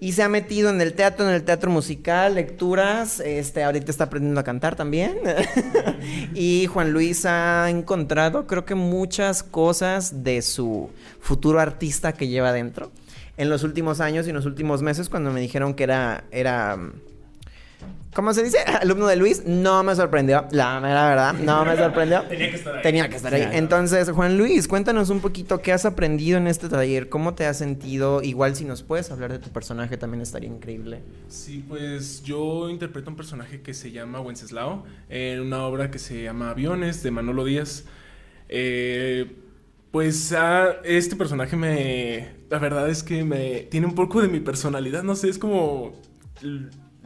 y 0.00 0.12
se 0.12 0.22
ha 0.22 0.28
metido 0.28 0.68
en 0.70 0.80
el 0.80 0.92
teatro, 0.94 1.26
en 1.28 1.34
el 1.34 1.42
teatro 1.42 1.70
musical, 1.70 2.34
lecturas, 2.34 3.20
este, 3.20 3.62
ahorita 3.64 3.90
está 3.90 4.04
aprendiendo 4.04 4.40
a 4.40 4.44
cantar 4.44 4.76
también. 4.76 5.18
y 6.34 6.66
Juan 6.66 6.92
Luis 6.92 7.24
ha 7.26 7.68
encontrado, 7.70 8.46
creo 8.46 8.64
que 8.64 8.74
muchas 8.74 9.42
cosas 9.42 10.22
de 10.22 10.42
su 10.42 10.90
futuro 11.20 11.60
artista 11.60 12.12
que 12.12 12.28
lleva 12.28 12.52
dentro. 12.52 12.90
En 13.36 13.50
los 13.50 13.62
últimos 13.64 14.00
años 14.00 14.26
y 14.26 14.30
en 14.30 14.36
los 14.36 14.46
últimos 14.46 14.82
meses, 14.82 15.08
cuando 15.08 15.30
me 15.30 15.40
dijeron 15.40 15.74
que 15.74 15.84
era, 15.84 16.24
era 16.30 16.78
¿Cómo 18.16 18.32
se 18.32 18.42
dice? 18.42 18.56
Alumno 18.80 19.06
de 19.08 19.16
Luis, 19.16 19.44
no 19.44 19.82
me 19.82 19.94
sorprendió. 19.94 20.46
La 20.50 20.80
mera 20.80 21.06
verdad, 21.06 21.34
no 21.34 21.66
me 21.66 21.76
sorprendió. 21.76 22.22
Tenía 22.28 22.48
que 22.48 22.56
estar 22.56 22.76
ahí. 22.76 22.82
Tenía 22.82 23.10
que 23.10 23.16
estar 23.16 23.34
ahí. 23.34 23.46
Entonces, 23.52 24.08
Juan 24.08 24.38
Luis, 24.38 24.68
cuéntanos 24.68 25.10
un 25.10 25.20
poquito 25.20 25.60
qué 25.60 25.74
has 25.74 25.84
aprendido 25.84 26.38
en 26.38 26.46
este 26.46 26.70
taller, 26.70 27.10
cómo 27.10 27.34
te 27.34 27.44
has 27.44 27.58
sentido. 27.58 28.22
Igual 28.22 28.56
si 28.56 28.64
nos 28.64 28.82
puedes 28.82 29.10
hablar 29.10 29.32
de 29.32 29.38
tu 29.38 29.50
personaje 29.50 29.98
también 29.98 30.22
estaría 30.22 30.48
increíble. 30.48 31.02
Sí, 31.28 31.62
pues 31.68 32.22
yo 32.22 32.70
interpreto 32.70 33.10
un 33.10 33.16
personaje 33.16 33.60
que 33.60 33.74
se 33.74 33.90
llama 33.90 34.18
Wenceslao 34.20 34.86
en 35.10 35.40
una 35.40 35.66
obra 35.66 35.90
que 35.90 35.98
se 35.98 36.22
llama 36.22 36.48
Aviones 36.48 37.02
de 37.02 37.10
Manolo 37.10 37.44
Díaz. 37.44 37.84
Eh, 38.48 39.30
pues 39.96 40.30
ah, 40.34 40.76
este 40.84 41.16
personaje 41.16 41.56
me... 41.56 42.34
La 42.50 42.58
verdad 42.58 42.90
es 42.90 43.02
que 43.02 43.24
me 43.24 43.60
tiene 43.60 43.86
un 43.86 43.94
poco 43.94 44.20
de 44.20 44.28
mi 44.28 44.40
personalidad, 44.40 45.02
no 45.02 45.16
sé, 45.16 45.30
es 45.30 45.38
como... 45.38 45.94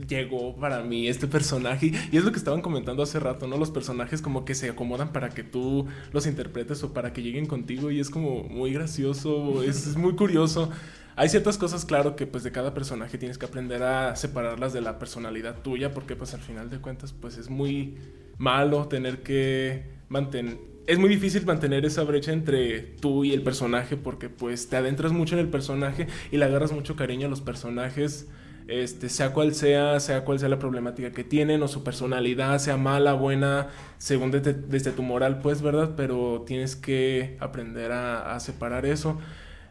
Llegó 0.09 0.57
para 0.57 0.83
mí 0.83 1.07
este 1.07 1.29
personaje 1.29 1.93
y 2.11 2.17
es 2.17 2.25
lo 2.25 2.33
que 2.33 2.39
estaban 2.39 2.63
comentando 2.63 3.05
hace 3.05 3.21
rato, 3.21 3.47
¿no? 3.47 3.59
Los 3.59 3.71
personajes 3.71 4.21
como 4.21 4.45
que 4.45 4.57
se 4.57 4.71
acomodan 4.71 5.13
para 5.13 5.29
que 5.29 5.45
tú 5.45 5.87
los 6.11 6.27
interpretes 6.27 6.83
o 6.83 6.93
para 6.93 7.13
que 7.13 7.23
lleguen 7.23 7.47
contigo 7.47 7.93
y 7.93 8.01
es 8.01 8.11
como 8.11 8.43
muy 8.43 8.73
gracioso, 8.73 9.63
es, 9.63 9.87
es 9.87 9.97
muy 9.97 10.17
curioso. 10.17 10.69
Hay 11.15 11.29
ciertas 11.29 11.59
cosas, 11.59 11.85
claro, 11.85 12.17
que 12.17 12.27
pues 12.27 12.43
de 12.43 12.51
cada 12.51 12.75
personaje 12.75 13.19
tienes 13.19 13.39
que 13.39 13.47
aprender 13.47 13.85
a 13.85 14.17
separarlas 14.17 14.73
de 14.73 14.81
la 14.81 14.99
personalidad 14.99 15.63
tuya, 15.63 15.93
porque 15.93 16.17
pues 16.17 16.35
al 16.35 16.41
final 16.41 16.71
de 16.71 16.81
cuentas 16.81 17.13
pues 17.13 17.39
es 17.39 17.51
muy 17.51 17.99
malo 18.37 18.89
tener 18.89 19.23
que 19.23 19.85
mantener... 20.09 20.70
Es 20.91 20.99
muy 20.99 21.09
difícil 21.09 21.47
mantener 21.47 21.85
esa 21.85 22.03
brecha 22.03 22.33
entre 22.33 22.81
tú 22.81 23.23
y 23.23 23.33
el 23.33 23.43
personaje 23.43 23.97
porque 23.97 24.29
pues 24.29 24.69
te 24.69 24.77
adentras 24.77 25.13
mucho 25.13 25.37
en 25.37 25.41
el 25.41 25.49
personaje 25.49 26.09
y 26.33 26.37
le 26.37 26.45
agarras 26.45 26.73
mucho 26.73 26.97
cariño 26.97 27.29
a 27.29 27.31
los 27.31 27.41
personajes, 27.41 28.29
este, 28.67 29.09
sea 29.09 29.33
cual 29.33 29.55
sea, 29.55 30.01
sea 30.01 30.25
cual 30.25 30.41
sea 30.41 30.49
la 30.49 30.59
problemática 30.59 31.13
que 31.13 31.23
tienen 31.23 31.63
o 31.63 31.69
su 31.69 31.85
personalidad, 31.85 32.59
sea 32.59 32.77
mala, 32.77 33.13
buena, 33.13 33.69
según 33.99 34.33
desde, 34.33 34.91
tu 34.91 35.05
moral, 35.05 35.39
pues, 35.41 35.63
¿verdad? 35.63 35.93
Pero 35.97 36.43
tienes 36.45 36.75
que 36.75 37.37
aprender 37.39 37.93
a, 37.93 38.35
a 38.35 38.41
separar 38.41 38.85
eso. 38.85 39.17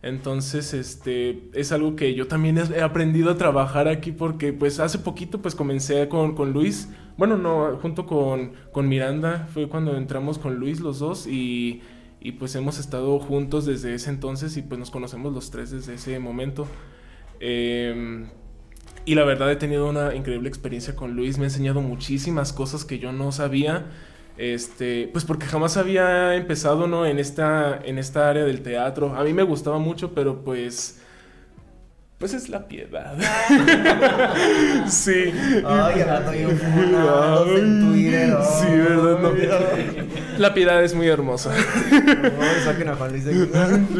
Entonces, 0.01 0.73
este, 0.73 1.49
es 1.53 1.73
algo 1.73 1.97
que 1.97 2.15
yo 2.15 2.27
también 2.27 2.57
he 2.57 2.77
he 2.77 2.81
aprendido 2.81 3.29
a 3.29 3.37
trabajar 3.37 3.89
aquí 3.89 4.13
porque, 4.13 4.53
pues, 4.53 4.79
hace 4.79 4.99
poquito, 4.99 5.41
pues, 5.41 5.53
comencé 5.53 6.07
con, 6.07 6.33
con 6.33 6.53
Luis, 6.53 6.87
bueno, 7.19 7.35
no, 7.37 7.77
junto 7.81 8.05
con, 8.05 8.53
con 8.71 8.87
Miranda, 8.87 9.49
fue 9.53 9.67
cuando 9.67 9.97
entramos 9.97 10.39
con 10.39 10.55
Luis 10.55 10.79
los 10.79 10.99
dos 10.99 11.27
y, 11.27 11.81
y, 12.21 12.31
pues, 12.31 12.55
hemos 12.55 12.79
estado 12.79 13.19
juntos 13.19 13.65
desde 13.65 13.93
ese 13.93 14.09
entonces 14.09 14.55
y, 14.55 14.61
pues, 14.61 14.79
nos 14.79 14.89
conocemos 14.89 15.33
los 15.33 15.51
tres 15.51 15.69
desde 15.69 15.95
ese 15.95 16.17
momento. 16.19 16.65
Em, 17.41 18.29
y 19.03 19.15
la 19.15 19.25
verdad 19.25 19.51
he 19.51 19.57
tenido 19.57 19.89
una 19.89 20.15
increíble 20.15 20.47
experiencia 20.47 20.95
con 20.95 21.17
Luis, 21.17 21.37
me 21.37 21.43
ha 21.43 21.47
enseñado 21.47 21.81
muchísimas 21.81 22.53
cosas 22.53 22.85
que 22.85 22.99
yo 22.99 23.11
no 23.11 23.33
sabía. 23.33 23.87
Este, 24.37 25.09
pues 25.11 25.25
porque 25.25 25.45
jamás 25.45 25.75
había 25.75 26.35
empezado, 26.35 26.87
¿no? 26.87 27.05
En 27.05 27.19
esta, 27.19 27.81
en 27.83 27.97
esta 27.97 28.29
área 28.29 28.45
del 28.45 28.61
teatro. 28.61 29.13
A 29.17 29.25
mí 29.25 29.33
me 29.33 29.43
gustaba 29.43 29.77
mucho, 29.77 30.13
pero 30.13 30.41
pues. 30.45 31.01
Pues 32.19 32.33
es 32.33 32.49
la 32.49 32.67
piedad. 32.67 33.15
sí. 34.89 35.31
Ay, 35.65 36.01
hablando 36.01 36.31
bien 36.31 36.57
funados 36.57 37.47
en 37.59 37.89
Twitter. 37.91 38.37
Sí, 38.59 38.65
¿verdad? 38.67 39.19
No. 39.21 39.31
La 40.37 40.53
piedad 40.53 40.83
es 40.83 40.93
muy 40.95 41.07
hermosa. 41.07 41.51
Ay, 41.53 42.61
saquen 42.63 42.89
a 42.89 42.95
Juan 42.95 43.11
Luis 43.11 43.25
de 43.25 43.31
aquí. 43.31 43.51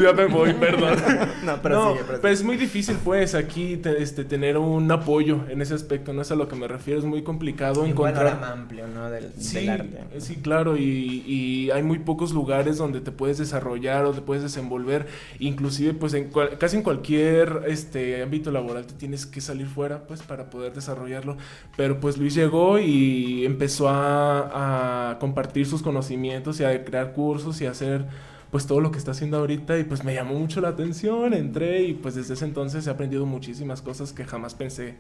ya 0.04 0.14
me 0.14 0.26
voy, 0.26 0.54
perdón. 0.54 0.98
No, 1.44 1.62
pero 1.62 1.76
no, 1.76 1.92
sigue, 1.94 2.04
pero 2.22 2.34
es 2.34 2.44
muy 2.44 2.58
difícil, 2.58 2.98
pues, 3.04 3.36
aquí 3.36 3.78
te- 3.78 4.02
este, 4.02 4.24
tener 4.26 4.58
un 4.58 4.90
apoyo 4.92 5.40
en 5.50 5.62
ese 5.62 5.74
aspecto. 5.74 6.12
No 6.14 6.22
es 6.22 6.32
a 6.32 6.36
lo 6.36 6.48
que 6.48 6.56
me 6.56 6.68
refiero. 6.68 7.00
Es 7.00 7.06
muy 7.06 7.24
complicado 7.24 7.82
Un 7.84 7.90
encontrar. 7.92 8.26
panorama 8.40 8.52
amplio, 8.52 8.88
¿no? 8.88 9.10
Del, 9.10 9.32
Sí, 9.38 9.60
del 9.62 9.70
arte. 9.70 9.98
sí, 10.20 10.36
claro, 10.38 10.78
y, 10.78 11.24
y 11.26 11.72
hay 11.72 11.84
muy 11.84 12.00
pocos 12.00 12.32
lugares 12.34 12.78
donde 12.78 13.00
te 13.02 13.12
puedes 13.12 13.38
desarrollar 13.38 14.06
o 14.06 14.12
te 14.12 14.22
puedes 14.22 14.44
desenvolver, 14.44 15.08
inclusive 15.40 15.94
pues 15.94 16.14
en 16.14 16.26
cual- 16.30 16.58
casi 16.58 16.78
en 16.78 16.84
cualquier 16.84 17.64
este 17.68 18.09
ámbito 18.16 18.52
laboral 18.52 18.86
te 18.86 18.94
tienes 18.94 19.26
que 19.26 19.42
salir 19.42 19.68
fuera 19.68 20.06
pues 20.08 20.22
para 20.22 20.50
poder 20.50 20.74
desarrollarlo, 20.74 21.38
pero 21.76 22.00
pues 22.00 22.18
Luis 22.18 22.36
llegó 22.36 22.80
y 22.80 23.46
empezó 23.46 23.90
a, 23.90 25.12
a 25.12 25.20
compartir 25.20 25.66
sus 25.66 25.82
conocimientos 25.82 26.60
y 26.60 26.64
a 26.66 26.84
crear 26.86 27.14
cursos 27.14 27.62
y 27.62 27.66
a 27.66 27.72
hacer 27.72 28.08
pues 28.52 28.66
todo 28.68 28.82
lo 28.82 28.92
que 28.92 28.98
está 28.98 29.12
haciendo 29.12 29.38
ahorita 29.38 29.78
y 29.78 29.84
pues 29.84 30.04
me 30.04 30.14
llamó 30.14 30.34
mucho 30.36 30.62
la 30.62 30.70
atención, 30.70 31.34
entré 31.34 31.84
y 31.84 31.94
pues 31.94 32.16
desde 32.16 32.34
ese 32.34 32.46
entonces 32.46 32.88
he 32.88 32.90
aprendido 32.90 33.26
muchísimas 33.26 33.82
cosas 33.82 34.12
que 34.14 34.26
jamás 34.26 34.56
pensé 34.56 34.98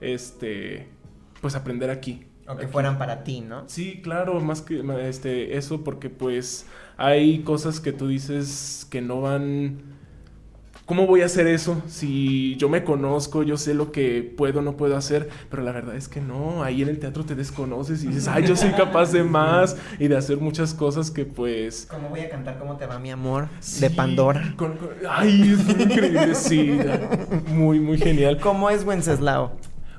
este 0.00 0.88
pues 1.40 1.54
aprender 1.54 1.90
aquí. 1.90 2.26
O 2.46 2.58
que 2.58 2.66
Aquí. 2.66 2.72
fueran 2.72 2.98
para 2.98 3.22
ti, 3.24 3.40
¿no? 3.40 3.68
Sí, 3.68 4.00
claro, 4.02 4.40
más 4.40 4.62
que 4.62 4.82
este 5.08 5.56
eso 5.56 5.84
porque 5.84 6.10
pues 6.10 6.66
hay 6.96 7.42
cosas 7.44 7.80
que 7.80 7.92
tú 7.92 8.08
dices 8.08 8.86
que 8.90 9.00
no 9.00 9.20
van 9.22 9.91
¿Cómo 10.84 11.06
voy 11.06 11.22
a 11.22 11.26
hacer 11.26 11.46
eso? 11.46 11.80
Si 11.86 12.56
yo 12.56 12.68
me 12.68 12.82
conozco, 12.84 13.42
yo 13.44 13.56
sé 13.56 13.72
lo 13.72 13.92
que 13.92 14.22
puedo 14.36 14.58
o 14.58 14.62
no 14.62 14.76
puedo 14.76 14.96
hacer, 14.96 15.28
pero 15.48 15.62
la 15.62 15.70
verdad 15.72 15.94
es 15.96 16.08
que 16.08 16.20
no, 16.20 16.62
ahí 16.64 16.82
en 16.82 16.88
el 16.88 16.98
teatro 16.98 17.24
te 17.24 17.34
desconoces 17.36 18.02
y 18.04 18.08
dices, 18.08 18.26
ay, 18.28 18.44
yo 18.46 18.56
soy 18.56 18.70
capaz 18.72 19.12
de 19.12 19.22
más 19.22 19.76
y 20.00 20.08
de 20.08 20.16
hacer 20.16 20.38
muchas 20.38 20.74
cosas 20.74 21.10
que 21.10 21.24
pues... 21.24 21.86
¿Cómo 21.88 22.08
voy 22.08 22.20
a 22.20 22.28
cantar 22.28 22.58
cómo 22.58 22.76
te 22.76 22.86
va 22.86 22.98
mi 22.98 23.10
amor? 23.10 23.48
sí, 23.60 23.80
De 23.80 23.90
Pandora. 23.90 24.54
con- 24.56 24.76
con- 24.76 24.90
ay, 25.08 25.52
es 25.56 25.80
increíble, 25.80 26.34
sí, 26.34 26.76
muy, 27.48 27.78
muy 27.78 27.96
genial. 27.98 28.38
¿Cómo 28.40 28.68
es 28.68 28.84
Wenceslao? 28.84 29.52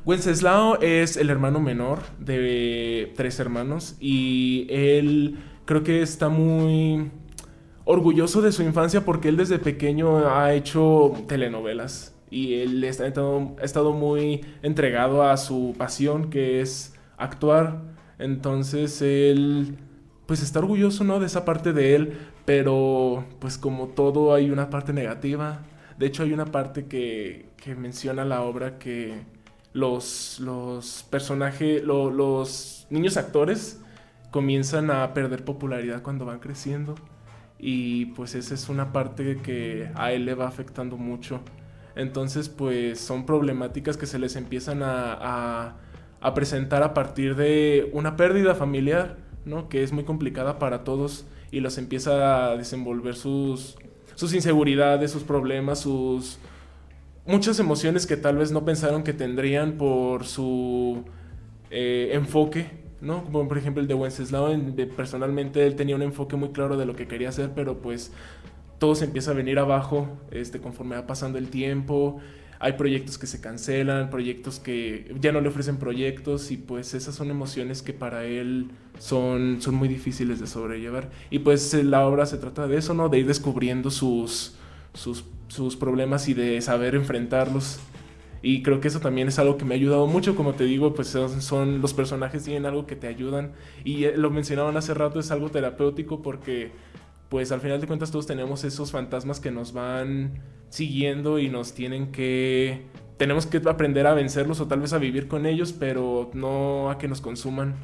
Wenceslao 0.06 0.80
es 0.82 1.16
el 1.16 1.30
hermano 1.30 1.62
menor 1.62 2.00
de 2.20 3.14
tres 3.16 3.40
hermanos 3.40 3.96
y 4.02 4.68
él 4.70 5.40
creo 5.64 5.84
que 5.84 6.02
está 6.02 6.28
muy 6.28 7.10
orgulloso 7.86 8.42
de 8.42 8.52
su 8.52 8.64
infancia 8.64 9.06
porque 9.06 9.30
él 9.30 9.38
desde 9.38 9.60
pequeño 9.60 10.28
ha 10.30 10.54
hecho 10.54 11.14
telenovelas 11.28 12.16
y 12.30 12.56
él 12.56 12.84
está, 12.84 13.04
ha 13.06 13.08
estado- 13.64 13.94
muy 13.94 14.42
entregado 14.64 15.24
a 15.24 15.38
su 15.38 15.76
pasión 15.78 16.30
que 16.30 16.62
es 16.62 16.96
actuar. 17.18 17.82
Entonces 18.20 19.02
él 19.02 19.78
pues 20.26 20.42
está 20.42 20.60
orgulloso, 20.60 21.04
¿no? 21.04 21.20
De 21.20 21.26
esa 21.28 21.46
parte 21.46 21.74
de 21.74 21.96
él, 21.96 22.18
pero 22.46 23.26
pues 23.40 23.58
como 23.58 23.88
todo 23.90 24.34
hay 24.34 24.50
una 24.52 24.70
parte 24.70 24.94
negativa. 24.94 25.62
De 25.98 26.08
hecho 26.08 26.24
hay 26.24 26.34
una 26.34 26.46
parte 26.46 26.86
que, 26.88 27.48
que 27.58 27.76
menciona 27.76 28.26
la 28.26 28.42
obra 28.42 28.80
que 28.80 29.22
los, 29.74 30.40
los 30.40 31.04
personajes, 31.10 31.84
lo- 31.84 32.10
los 32.12 32.88
niños 32.90 33.18
actores 33.18 33.82
comienzan 34.32 34.90
a 34.92 35.14
perder 35.14 35.44
popularidad 35.46 36.02
cuando 36.02 36.26
van 36.26 36.40
creciendo. 36.40 36.96
Y 37.66 38.08
pues 38.08 38.36
esa 38.36 38.54
es 38.56 38.68
una 38.68 38.92
parte 38.92 39.38
que 39.42 39.90
a 39.96 40.12
él 40.12 40.26
le 40.26 40.34
va 40.36 40.48
afectando 40.48 40.98
mucho. 40.98 41.40
Entonces 41.96 42.50
pues 42.50 43.00
son 43.00 43.26
problemáticas 43.26 43.96
que 43.96 44.06
se 44.06 44.20
les 44.20 44.36
empiezan 44.36 44.84
a, 44.84 45.14
a- 45.14 45.78
a 46.20 46.34
presentar 46.34 46.84
a 46.84 46.94
partir 46.94 47.36
de 47.36 47.90
una 47.94 48.16
pérdida 48.18 48.56
familiar, 48.56 49.18
¿no? 49.46 49.70
Que 49.70 49.84
es 49.84 49.92
muy 49.92 50.04
complicada 50.06 50.58
para 50.60 50.84
todos 50.84 51.26
y 51.52 51.60
los 51.60 51.78
empieza 51.78 52.52
a 52.52 52.58
desenvolver 52.58 53.16
sus, 53.16 53.78
sus 54.16 54.34
inseguridades, 54.34 55.12
sus 55.12 55.24
problemas, 55.24 55.80
sus 55.80 56.40
muchas 57.26 57.60
emociones 57.60 58.06
que 58.08 58.18
tal 58.18 58.38
vez 58.38 58.52
no 58.52 58.66
pensaron 58.66 59.04
que 59.04 59.14
tendrían 59.14 59.74
por 59.74 60.26
su 60.26 61.04
eh, 61.72 62.10
enfoque 62.14 62.83
¿no? 63.04 63.24
Como 63.26 63.48
por 63.48 63.58
ejemplo 63.58 63.82
el 63.82 63.88
de 63.88 63.94
Wenceslao, 63.94 64.50
personalmente 64.96 65.66
él 65.68 65.76
tenía 65.76 65.96
un 65.96 66.02
enfoque 66.02 66.36
muy 66.36 66.50
claro 66.50 66.78
de 66.78 66.86
lo 66.86 66.96
que 66.96 67.08
quería 67.08 67.30
hacer, 67.30 67.52
pero 67.54 67.80
pues 67.80 68.12
todo 68.80 68.96
se 68.96 69.06
empieza 69.06 69.32
a 69.32 69.34
venir 69.34 69.60
abajo 69.60 70.08
este, 70.32 70.60
conforme 70.60 70.96
va 70.96 71.06
pasando 71.06 71.38
el 71.38 71.50
tiempo. 71.50 72.20
Hay 72.60 72.74
proyectos 72.74 73.18
que 73.18 73.28
se 73.28 73.42
cancelan, 73.42 74.10
proyectos 74.10 74.60
que 74.60 75.14
ya 75.20 75.34
no 75.34 75.42
le 75.42 75.50
ofrecen 75.50 75.78
proyectos 75.78 76.50
y 76.52 76.58
pues 76.58 76.94
esas 76.94 77.14
son 77.14 77.30
emociones 77.30 77.82
que 77.82 77.92
para 77.92 78.24
él 78.24 78.72
son, 79.00 79.62
son 79.62 79.76
muy 79.76 79.90
difíciles 79.90 80.40
de 80.40 80.48
sobrellevar. 80.48 81.10
Y 81.30 81.40
pues 81.40 81.74
eh, 81.74 81.84
la 81.84 82.08
obra 82.08 82.26
se 82.26 82.38
trata 82.38 82.68
de 82.68 82.78
eso, 82.78 82.94
¿no? 82.94 83.10
De 83.10 83.20
ir 83.20 83.28
descubriendo 83.28 83.92
sus, 83.92 84.56
sus, 84.94 85.26
sus 85.50 85.76
problemas 85.76 86.30
y 86.30 86.34
de 86.34 86.62
saber 86.62 86.96
enfrentarlos. 86.96 87.80
Y 88.44 88.62
creo 88.62 88.80
que 88.82 88.90
eso 88.90 89.00
también 89.00 89.30
es 89.30 89.40
algo 89.40 89.58
que 89.58 89.66
me 89.66 89.74
ha 89.74 89.78
ayudado 89.78 90.06
mucho, 90.06 90.36
como 90.36 90.54
te 90.54 90.66
digo, 90.66 90.94
pues 90.94 91.08
son, 91.08 91.42
son- 91.42 91.82
los 91.82 91.94
personajes 91.96 92.44
tienen 92.44 92.66
algo 92.68 92.86
que 92.86 92.96
te 92.98 93.08
ayudan. 93.08 93.54
Y 93.86 94.04
eh, 94.06 94.18
lo 94.18 94.30
mencionaban 94.32 94.78
hace 94.78 94.94
rato, 94.94 95.20
es 95.20 95.32
algo 95.32 95.50
terapéutico 95.50 96.22
porque 96.22 96.72
pues 97.30 97.52
al 97.52 97.62
final 97.62 97.82
de 97.82 97.88
cuentas 97.88 98.12
todos 98.12 98.28
tenemos 98.28 98.64
esos 98.64 98.92
fantasmas 98.92 99.40
que 99.40 99.50
nos 99.52 99.74
van 99.74 100.42
siguiendo 100.70 101.40
y 101.40 101.50
nos 101.50 101.74
tienen 101.74 102.12
que 102.12 102.86
tenemos 103.18 103.46
que 103.48 103.58
aprender 103.68 104.06
a 104.08 104.14
vencerlos 104.14 104.60
o 104.60 104.68
tal 104.68 104.82
vez 104.82 104.94
a 104.94 104.98
vivir 105.00 105.28
con 105.28 105.46
ellos, 105.46 105.74
pero 105.74 106.30
no 106.34 106.90
a 106.92 106.98
que 106.98 107.08
nos 107.08 107.22
consuman. 107.22 107.76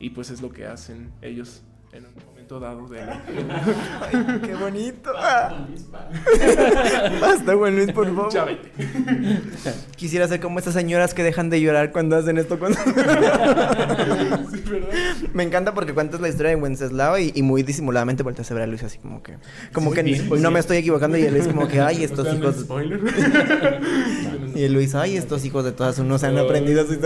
Y 0.00 0.10
pues 0.10 0.30
es 0.30 0.40
lo 0.42 0.50
que 0.52 0.66
hacen 0.66 1.12
ellos 1.22 1.62
en 1.92 2.06
un 2.06 2.12
dado 2.48 2.86
de 2.86 3.00
Ay, 3.00 4.40
qué 4.42 4.54
bonito. 4.54 5.10
Ah. 5.16 5.66
Basta, 7.20 7.56
Juan 7.56 7.74
Luis, 7.76 7.92
por 7.92 8.06
favor. 8.06 8.32
Ya 8.32 8.44
vete. 8.44 8.70
Quisiera 9.96 10.28
ser 10.28 10.40
como 10.40 10.58
esas 10.58 10.74
señoras 10.74 11.12
que 11.14 11.22
dejan 11.24 11.50
de 11.50 11.60
llorar 11.60 11.90
cuando 11.92 12.16
hacen 12.16 12.38
esto 12.38 12.58
con... 12.58 12.72
Sí, 12.74 12.80
¿verdad? 14.70 14.96
Me 15.34 15.42
encanta 15.42 15.74
porque 15.74 15.92
cuentas 15.92 16.20
la 16.20 16.28
historia 16.28 16.50
de 16.50 16.56
Wenceslao 16.56 17.18
y, 17.18 17.32
y 17.34 17.42
muy 17.42 17.62
disimuladamente 17.62 18.22
volteas 18.22 18.50
a 18.50 18.54
ver 18.54 18.62
a 18.62 18.66
Luis 18.66 18.84
así 18.84 18.98
como 18.98 19.22
que... 19.22 19.38
Como 19.72 19.92
que 19.92 20.02
bien, 20.02 20.28
pues 20.28 20.40
no 20.40 20.48
sí. 20.48 20.54
me 20.54 20.60
estoy 20.60 20.76
equivocando 20.78 21.18
y 21.18 21.22
él 21.22 21.36
es 21.36 21.48
como 21.48 21.66
que, 21.66 21.80
ay, 21.80 22.04
estos 22.04 22.24
¿Nos 22.26 22.34
dan 22.34 22.36
hijos... 22.42 22.56
spoiler? 22.62 23.00
Y 24.54 24.68
Luis, 24.68 24.94
ay, 24.94 25.16
estos 25.16 25.44
hijos 25.44 25.64
de 25.64 25.72
todas 25.72 25.98
unos 25.98 26.22
han 26.22 26.38
Ay. 26.38 26.44
aprendido 26.44 26.82
así. 26.82 26.98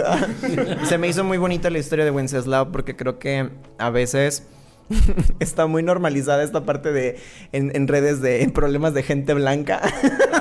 Se 0.84 0.98
me 0.98 1.08
hizo 1.08 1.24
muy 1.24 1.38
bonita 1.38 1.70
la 1.70 1.78
historia 1.78 2.04
de 2.04 2.10
Wenceslao 2.10 2.70
porque 2.70 2.94
creo 2.94 3.18
que 3.18 3.50
a 3.78 3.90
veces 3.90 4.44
está 5.40 5.66
muy 5.66 5.82
normalizada 5.82 6.42
esta 6.42 6.64
parte 6.64 6.92
de 6.92 7.18
en, 7.52 7.74
en 7.74 7.88
redes 7.88 8.20
de 8.20 8.42
en 8.42 8.50
problemas 8.52 8.94
de 8.94 9.02
gente 9.02 9.34
blanca. 9.34 9.80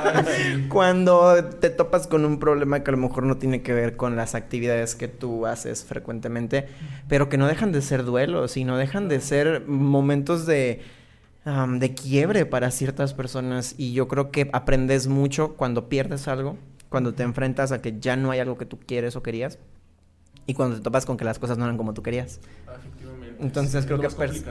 Cuando 0.69 1.43
te 1.45 1.69
topas 1.69 2.07
con 2.07 2.25
un 2.25 2.39
problema 2.39 2.83
que 2.83 2.91
a 2.91 2.93
lo 2.93 2.97
mejor 2.97 3.23
no 3.23 3.37
tiene 3.37 3.61
que 3.61 3.73
ver 3.73 3.95
con 3.95 4.15
las 4.15 4.35
actividades 4.35 4.95
que 4.95 5.07
tú 5.07 5.45
haces 5.45 5.85
frecuentemente, 5.85 6.67
pero 7.07 7.29
que 7.29 7.37
no 7.37 7.47
dejan 7.47 7.71
de 7.71 7.81
ser 7.81 8.03
duelos 8.03 8.57
y 8.57 8.63
no 8.63 8.77
dejan 8.77 9.07
de 9.07 9.21
ser 9.21 9.65
momentos 9.67 10.45
de 10.45 10.81
de 11.79 11.95
quiebre 11.95 12.45
para 12.45 12.69
ciertas 12.69 13.15
personas 13.15 13.73
y 13.75 13.93
yo 13.93 14.07
creo 14.07 14.29
que 14.29 14.49
aprendes 14.53 15.07
mucho 15.07 15.55
cuando 15.55 15.89
pierdes 15.89 16.27
algo, 16.27 16.57
cuando 16.89 17.15
te 17.15 17.23
enfrentas 17.23 17.71
a 17.71 17.81
que 17.81 17.99
ya 17.99 18.15
no 18.15 18.29
hay 18.29 18.39
algo 18.39 18.55
que 18.57 18.65
tú 18.65 18.77
quieres 18.77 19.15
o 19.15 19.23
querías 19.23 19.57
y 20.45 20.53
cuando 20.53 20.75
te 20.75 20.83
topas 20.83 21.07
con 21.07 21.17
que 21.17 21.25
las 21.25 21.39
cosas 21.39 21.57
no 21.57 21.63
eran 21.63 21.77
como 21.77 21.95
tú 21.95 22.03
querías. 22.03 22.39
Ah. 22.67 22.73
Entonces 23.39 23.75
Es 23.75 23.85
creo 23.85 23.99
que 23.99 24.09
sí, 24.09 24.43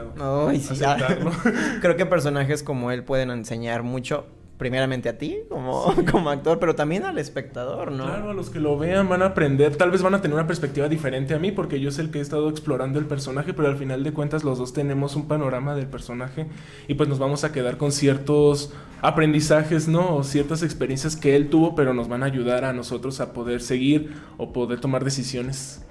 creo 1.80 1.96
que 1.96 2.06
personajes 2.06 2.62
como 2.62 2.90
él 2.90 3.04
pueden 3.04 3.30
enseñar 3.30 3.82
mucho 3.82 4.26
primeramente 4.58 5.08
a 5.08 5.16
ti 5.16 5.38
como, 5.48 5.94
como 6.10 6.30
actor, 6.30 6.58
pero 6.58 6.74
también 6.74 7.04
al 7.04 7.16
espectador, 7.18 7.92
¿no? 7.92 8.04
Claro, 8.04 8.30
a 8.30 8.34
los 8.34 8.50
que 8.50 8.60
lo 8.60 8.76
vean 8.76 9.08
van 9.08 9.22
a 9.22 9.26
aprender, 9.26 9.76
tal 9.76 9.90
vez 9.90 10.02
van 10.02 10.14
a 10.14 10.20
tener 10.20 10.34
una 10.34 10.46
perspectiva 10.46 10.88
diferente 10.88 11.32
a 11.32 11.38
mí, 11.38 11.52
porque 11.52 11.80
yo 11.80 11.88
es 11.88 11.98
el 11.98 12.10
que 12.10 12.18
he 12.18 12.20
estado 12.20 12.50
explorando 12.50 12.98
el 12.98 13.06
personaje, 13.06 13.54
pero 13.54 13.68
al 13.68 13.76
final 13.76 14.02
de 14.02 14.12
cuentas 14.12 14.44
los 14.44 14.58
dos 14.58 14.72
tenemos 14.72 15.16
un 15.16 15.28
panorama 15.28 15.74
del 15.74 15.86
personaje 15.86 16.46
y 16.88 16.94
pues 16.94 17.08
nos 17.08 17.18
vamos 17.18 17.44
a 17.44 17.52
quedar 17.52 17.78
con 17.78 17.92
ciertos 17.92 18.72
aprendizajes, 19.00 19.86
¿no? 19.86 20.16
O 20.16 20.24
ciertas 20.24 20.62
experiencias 20.62 21.16
que 21.16 21.36
él 21.36 21.48
tuvo, 21.48 21.74
pero 21.76 21.94
nos 21.94 22.08
van 22.08 22.24
a 22.24 22.26
ayudar 22.26 22.64
a 22.64 22.72
nosotros 22.72 23.20
a 23.20 23.32
poder 23.32 23.60
seguir 23.60 24.12
o 24.36 24.52
poder 24.52 24.80
tomar 24.80 25.04
decisiones. 25.04 25.84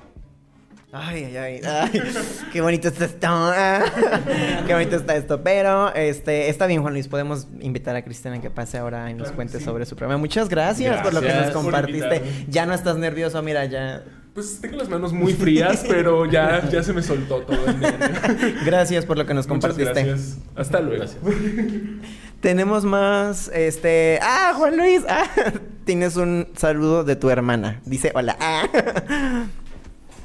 Ay, 0.94 1.26
ay, 1.26 1.36
ay, 1.38 1.62
ay, 1.66 2.02
qué 2.54 2.62
bonito 2.62 2.88
está 2.88 3.06
esto. 3.06 3.28
ah, 3.30 3.84
qué 4.68 4.74
bonito 4.74 4.96
está 4.96 5.18
esto. 5.18 5.44
Pero, 5.44 5.94
este, 5.94 6.48
está 6.48 6.66
bien, 6.66 6.82
Juan 6.82 6.94
Luis. 6.94 7.10
Podemos 7.10 7.48
invitar 7.60 7.96
a 7.98 8.04
Cristian 8.04 8.36
a 8.36 8.42
que 8.42 8.50
pase 8.50 8.78
ahora 8.78 9.10
y 9.10 9.14
nos 9.14 9.24
Claro 9.24 9.36
cuente 9.36 9.60
sí. 9.60 9.66
sobre 9.66 9.86
su 9.86 9.98
programa. 9.98 10.18
Muchas 10.18 10.48
gracias, 10.48 11.02
por 11.02 11.14
lo 11.14 11.20
que 11.22 11.34
nos 11.34 11.52
compartiste. 11.52 12.22
Ya 12.48 12.66
no 12.66 12.74
estás 12.74 12.96
nervioso, 12.98 13.42
mira, 13.44 13.66
ya. 13.66 14.04
Pues 14.34 14.62
tengo 14.62 14.78
las 14.78 14.88
manos 14.88 15.12
muy 15.12 15.34
frías, 15.34 15.84
pero 15.90 16.26
ya, 16.26 16.70
ya 16.70 16.82
se 16.84 16.94
me 16.94 17.02
soltó 17.04 17.42
todo 17.42 17.58
el. 17.66 18.56
Gracias 18.66 19.04
por 19.06 19.18
lo 19.18 19.26
que 19.26 19.34
nos 19.34 19.48
Muchas 19.48 19.74
compartiste. 19.74 20.04
gracias. 20.06 20.38
Hasta 20.56 20.80
luego. 20.80 21.04
Tenemos 22.40 22.86
más, 22.86 23.50
este, 23.54 24.20
ah, 24.22 24.54
Juan 24.56 24.78
Luis, 24.78 25.02
ah, 25.10 25.26
tienes 25.86 26.16
un 26.16 26.48
saludo 26.56 27.04
de 27.04 27.16
tu 27.16 27.30
hermana. 27.32 27.82
Dice 27.84 28.12
hola. 28.14 28.38
Ah. 28.40 29.48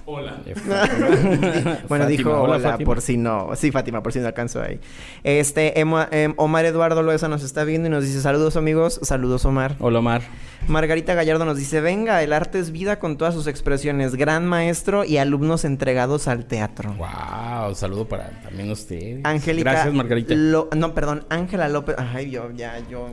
Hola. 0.05 0.36
bueno, 0.55 1.78
Fátima, 1.88 2.07
dijo 2.07 2.30
hola, 2.42 2.78
por 2.78 3.00
si 3.00 3.16
no. 3.16 3.50
Sí, 3.55 3.70
Fátima, 3.70 4.03
por 4.03 4.12
si 4.12 4.18
no 4.18 4.26
alcanzó 4.26 4.62
ahí. 4.62 4.80
Este, 5.24 5.80
Emo- 5.80 6.09
em, 6.11 6.34
Omar 6.36 6.64
Eduardo 6.64 7.03
Loesa 7.03 7.28
nos 7.28 7.42
está 7.44 7.64
viendo 7.64 7.88
y 7.88 7.90
nos 7.90 8.05
dice 8.05 8.20
saludos 8.20 8.57
amigos, 8.57 8.98
saludos 9.03 9.44
Omar. 9.44 9.76
Hola, 9.78 10.00
Omar. 10.00 10.22
Margarita 10.68 11.14
Gallardo 11.14 11.44
nos 11.44 11.57
dice, 11.59 11.80
venga, 11.80 12.22
el 12.22 12.32
arte 12.32 12.59
es 12.61 12.70
vida 12.70 12.98
con 13.00 13.16
todas 13.16 13.34
sus 13.34 13.46
expresiones, 13.48 14.14
gran 14.14 14.46
maestro 14.46 15.05
y 15.05 15.16
alumnos 15.18 15.64
entregados 15.64 16.28
al 16.28 16.44
teatro. 16.46 16.94
Wow, 16.94 17.74
saludo 17.74 18.07
para 18.07 18.30
también 18.42 18.70
ustedes. 18.70 19.24
Angélica. 19.24 19.72
Gracias, 19.72 19.92
Margarita. 19.94 20.34
Lo- 20.34 20.68
no, 20.76 20.94
perdón, 20.94 21.24
Ángela 21.30 21.68
López. 21.68 21.96
Ay, 21.98 22.30
yo, 22.30 22.50
ya, 22.53 22.78
yo. 22.88 23.09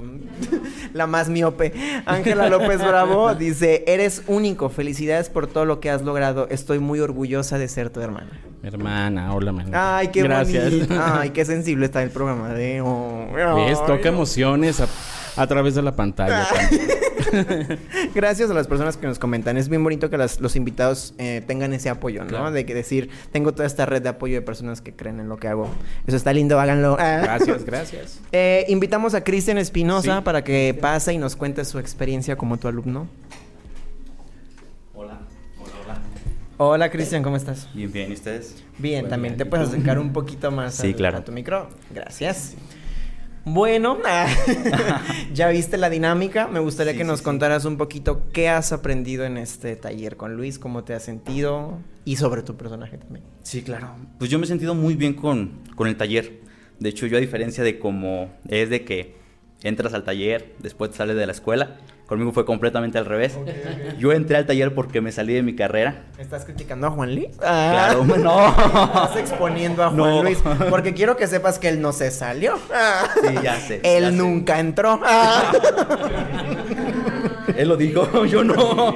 la 0.94 1.08
más 1.08 1.30
miope. 1.30 1.74
Ángela 2.06 2.50
López 2.50 2.80
Bravo 2.80 3.34
dice: 3.36 3.84
Eres 3.88 4.24
único. 4.28 4.70
Felicidades 4.70 5.30
por 5.30 5.48
todo 5.48 5.66
lo 5.66 5.80
que 5.80 5.90
has 5.90 6.04
logrado. 6.04 6.48
Estoy 6.50 6.80
muy 6.80 6.89
orgullosa 6.98 7.60
de 7.60 7.68
ser 7.68 7.92
tu 7.92 8.02
hermana. 8.02 8.32
Mi 8.64 8.70
hermana, 8.70 9.34
hola, 9.36 9.52
hermana. 9.52 9.98
Ay, 10.00 10.08
qué 10.08 10.24
Gracias. 10.24 10.64
bonito. 10.72 10.96
Ay, 11.00 11.30
qué 11.30 11.46
sensible 11.46 11.86
está 11.86 12.02
el 12.02 12.10
programa 12.10 12.50
de. 12.54 12.82
oh, 12.82 13.28
¿Ves? 13.68 13.78
Toca 13.86 14.10
emociones 14.10 14.82
a, 14.82 14.88
a 15.36 15.46
través 15.46 15.76
de 15.76 15.84
la 15.84 15.96
pantalla. 15.96 16.48
Gracias 18.16 18.50
a 18.50 18.54
las 18.54 18.68
personas 18.68 18.98
que 18.98 19.08
nos 19.08 19.20
comentan. 19.20 19.58
Es 19.58 19.70
bien 19.70 19.84
bonito 19.84 20.10
que 20.10 20.18
las- 20.18 20.40
los 20.42 20.56
invitados 20.56 21.14
eh, 21.18 21.42
tengan 21.46 21.74
ese 21.74 21.90
apoyo, 21.90 22.22
¿no? 22.24 22.28
Claro. 22.30 22.52
De 22.52 22.66
que 22.66 22.74
decir, 22.74 23.10
tengo 23.32 23.54
toda 23.54 23.66
esta 23.68 23.86
red 23.86 24.02
de 24.02 24.10
apoyo 24.10 24.36
de 24.36 24.42
personas 24.42 24.82
que 24.82 24.94
creen 24.94 25.20
en 25.20 25.30
lo 25.30 25.38
que 25.38 25.48
hago. 25.48 25.70
Eso 26.08 26.18
está 26.18 26.34
lindo, 26.34 26.60
háganlo. 26.60 26.98
Ah. 27.00 27.20
Gracias, 27.24 27.64
gracias. 27.66 28.20
Eh, 28.32 28.66
invitamos 28.70 29.14
a 29.14 29.24
Cristian 29.24 29.58
Espinosa 29.58 30.18
Sí. 30.18 30.22
para 30.24 30.44
que 30.44 30.78
pase 30.80 31.14
y 31.14 31.18
nos 31.18 31.36
cuente 31.36 31.64
su 31.66 31.80
experiencia 31.80 32.36
como 32.36 32.58
tu 32.58 32.68
alumno. 32.68 33.08
Hola 36.62 36.92
Cristian, 36.92 37.24
¿cómo 37.24 37.38
estás? 37.38 37.70
Bien, 37.74 37.90
bien, 37.90 38.12
¿y 38.12 38.16
ustedes? 38.16 38.62
Bien, 38.78 39.04
Muy 39.04 39.10
también 39.10 39.34
bien, 39.36 39.38
te 39.38 39.48
¿y 39.48 39.50
puedes 39.50 39.70
acercar 39.70 39.98
un 39.98 40.12
poquito 40.12 40.52
más 40.52 40.76
Sí, 40.76 40.88
al- 40.88 40.96
claro. 40.96 41.18
a 41.20 41.24
tu 41.24 41.32
micro. 41.32 41.70
Gracias. 41.94 42.56
Bueno, 43.46 43.98
ya 45.34 45.48
viste 45.48 45.78
la 45.78 45.90
dinámica. 45.90 46.50
Me 46.50 46.60
gustaría 46.60 46.92
Sí, 46.92 46.98
que 46.98 47.04
sí, 47.06 47.08
nos 47.08 47.20
sí. 47.20 47.26
contaras 47.26 47.64
un 47.64 47.78
poquito 47.78 48.24
qué 48.34 48.50
has 48.50 48.74
aprendido 48.74 49.24
en 49.24 49.38
este 49.38 49.78
taller 49.78 50.18
con 50.18 50.36
Luis, 50.36 50.60
cómo 50.60 50.84
te 50.84 50.94
has 50.94 51.04
sentido 51.04 51.80
y 52.04 52.18
sobre 52.18 52.44
tu 52.44 52.58
personaje 52.58 52.98
también. 52.98 53.24
Sí, 53.44 53.62
claro. 53.62 53.96
Pues 54.18 54.30
yo 54.30 54.38
me 54.38 54.44
he 54.44 54.48
sentido 54.48 54.76
muy 54.76 54.96
bien 54.96 55.14
con, 55.14 55.62
con 55.78 55.88
el 55.88 55.96
taller. 55.96 56.42
De 56.80 56.90
hecho, 56.90 57.08
yo 57.08 57.16
a 57.18 57.22
diferencia 57.22 57.64
de 57.64 57.80
cómo 57.80 58.30
es 58.50 58.70
de 58.70 58.84
que 58.84 59.16
entras 59.64 59.94
al 59.94 60.04
taller, 60.04 60.56
después 60.60 60.94
sales 60.94 61.16
de 61.16 61.26
la 61.26 61.32
escuela, 61.32 61.78
conmigo 62.10 62.34
fue 62.34 62.44
completamente 62.46 62.98
al 62.98 63.06
revés. 63.06 63.38
Yo 63.98 64.12
entré 64.12 64.36
al 64.36 64.46
taller 64.46 64.74
porque 64.76 65.00
me 65.00 65.12
salí 65.14 65.34
de 65.34 65.44
mi 65.44 65.56
carrera. 65.56 66.08
¿Estás 66.18 66.44
criticando 66.44 66.88
a 66.88 66.92
Juan 66.92 67.16
Luis? 67.16 67.38
Claro, 67.38 68.06
Ah. 68.10 68.18
no. 68.18 69.04
Estás 69.06 69.18
exponiendo 69.18 69.84
a 69.84 69.88
Juan 69.92 69.98
No. 69.98 70.24
Luis. 70.24 70.40
Porque 70.70 70.94
quiero 70.94 71.16
que 71.16 71.28
sepas 71.28 71.60
que 71.60 71.70
él 71.70 71.80
no 71.82 71.94
se 71.94 72.12
salió. 72.12 72.56
Ah. 72.74 73.04
Sí, 73.22 73.36
ya 73.42 73.56
sé. 73.60 73.80
Él 73.84 74.04
ya 74.04 74.10
sé. 74.12 74.16
nunca 74.18 74.60
entró. 74.60 75.00
Ah. 75.04 75.52
Él 77.56 77.70
lo 77.70 77.78
dijo, 77.78 78.26
yo 78.26 78.44
no. 78.44 78.96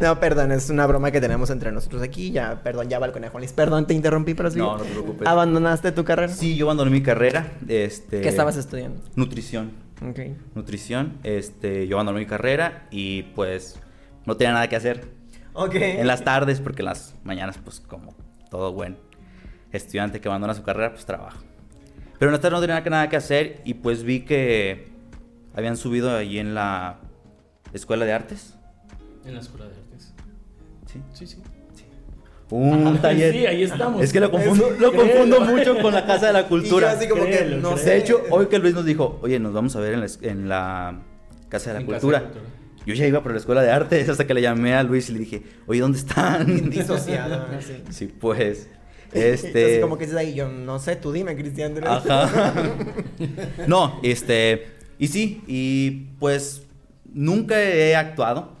No, 0.00 0.20
perdón, 0.20 0.52
es 0.52 0.70
una 0.70 0.86
broma 0.86 1.10
que 1.10 1.20
tenemos 1.20 1.50
entre 1.50 1.72
nosotros 1.72 2.02
aquí. 2.02 2.30
Ya, 2.30 2.62
perdón, 2.62 2.88
ya 2.88 2.98
balconé 2.98 3.26
a 3.26 3.30
Juan 3.30 3.40
Luis. 3.42 3.52
Perdón, 3.52 3.86
te 3.86 3.94
interrumpí, 3.94 4.34
pero 4.34 4.50
sí. 4.50 4.58
No, 4.58 4.76
no 4.78 4.84
te 4.84 4.90
preocupes. 4.90 5.26
¿Abandonaste 5.28 5.92
tu 5.92 6.04
carrera? 6.04 6.32
Sí, 6.32 6.56
yo 6.56 6.66
abandoné 6.66 6.90
mi 6.90 7.02
carrera. 7.02 7.48
Este, 7.68 8.20
¿Qué 8.20 8.28
estabas 8.28 8.56
estudiando? 8.56 9.00
Nutrición. 9.16 9.72
Ok. 10.02 10.18
Nutrición. 10.54 11.18
Este, 11.22 11.86
yo 11.86 11.96
abandoné 11.96 12.20
mi 12.20 12.26
carrera 12.26 12.86
y 12.90 13.22
pues 13.34 13.80
no 14.26 14.36
tenía 14.36 14.52
nada 14.52 14.68
que 14.68 14.76
hacer. 14.76 15.08
Ok. 15.52 15.74
En 15.74 16.06
las 16.06 16.24
tardes, 16.24 16.60
porque 16.60 16.82
en 16.82 16.86
las 16.86 17.14
mañanas, 17.24 17.58
pues 17.58 17.80
como 17.80 18.14
todo 18.50 18.72
buen 18.72 18.96
estudiante 19.72 20.20
que 20.20 20.28
abandona 20.28 20.54
su 20.54 20.62
carrera, 20.62 20.92
pues 20.92 21.06
trabaja. 21.06 21.38
Pero 22.18 22.30
en 22.30 22.32
las 22.32 22.40
tardes 22.40 22.60
no 22.60 22.66
tenía 22.66 22.80
nada 22.80 23.08
que 23.08 23.16
hacer 23.16 23.62
y 23.64 23.74
pues 23.74 24.02
vi 24.02 24.20
que 24.20 24.88
habían 25.54 25.76
subido 25.76 26.16
ahí 26.16 26.38
en 26.38 26.54
la 26.54 27.00
escuela 27.72 28.04
de 28.04 28.12
artes. 28.12 28.56
En 29.24 29.34
la 29.34 29.40
escuela 29.40 29.66
de 29.66 29.76
artes. 29.76 30.14
Sí. 30.86 31.00
Sí, 31.12 31.26
sí. 31.26 31.42
Un 32.50 32.98
taller. 33.00 33.32
Sí, 33.34 33.46
ahí 33.46 33.62
estamos. 33.62 34.02
Es 34.02 34.12
que 34.12 34.20
lo 34.20 34.30
confundo, 34.30 34.70
lo 34.78 34.92
confundo 34.92 35.40
mucho 35.42 35.78
con 35.80 35.94
la 35.94 36.04
Casa 36.06 36.28
de 36.28 36.32
la 36.34 36.40
Y 36.40 36.42
yo 36.44 36.48
Cultura. 36.48 36.90
así 36.92 37.08
como 37.08 37.24
que, 37.24 37.30
no 37.30 37.36
créelo. 37.36 37.76
sé. 37.78 37.90
De 37.90 37.96
hecho, 37.98 38.22
hoy 38.30 38.46
que 38.46 38.58
Luis 38.58 38.74
nos 38.74 38.84
dijo, 38.84 39.18
oye, 39.22 39.38
nos 39.38 39.52
vamos 39.52 39.74
a 39.76 39.80
ver 39.80 39.94
en 39.94 40.00
la, 40.00 40.06
es- 40.06 40.18
en 40.22 40.48
la 40.48 41.02
Casa 41.48 41.70
de 41.70 41.74
la 41.74 41.80
En 41.80 41.86
Casa 41.86 42.00
Cultura. 42.00 42.18
de 42.20 42.24
la 42.26 42.30
Cultura. 42.32 42.54
Yo 42.86 42.94
ya 42.94 43.06
iba 43.06 43.22
por 43.22 43.32
la 43.32 43.38
Escuela 43.38 43.62
de 43.62 43.70
Arte, 43.70 44.00
hasta 44.10 44.26
que 44.26 44.32
le 44.34 44.40
llamé 44.42 44.74
a 44.74 44.82
Luis 44.82 45.10
y 45.10 45.12
le 45.12 45.18
dije, 45.20 45.42
oye, 45.66 45.80
¿dónde 45.80 45.98
están? 45.98 46.70
Disociado. 46.70 47.46
Sí, 47.90 48.06
pues. 48.20 48.68
Este... 49.12 49.80
Como 49.80 49.98
que 49.98 50.04
dices 50.04 50.16
ahí, 50.18 50.34
yo 50.34 50.48
no 50.48 50.78
sé, 50.78 50.94
tú 50.96 51.10
dime, 51.12 51.34
Cristian. 51.36 51.76
eres- 51.76 51.88
Ajá. 51.88 52.52
No, 53.66 53.98
este. 54.02 54.68
Y 54.98 55.08
sí, 55.08 55.42
y 55.46 55.90
pues 56.18 56.62
nunca 57.12 57.60
he 57.60 57.96
actuado. 57.96 58.52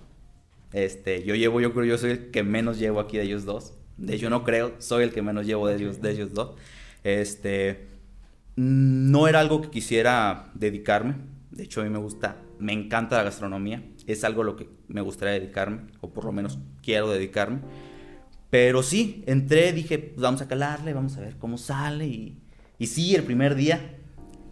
Este, 0.72 1.22
yo 1.24 1.34
llevo, 1.34 1.60
yo 1.60 1.72
creo, 1.72 1.84
yo 1.84 1.98
soy 1.98 2.10
el 2.12 2.30
que 2.30 2.42
menos 2.42 2.78
llevo 2.78 3.00
aquí 3.00 3.16
de 3.16 3.24
ellos 3.24 3.44
dos. 3.44 3.74
De 4.00 4.14
hecho, 4.14 4.30
no 4.30 4.44
creo, 4.44 4.74
soy 4.78 5.04
el 5.04 5.12
que 5.12 5.20
menos 5.20 5.44
llevo 5.44 5.68
de 5.68 5.76
ellos, 5.76 6.00
de 6.00 6.10
ellos 6.10 6.32
dos. 6.32 6.56
Este, 7.04 7.86
no 8.56 9.28
era 9.28 9.40
algo 9.40 9.60
que 9.60 9.68
quisiera 9.68 10.50
dedicarme. 10.54 11.16
De 11.50 11.64
hecho, 11.64 11.82
a 11.82 11.84
mí 11.84 11.90
me 11.90 11.98
gusta, 11.98 12.38
me 12.58 12.72
encanta 12.72 13.18
la 13.18 13.24
gastronomía. 13.24 13.82
Es 14.06 14.24
algo 14.24 14.40
a 14.42 14.44
lo 14.46 14.56
que 14.56 14.70
me 14.88 15.02
gustaría 15.02 15.34
dedicarme, 15.34 15.82
o 16.00 16.10
por 16.10 16.24
lo 16.24 16.32
menos 16.32 16.58
quiero 16.82 17.10
dedicarme. 17.10 17.60
Pero 18.48 18.82
sí, 18.82 19.22
entré, 19.26 19.72
dije, 19.72 19.98
pues 19.98 20.20
vamos 20.20 20.40
a 20.40 20.48
calarle, 20.48 20.94
vamos 20.94 21.16
a 21.18 21.20
ver 21.20 21.36
cómo 21.36 21.58
sale. 21.58 22.06
Y, 22.06 22.38
y 22.78 22.86
sí, 22.86 23.14
el 23.14 23.22
primer 23.22 23.54
día, 23.54 23.96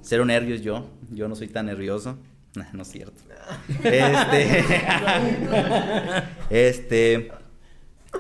cero 0.03 0.27
nervios 0.27 0.61
yo. 0.61 0.91
Yo 1.11 1.27
no 1.27 1.35
soy 1.35 1.49
tan 1.49 1.67
nervioso. 1.67 2.19
Nah, 2.55 2.67
no 2.75 2.83
es 2.83 2.89
cierto. 2.89 3.23
Este. 3.83 4.65
este. 6.51 7.33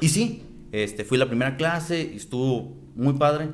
Y 0.01 0.09
sí, 0.09 0.47
este, 0.72 1.04
fui 1.04 1.16
a 1.16 1.20
la 1.20 1.26
primera 1.26 1.56
clase 1.56 2.10
y 2.12 2.16
estuvo 2.16 2.76
muy 2.94 3.14
padre. 3.14 3.50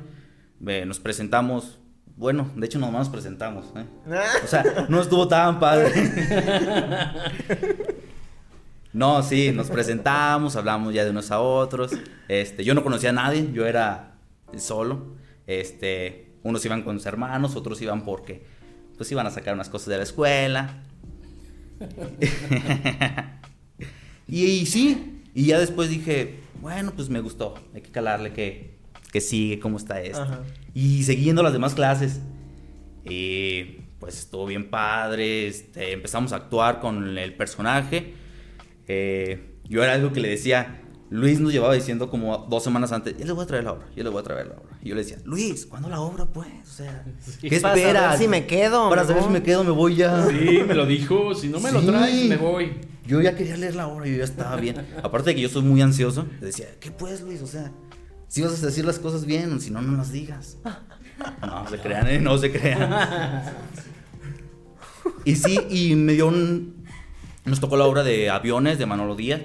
Eh, 0.65 0.85
nos 0.85 0.99
presentamos. 0.99 1.79
Bueno, 2.17 2.49
de 2.55 2.65
hecho, 2.65 2.79
nomás 2.79 3.07
nos 3.07 3.09
presentamos. 3.09 3.65
¿eh? 3.75 3.85
O 4.43 4.47
sea, 4.47 4.63
no 4.89 5.01
estuvo 5.01 5.27
tan 5.27 5.59
padre. 5.59 5.91
No, 8.95 9.21
sí, 9.23 9.51
nos 9.51 9.69
presentamos, 9.69 10.55
hablamos 10.55 10.93
ya 10.93 11.03
de 11.03 11.09
unos 11.09 11.29
a 11.29 11.41
otros. 11.41 11.91
Este, 12.29 12.63
yo 12.63 12.73
no 12.73 12.81
conocía 12.81 13.09
a 13.09 13.11
nadie, 13.11 13.49
yo 13.51 13.65
era 13.65 14.13
solo. 14.55 15.17
Este, 15.47 16.31
unos 16.43 16.63
iban 16.63 16.81
con 16.81 16.97
sus 16.97 17.05
hermanos, 17.05 17.57
otros 17.57 17.81
iban 17.81 18.05
porque 18.05 18.45
pues 18.95 19.11
iban 19.11 19.27
a 19.27 19.31
sacar 19.31 19.53
unas 19.53 19.67
cosas 19.67 19.89
de 19.89 19.97
la 19.97 20.03
escuela. 20.03 20.81
y, 24.29 24.45
y 24.45 24.65
sí, 24.65 25.23
y 25.33 25.47
ya 25.47 25.59
después 25.59 25.89
dije, 25.89 26.39
bueno, 26.65 26.93
pues 26.95 27.09
me 27.09 27.19
gustó, 27.19 27.53
hay 27.75 27.81
que 27.81 27.91
calarle 27.91 28.33
que, 28.33 28.79
que 29.11 29.21
sigue, 29.21 29.59
cómo 29.59 29.77
está 29.77 30.01
esto. 30.01 30.23
Ajá. 30.23 30.41
Y 30.73 31.03
siguiendo 31.03 31.43
las 31.43 31.53
demás 31.53 31.75
clases. 31.75 32.21
Y 33.07 33.81
pues 33.99 34.17
estuvo 34.17 34.47
bien 34.47 34.71
padre. 34.71 35.45
Este, 35.45 35.91
empezamos 35.91 36.33
a 36.33 36.37
actuar 36.37 36.79
con 36.79 37.19
el 37.19 37.35
personaje. 37.35 38.15
Eh, 38.87 39.59
yo 39.65 39.83
era 39.83 39.93
algo 39.93 40.11
que 40.11 40.21
le 40.21 40.29
decía. 40.29 40.81
Luis 41.15 41.39
nos 41.39 41.53
llevaba 41.53 41.73
diciendo 41.73 42.09
como 42.09 42.45
dos 42.49 42.63
semanas 42.63 42.91
antes, 42.91 43.17
yo 43.17 43.25
le 43.25 43.31
voy 43.31 43.43
a 43.43 43.47
traer 43.47 43.63
la 43.63 43.71
obra, 43.71 43.85
yo 43.95 44.03
le 44.03 44.09
voy 44.09 44.19
a 44.19 44.23
traer 44.23 44.47
la 44.47 44.55
obra. 44.55 44.77
Y 44.81 44.89
yo 44.89 44.95
le 44.95 45.01
decía, 45.01 45.17
Luis, 45.23 45.65
¿cuándo 45.65 45.87
la 45.89 46.01
obra, 46.01 46.25
pues? 46.25 46.49
O 46.63 46.71
sea, 46.71 47.05
¿qué 47.41 47.59
Para 47.61 47.73
saber 47.73 47.87
esperas? 47.87 48.19
si 48.19 48.27
me 48.27 48.45
quedo, 48.45 48.89
Para 48.89 49.05
saber 49.05 49.23
si 49.23 49.29
me 49.29 49.41
quedo, 49.41 49.63
me 49.63 49.71
voy 49.71 49.95
ya. 49.95 50.27
Sí, 50.27 50.61
me 50.67 50.73
lo 50.73 50.85
dijo. 50.85 51.33
Si 51.33 51.47
no 51.47 51.59
me 51.59 51.71
lo 51.71 51.81
traes, 51.81 52.27
me 52.27 52.37
voy. 52.37 52.73
Yo 53.07 53.21
ya 53.21 53.35
quería 53.35 53.55
leer 53.55 53.75
la 53.75 53.87
obra, 53.87 54.07
yo 54.07 54.17
ya 54.17 54.23
estaba 54.23 54.55
bien. 54.57 54.85
Aparte 55.01 55.29
de 55.29 55.35
que 55.35 55.41
yo 55.41 55.49
soy 55.49 55.61
muy 55.61 55.81
ansioso, 55.81 56.27
le 56.39 56.47
decía, 56.47 56.67
¿qué 56.79 56.91
pues, 56.91 57.21
Luis? 57.21 57.41
O 57.41 57.47
sea, 57.47 57.71
si 58.27 58.41
vas 58.41 58.61
a 58.61 58.65
decir 58.65 58.83
las 58.83 58.99
cosas 58.99 59.25
bien, 59.25 59.61
si 59.61 59.71
no, 59.71 59.81
no 59.81 59.95
las 59.95 60.11
digas. 60.11 60.57
No 61.41 61.65
se 61.69 61.79
crean, 61.79 62.07
¿eh? 62.07 62.19
No 62.19 62.37
se 62.37 62.51
crean. 62.51 62.89
Y 65.23 65.35
sí, 65.35 65.57
y 65.69 65.95
me 65.95 66.13
dio 66.13 66.27
un... 66.27 66.83
Nos 67.45 67.59
tocó 67.59 67.77
la 67.77 67.85
obra 67.85 68.03
de 68.03 68.29
Aviones 68.29 68.77
de 68.79 68.85
Manolo 68.85 69.15
Díaz, 69.15 69.41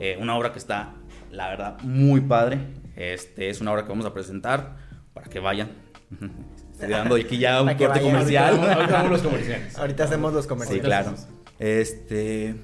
eh, 0.00 0.18
una 0.20 0.36
obra 0.36 0.52
que 0.52 0.58
está, 0.58 0.94
la 1.34 1.48
verdad, 1.48 1.80
muy 1.82 2.20
padre. 2.22 2.58
Este, 2.96 3.50
es 3.50 3.60
una 3.60 3.72
obra 3.72 3.82
que 3.82 3.88
vamos 3.88 4.06
a 4.06 4.14
presentar 4.14 4.76
para 5.12 5.28
que 5.28 5.40
vayan. 5.40 5.68
Estoy 6.72 6.88
dando 6.90 7.14
aquí 7.16 7.38
ya 7.38 7.62
un 7.62 7.74
corte 7.74 8.00
comercial. 8.00 8.54
Ahorita, 8.56 8.74
ahorita 8.74 8.92
vamos 8.94 9.10
los 9.12 9.22
comerciales. 9.30 9.78
Ahorita 9.78 10.04
hacemos 10.04 10.32
los 10.32 10.44
Sí, 10.44 10.48
comerciales. 10.48 10.84
claro. 10.84 11.14
Este. 11.58 12.54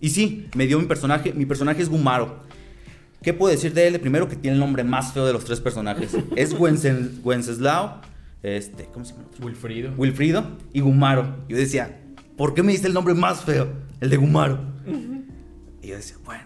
Y 0.00 0.10
sí, 0.10 0.48
me 0.54 0.66
dio 0.66 0.78
mi 0.78 0.86
personaje. 0.86 1.32
Mi 1.32 1.46
personaje 1.46 1.82
es 1.82 1.88
Gumaro. 1.88 2.44
¿Qué 3.22 3.32
puedo 3.32 3.52
decir 3.52 3.72
de 3.74 3.88
él? 3.88 3.98
Primero 4.00 4.28
que 4.28 4.36
tiene 4.36 4.54
el 4.54 4.60
nombre 4.60 4.84
más 4.84 5.12
feo 5.12 5.26
de 5.26 5.32
los 5.32 5.44
tres 5.44 5.60
personajes. 5.60 6.16
Es 6.36 6.56
Wences- 6.56 7.22
Wenceslao. 7.24 8.00
Este, 8.42 8.84
¿cómo 8.92 9.04
se 9.04 9.14
llama? 9.14 9.24
Wilfrido. 9.42 9.92
Wilfrido 9.96 10.46
y 10.72 10.80
Gumaro. 10.80 11.44
Yo 11.48 11.56
decía, 11.56 11.98
¿por 12.36 12.54
qué 12.54 12.62
me 12.62 12.70
diste 12.70 12.86
el 12.86 12.94
nombre 12.94 13.14
más 13.14 13.40
feo? 13.42 13.68
El 14.00 14.10
de 14.10 14.16
Gumaro. 14.16 14.60
Y 15.82 15.88
yo 15.88 15.96
decía, 15.96 16.16
bueno. 16.24 16.45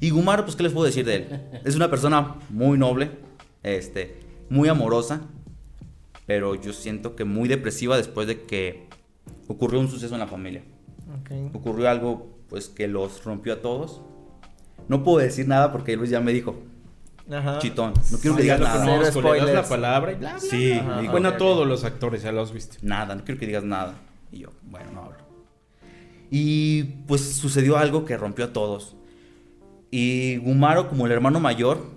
Y 0.00 0.10
Gumaro, 0.10 0.44
pues, 0.44 0.56
¿qué 0.56 0.62
les 0.62 0.72
puedo 0.72 0.86
decir 0.86 1.04
de 1.04 1.16
él? 1.16 1.60
Es 1.64 1.76
una 1.76 1.90
persona 1.90 2.36
muy 2.48 2.78
noble, 2.78 3.10
este, 3.62 4.20
muy 4.48 4.68
amorosa, 4.68 5.20
pero 6.26 6.54
yo 6.54 6.72
siento 6.72 7.14
que 7.16 7.24
muy 7.24 7.48
depresiva 7.48 7.98
después 7.98 8.26
de 8.26 8.42
que 8.42 8.88
ocurrió 9.46 9.78
un 9.78 9.90
suceso 9.90 10.14
en 10.14 10.20
la 10.20 10.26
familia. 10.26 10.62
Ok. 11.20 11.54
Ocurrió 11.54 11.90
algo, 11.90 12.30
pues, 12.48 12.68
que 12.68 12.88
los 12.88 13.24
rompió 13.24 13.52
a 13.52 13.60
todos. 13.60 14.00
No 14.88 15.04
puedo 15.04 15.18
decir 15.18 15.46
nada 15.46 15.70
porque 15.70 15.96
Luis 15.96 16.08
ya 16.08 16.20
me 16.20 16.32
dijo, 16.32 16.56
Ajá. 17.30 17.58
chitón, 17.58 17.92
no 18.10 18.18
quiero 18.18 18.36
que 18.36 18.42
digas 18.42 18.60
nada. 18.60 18.84
Conozco, 18.84 19.20
le 19.34 19.40
das 19.40 19.52
la 19.52 19.68
palabra 19.68 20.12
y 20.12 20.14
bla, 20.14 20.30
bla, 20.30 20.40
Sí, 20.40 20.80
me 20.82 21.02
dijo, 21.02 21.12
Bueno, 21.12 21.28
a 21.28 21.36
todos 21.36 21.66
los 21.68 21.84
actores 21.84 22.22
ya 22.22 22.32
los 22.32 22.52
viste. 22.54 22.78
Nada, 22.80 23.14
no 23.14 23.24
quiero 23.24 23.38
que 23.38 23.46
digas 23.46 23.64
nada. 23.64 23.94
Y 24.32 24.38
yo, 24.38 24.48
bueno, 24.62 24.90
no 24.92 25.02
hablo. 25.02 25.18
Y 26.30 26.84
pues 27.06 27.36
sucedió 27.36 27.76
algo 27.76 28.04
que 28.04 28.16
rompió 28.16 28.46
a 28.46 28.52
todos. 28.52 28.96
Y 29.90 30.36
Gumaro, 30.38 30.88
como 30.88 31.06
el 31.06 31.12
hermano 31.12 31.40
mayor, 31.40 31.90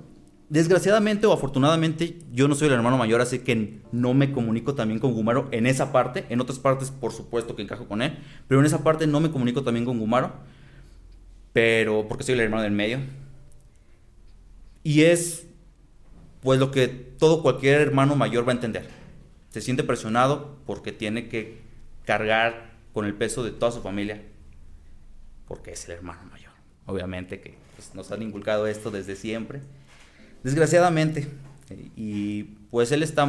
desgraciadamente 0.50 1.26
o 1.26 1.34
afortunadamente, 1.34 2.20
yo 2.32 2.48
no 2.48 2.56
soy 2.56 2.68
el 2.68 2.74
hermano 2.74 2.98
mayor, 2.98 3.22
así 3.22 3.40
que 3.40 3.80
no 3.92 4.14
me 4.14 4.32
comunico 4.32 4.76
también 4.76 5.00
con 5.00 5.14
Gumaro 5.14 5.48
en 5.52 5.68
esa 5.68 5.92
parte. 5.92 6.26
En 6.30 6.42
otras 6.42 6.60
partes, 6.60 6.92
por 6.92 7.12
supuesto 7.12 7.56
que 7.56 7.62
encajo 7.62 7.88
con 7.88 8.02
él, 8.02 8.18
pero 8.48 8.60
en 8.60 8.66
esa 8.66 8.84
parte 8.84 9.08
no 9.08 9.20
me 9.20 9.32
comunico 9.32 9.64
también 9.64 9.86
con 9.86 10.00
Gumaro. 10.00 10.32
Pero 11.54 12.08
porque 12.08 12.24
soy 12.24 12.34
el 12.34 12.42
hermano 12.42 12.64
del 12.64 12.72
medio. 12.72 13.00
Y 14.84 15.04
es 15.04 15.48
pues 16.42 16.60
lo 16.60 16.72
que 16.72 16.88
todo 16.88 17.42
cualquier 17.42 17.80
hermano 17.80 18.16
mayor 18.16 18.46
va 18.46 18.52
a 18.52 18.56
entender. 18.56 18.88
Se 19.50 19.62
siente 19.62 19.84
presionado 19.84 20.58
porque 20.66 20.92
tiene 20.92 21.30
que 21.30 21.62
cargar 22.06 22.74
con 22.92 23.06
el 23.06 23.14
peso 23.14 23.44
de 23.44 23.52
toda 23.52 23.72
su 23.72 23.82
familia, 23.82 24.22
porque 25.48 25.72
es 25.72 25.86
el 25.86 25.92
hermano 25.92 26.24
mayor. 26.30 26.52
Obviamente 26.86 27.40
que 27.40 27.63
pues, 27.84 27.96
nos 27.96 28.12
han 28.12 28.22
inculcado 28.22 28.68
esto 28.68 28.92
desde 28.92 29.16
siempre. 29.16 29.62
Desgraciadamente. 30.44 31.28
eh, 31.70 31.90
Y 31.96 32.44
pues 32.72 32.92
él 32.92 33.04
está 33.04 33.28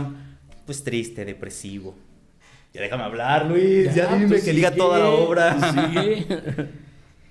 pues 0.66 0.82
triste, 0.82 1.24
depresivo. 1.24 1.94
Ya 2.72 2.80
déjame 2.80 3.04
hablar, 3.04 3.46
Luis. 3.46 3.94
Ya, 3.94 4.14
dime 4.16 4.40
que 4.40 4.52
diga 4.52 4.70
sigue, 4.70 4.80
toda 4.80 4.98
la 4.98 5.10
obra. 5.10 5.56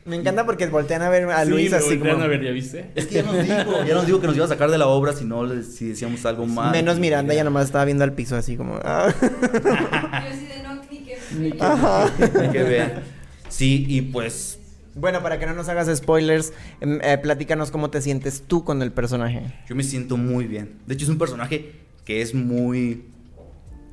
Me 0.05 0.17
encanta 0.17 0.45
porque 0.45 0.67
voltean 0.67 1.01
a 1.01 1.09
ver 1.09 1.29
a 1.29 1.43
Sí, 1.45 1.49
Luis 1.49 1.73
así 1.73 1.95
voltean 1.95 2.15
como... 2.15 2.25
a 2.25 2.27
ver, 2.27 2.43
¿ya 2.43 2.51
viste? 2.51 2.91
Es 2.93 3.07
que 3.07 3.15
ya 3.15 3.23
nos 3.23 3.41
dijo, 3.41 3.83
ya 3.85 3.93
nos 3.93 4.05
dijo 4.05 4.19
que 4.19 4.27
nos 4.27 4.35
iba 4.35 4.45
a 4.45 4.49
sacar 4.49 4.69
de 4.69 4.77
la 4.77 4.87
obra 4.87 5.13
si 5.13 5.23
no 5.23 5.61
si 5.63 5.89
decíamos 5.89 6.25
algo 6.25 6.45
mal. 6.45 6.71
Menos 6.71 6.99
Miranda, 6.99 7.33
ya 7.33 7.43
nomás 7.43 7.65
estaba 7.65 7.85
viendo 7.85 8.03
al 8.03 8.13
piso 8.13 8.35
así 8.35 8.57
como... 8.57 8.79
ah. 8.83 9.13
Yo 9.21 10.35
sí 10.37 10.45
de 10.45 10.63
no, 10.63 10.75
ni 11.39 12.51
que... 12.51 12.91
Sí, 13.47 13.85
y 13.87 14.01
pues 14.01 14.59
Bueno, 14.95 15.23
para 15.23 15.39
que 15.39 15.45
no 15.45 15.53
nos 15.53 15.69
hagas 15.69 15.95
spoilers, 15.97 16.53
em, 16.79 16.99
eh, 17.01 17.17
platícanos 17.17 17.71
cómo 17.71 17.89
te 17.89 18.01
sientes 18.01 18.43
tú 18.47 18.63
con 18.63 18.81
el 18.81 18.91
personaje. 18.91 19.53
Yo 19.67 19.75
me 19.75 19.83
siento 19.83 20.17
muy 20.17 20.45
bien. 20.45 20.77
De 20.85 20.93
hecho, 20.93 21.05
es 21.05 21.09
un 21.09 21.17
personaje 21.17 21.71
que 22.05 22.21
es 22.21 22.33
muy. 22.33 23.05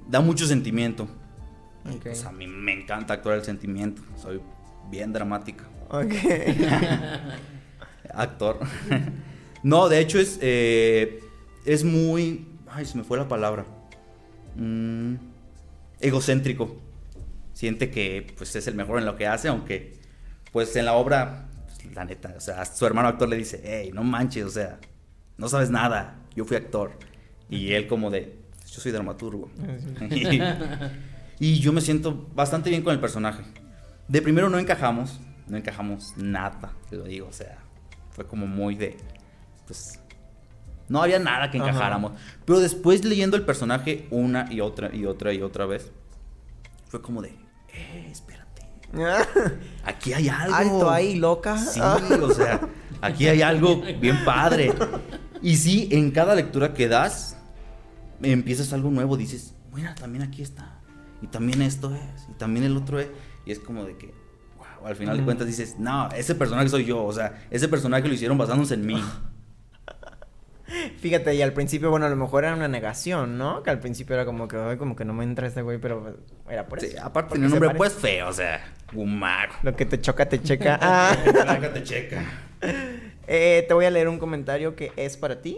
da 0.09 0.21
mucho 0.21 0.47
sentimiento. 0.47 1.09
Y, 1.85 1.95
Ok. 1.97 2.03
Pues 2.03 2.25
a 2.25 2.33
mí 2.33 2.47
me 2.47 2.73
encanta 2.73 3.15
actuar 3.15 3.37
el 3.39 3.45
sentimiento. 3.45 4.03
Soy 4.21 4.41
bien 4.91 5.13
dramática. 5.13 5.65
Ok. 5.89 6.13
Actor. 8.13 8.59
no, 9.63 9.89
de 9.89 10.01
hecho 10.01 10.19
es. 10.19 10.39
eh, 10.43 11.21
es 11.65 11.85
muy. 11.85 12.47
Ay, 12.69 12.85
se 12.85 12.99
me 12.99 13.05
fue 13.05 13.17
la 13.17 13.29
palabra. 13.29 13.65
Mm, 14.57 15.15
egocéntrico. 16.01 16.77
Siente 17.55 17.91
que 17.91 18.27
pues 18.37 18.55
es 18.57 18.67
el 18.67 18.75
mejor 18.75 18.99
en 18.99 19.07
lo 19.07 19.17
que 19.17 19.27
hace, 19.27 19.49
aunque 19.49 20.00
pues 20.53 20.75
en 20.77 20.85
la 20.85 20.95
obra, 20.95 21.49
pues, 21.67 21.95
la 21.95 22.05
neta, 22.05 22.35
o 22.37 22.41
sea, 22.41 22.65
su 22.65 22.87
hermano 22.87 23.09
actor 23.09 23.29
le 23.29 23.37
dice, 23.37 23.61
hey, 23.65 23.91
no 23.93 24.03
manches, 24.03 24.45
o 24.45 24.51
sea, 24.51 24.79
no 25.37 25.49
sabes 25.49 25.71
nada, 25.71 26.17
yo 26.35 26.45
fui 26.45 26.57
actor. 26.57 26.93
Y 27.49 27.73
él 27.73 27.87
como 27.87 28.11
de, 28.11 28.37
yo 28.67 28.81
soy 28.81 28.93
dramaturgo. 28.93 29.51
y, 30.11 30.41
y 31.39 31.59
yo 31.61 31.73
me 31.73 31.81
siento 31.81 32.29
bastante 32.35 32.71
bien 32.71 32.83
con 32.83 32.93
el 32.93 33.01
personaje. 33.01 33.43
De 34.09 34.23
primero 34.23 34.49
no 34.49 34.59
encajamos, 34.59 35.21
no 35.49 35.57
encajamos 35.57 36.17
nada, 36.17 36.73
te 36.89 36.97
lo 36.97 37.05
digo, 37.05 37.29
o 37.29 37.33
sea, 37.33 37.59
fue 38.11 38.27
como 38.27 38.47
muy 38.47 38.75
de, 38.75 38.97
pues, 39.67 40.01
No 40.89 41.03
había 41.03 41.19
nada 41.21 41.51
que 41.51 41.59
Ajá. 41.59 41.69
encajáramos. 41.69 42.13
Pero 42.45 42.59
después 42.61 43.05
leyendo 43.05 43.37
el 43.37 43.45
personaje 43.45 44.07
una 44.11 44.53
y 44.53 44.61
otra 44.61 44.95
y 44.95 45.07
otra 45.07 45.33
y 45.33 45.43
otra 45.43 45.67
vez, 45.67 45.93
fue 46.89 47.01
como 47.01 47.23
de, 47.23 47.29
eh. 47.73 48.11
Aquí 49.85 50.13
hay 50.13 50.29
algo. 50.29 50.55
Alto 50.55 50.91
ahí, 50.91 51.17
loca. 51.17 51.57
Sí, 51.59 51.81
o 51.81 52.33
sea, 52.33 52.61
aquí 53.01 53.29
hay 53.29 53.43
algo 53.43 53.83
bien 54.01 54.25
padre. 54.25 54.73
Y 55.43 55.57
sí, 55.57 55.89
en 55.91 56.11
cada 56.11 56.35
lectura 56.35 56.75
que 56.75 56.89
das, 56.89 57.37
empiezas 58.23 58.73
algo 58.73 58.91
nuevo, 58.91 59.17
dices, 59.17 59.55
mira, 59.75 59.95
también 59.95 60.23
aquí 60.23 60.43
está. 60.43 60.81
Y 61.23 61.27
también 61.27 61.63
esto 61.63 61.95
es, 61.95 62.29
y 62.31 62.35
también 62.35 62.65
el 62.65 62.77
otro 62.77 63.01
es. 63.01 63.09
Y 63.47 63.53
es 63.53 63.59
como 63.59 63.85
de 63.85 63.97
que, 63.97 64.13
wow, 64.59 64.87
al 64.87 64.97
final 64.97 65.17
de 65.17 65.25
cuentas 65.25 65.47
dices, 65.47 65.77
no, 65.79 66.09
ese 66.11 66.35
personaje 66.35 66.69
soy 66.69 66.85
yo. 66.85 67.05
O 67.05 67.13
sea, 67.13 67.47
ese 67.51 67.69
personaje 67.69 68.07
lo 68.07 68.15
hicieron 68.15 68.37
basándose 68.39 68.75
en 68.75 68.87
mí. 68.87 69.03
Fíjate, 71.01 71.35
y 71.35 71.41
al 71.43 71.53
principio, 71.55 71.89
bueno, 71.91 72.05
a 72.07 72.11
lo 72.11 72.17
mejor 72.17 72.45
era 72.45 72.55
una 72.55 72.69
negación, 72.69 73.39
¿no? 73.39 73.63
Que 73.63 73.71
al 73.71 73.81
principio 73.81 74.15
era 74.15 74.25
como 74.27 74.47
que, 74.49 74.57
ay, 74.57 74.77
como 74.77 74.95
que 74.97 75.05
no 75.07 75.15
me 75.15 75.25
entra 75.25 75.47
este 75.47 75.63
güey, 75.63 75.79
pero 75.79 76.17
era 76.49 76.67
por 76.67 76.81
Sí, 76.81 76.87
eso. 76.87 76.99
aparte 77.03 77.33
tenía 77.33 77.47
un 77.47 77.53
se 77.55 77.61
nombre 77.61 77.77
pues 77.77 77.95
feo, 77.95 78.29
o 78.29 78.33
sea, 78.33 78.61
Gumago. 78.93 79.55
Lo 79.63 79.75
que 79.75 79.87
te 79.87 80.01
choca, 80.01 80.29
te 80.29 80.43
checa. 80.43 80.79
Ah. 80.83 81.17
te 81.73 81.83
checa. 81.83 82.23
Eh, 83.33 83.65
te 83.69 83.75
voy 83.75 83.85
a 83.85 83.91
leer 83.91 84.09
un 84.09 84.19
comentario 84.19 84.75
que 84.75 84.91
es 84.97 85.17
para 85.17 85.41
ti. 85.41 85.57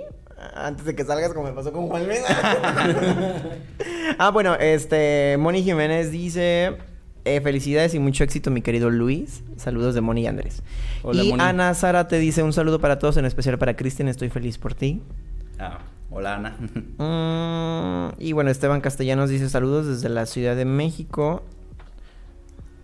Antes 0.54 0.84
de 0.84 0.94
que 0.94 1.04
salgas, 1.04 1.32
como 1.32 1.46
me 1.48 1.54
pasó 1.54 1.72
con 1.72 1.88
Juan 1.88 2.04
ah, 4.18 4.30
bueno, 4.30 4.56
este. 4.56 5.36
Moni 5.38 5.62
Jiménez 5.62 6.10
dice. 6.10 6.76
eh, 7.24 7.40
felicidades 7.40 7.94
y 7.94 7.98
mucho 7.98 8.24
éxito, 8.24 8.50
mi 8.50 8.60
querido 8.60 8.90
Luis. 8.90 9.42
Saludos 9.56 9.94
de 9.94 10.02
Moni 10.02 10.22
y 10.22 10.26
Andrés. 10.26 10.62
Hola, 11.02 11.22
y 11.22 11.30
Moni. 11.30 11.42
Ana 11.42 11.72
Sara 11.72 12.08
te 12.08 12.18
dice 12.18 12.42
un 12.42 12.52
saludo 12.52 12.78
para 12.78 12.98
todos, 12.98 13.16
en 13.16 13.24
especial 13.24 13.56
para 13.58 13.74
Cristian. 13.74 14.08
Estoy 14.08 14.28
feliz 14.28 14.58
por 14.58 14.74
ti. 14.74 15.02
Ah, 15.62 15.78
hola 16.10 16.36
Ana. 16.36 16.56
Mm, 16.98 18.20
y 18.20 18.32
bueno, 18.32 18.50
Esteban 18.50 18.80
Castellanos 18.80 19.30
dice 19.30 19.48
saludos 19.48 19.86
desde 19.86 20.08
la 20.08 20.26
Ciudad 20.26 20.56
de 20.56 20.64
México. 20.64 21.42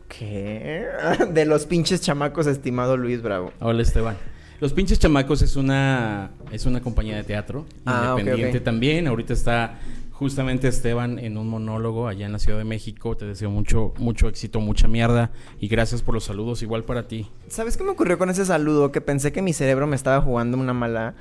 ¿Qué? 0.09 0.87
De 1.33 1.45
los 1.45 1.67
pinches 1.67 2.01
chamacos, 2.01 2.47
estimado 2.47 2.97
Luis 2.97 3.21
Bravo. 3.23 3.53
Hola 3.61 3.83
Esteban. 3.83 4.17
Los 4.61 4.73
Pinches 4.73 4.99
Chamacos 4.99 5.41
es 5.43 5.55
una 5.55 6.31
es 6.51 6.67
una 6.67 6.81
compañía 6.81 7.15
de 7.17 7.23
teatro 7.23 7.65
Ah, 7.87 8.17
independiente 8.19 8.59
también. 8.59 9.07
Ahorita 9.07 9.33
está 9.33 9.79
justamente 10.11 10.67
Esteban 10.67 11.21
en 11.21 11.39
un 11.39 11.49
monólogo 11.49 12.09
allá 12.09 12.27
en 12.27 12.33
la 12.33 12.41
Ciudad 12.41 12.59
de 12.59 12.65
México. 12.65 13.17
Te 13.17 13.25
deseo 13.25 13.51
mucho 13.51 13.95
mucho 13.99 14.27
éxito, 14.29 14.59
mucha 14.61 14.89
mierda 14.89 15.31
y 15.61 15.69
gracias 15.69 16.03
por 16.03 16.15
los 16.15 16.25
saludos 16.25 16.63
igual 16.63 16.83
para 16.83 17.07
ti. 17.07 17.31
¿Sabes 17.47 17.77
qué 17.77 17.85
me 17.85 17.91
ocurrió 17.91 18.19
con 18.19 18.31
ese 18.31 18.45
saludo? 18.45 18.91
Que 18.91 19.01
pensé 19.01 19.31
que 19.31 19.43
mi 19.43 19.53
cerebro 19.53 19.87
me 19.87 19.95
estaba 19.95 20.21
jugando 20.21 20.59
una 20.59 20.73
mala 20.73 21.15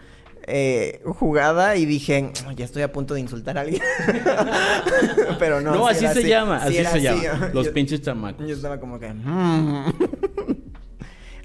eh, 0.48 1.02
jugada 1.06 1.76
y 1.76 1.86
dije, 1.86 2.32
"Oh, 2.48 2.52
ya 2.52 2.66
estoy 2.66 2.82
a 2.82 2.92
punto 2.92 3.14
de 3.14 3.20
insultar 3.20 3.58
a 3.58 3.62
alguien. 3.62 3.82
Pero 5.40 5.62
no. 5.62 5.76
No, 5.76 5.94
sí 5.94 6.06
así 6.06 6.22
se 6.22 6.28
llama, 6.30 6.66
sí 6.68 6.78
así 6.80 7.00
se 7.00 7.02
llama. 7.02 7.50
Los 7.54 7.68
Yo- 7.68 7.74
Pinches 7.74 8.02
Chamacos. 8.02 8.48
Yo 8.48 8.56
estaba 8.56 8.80
como 8.80 9.00
que. 9.00 9.14
"Mm". 9.14 9.86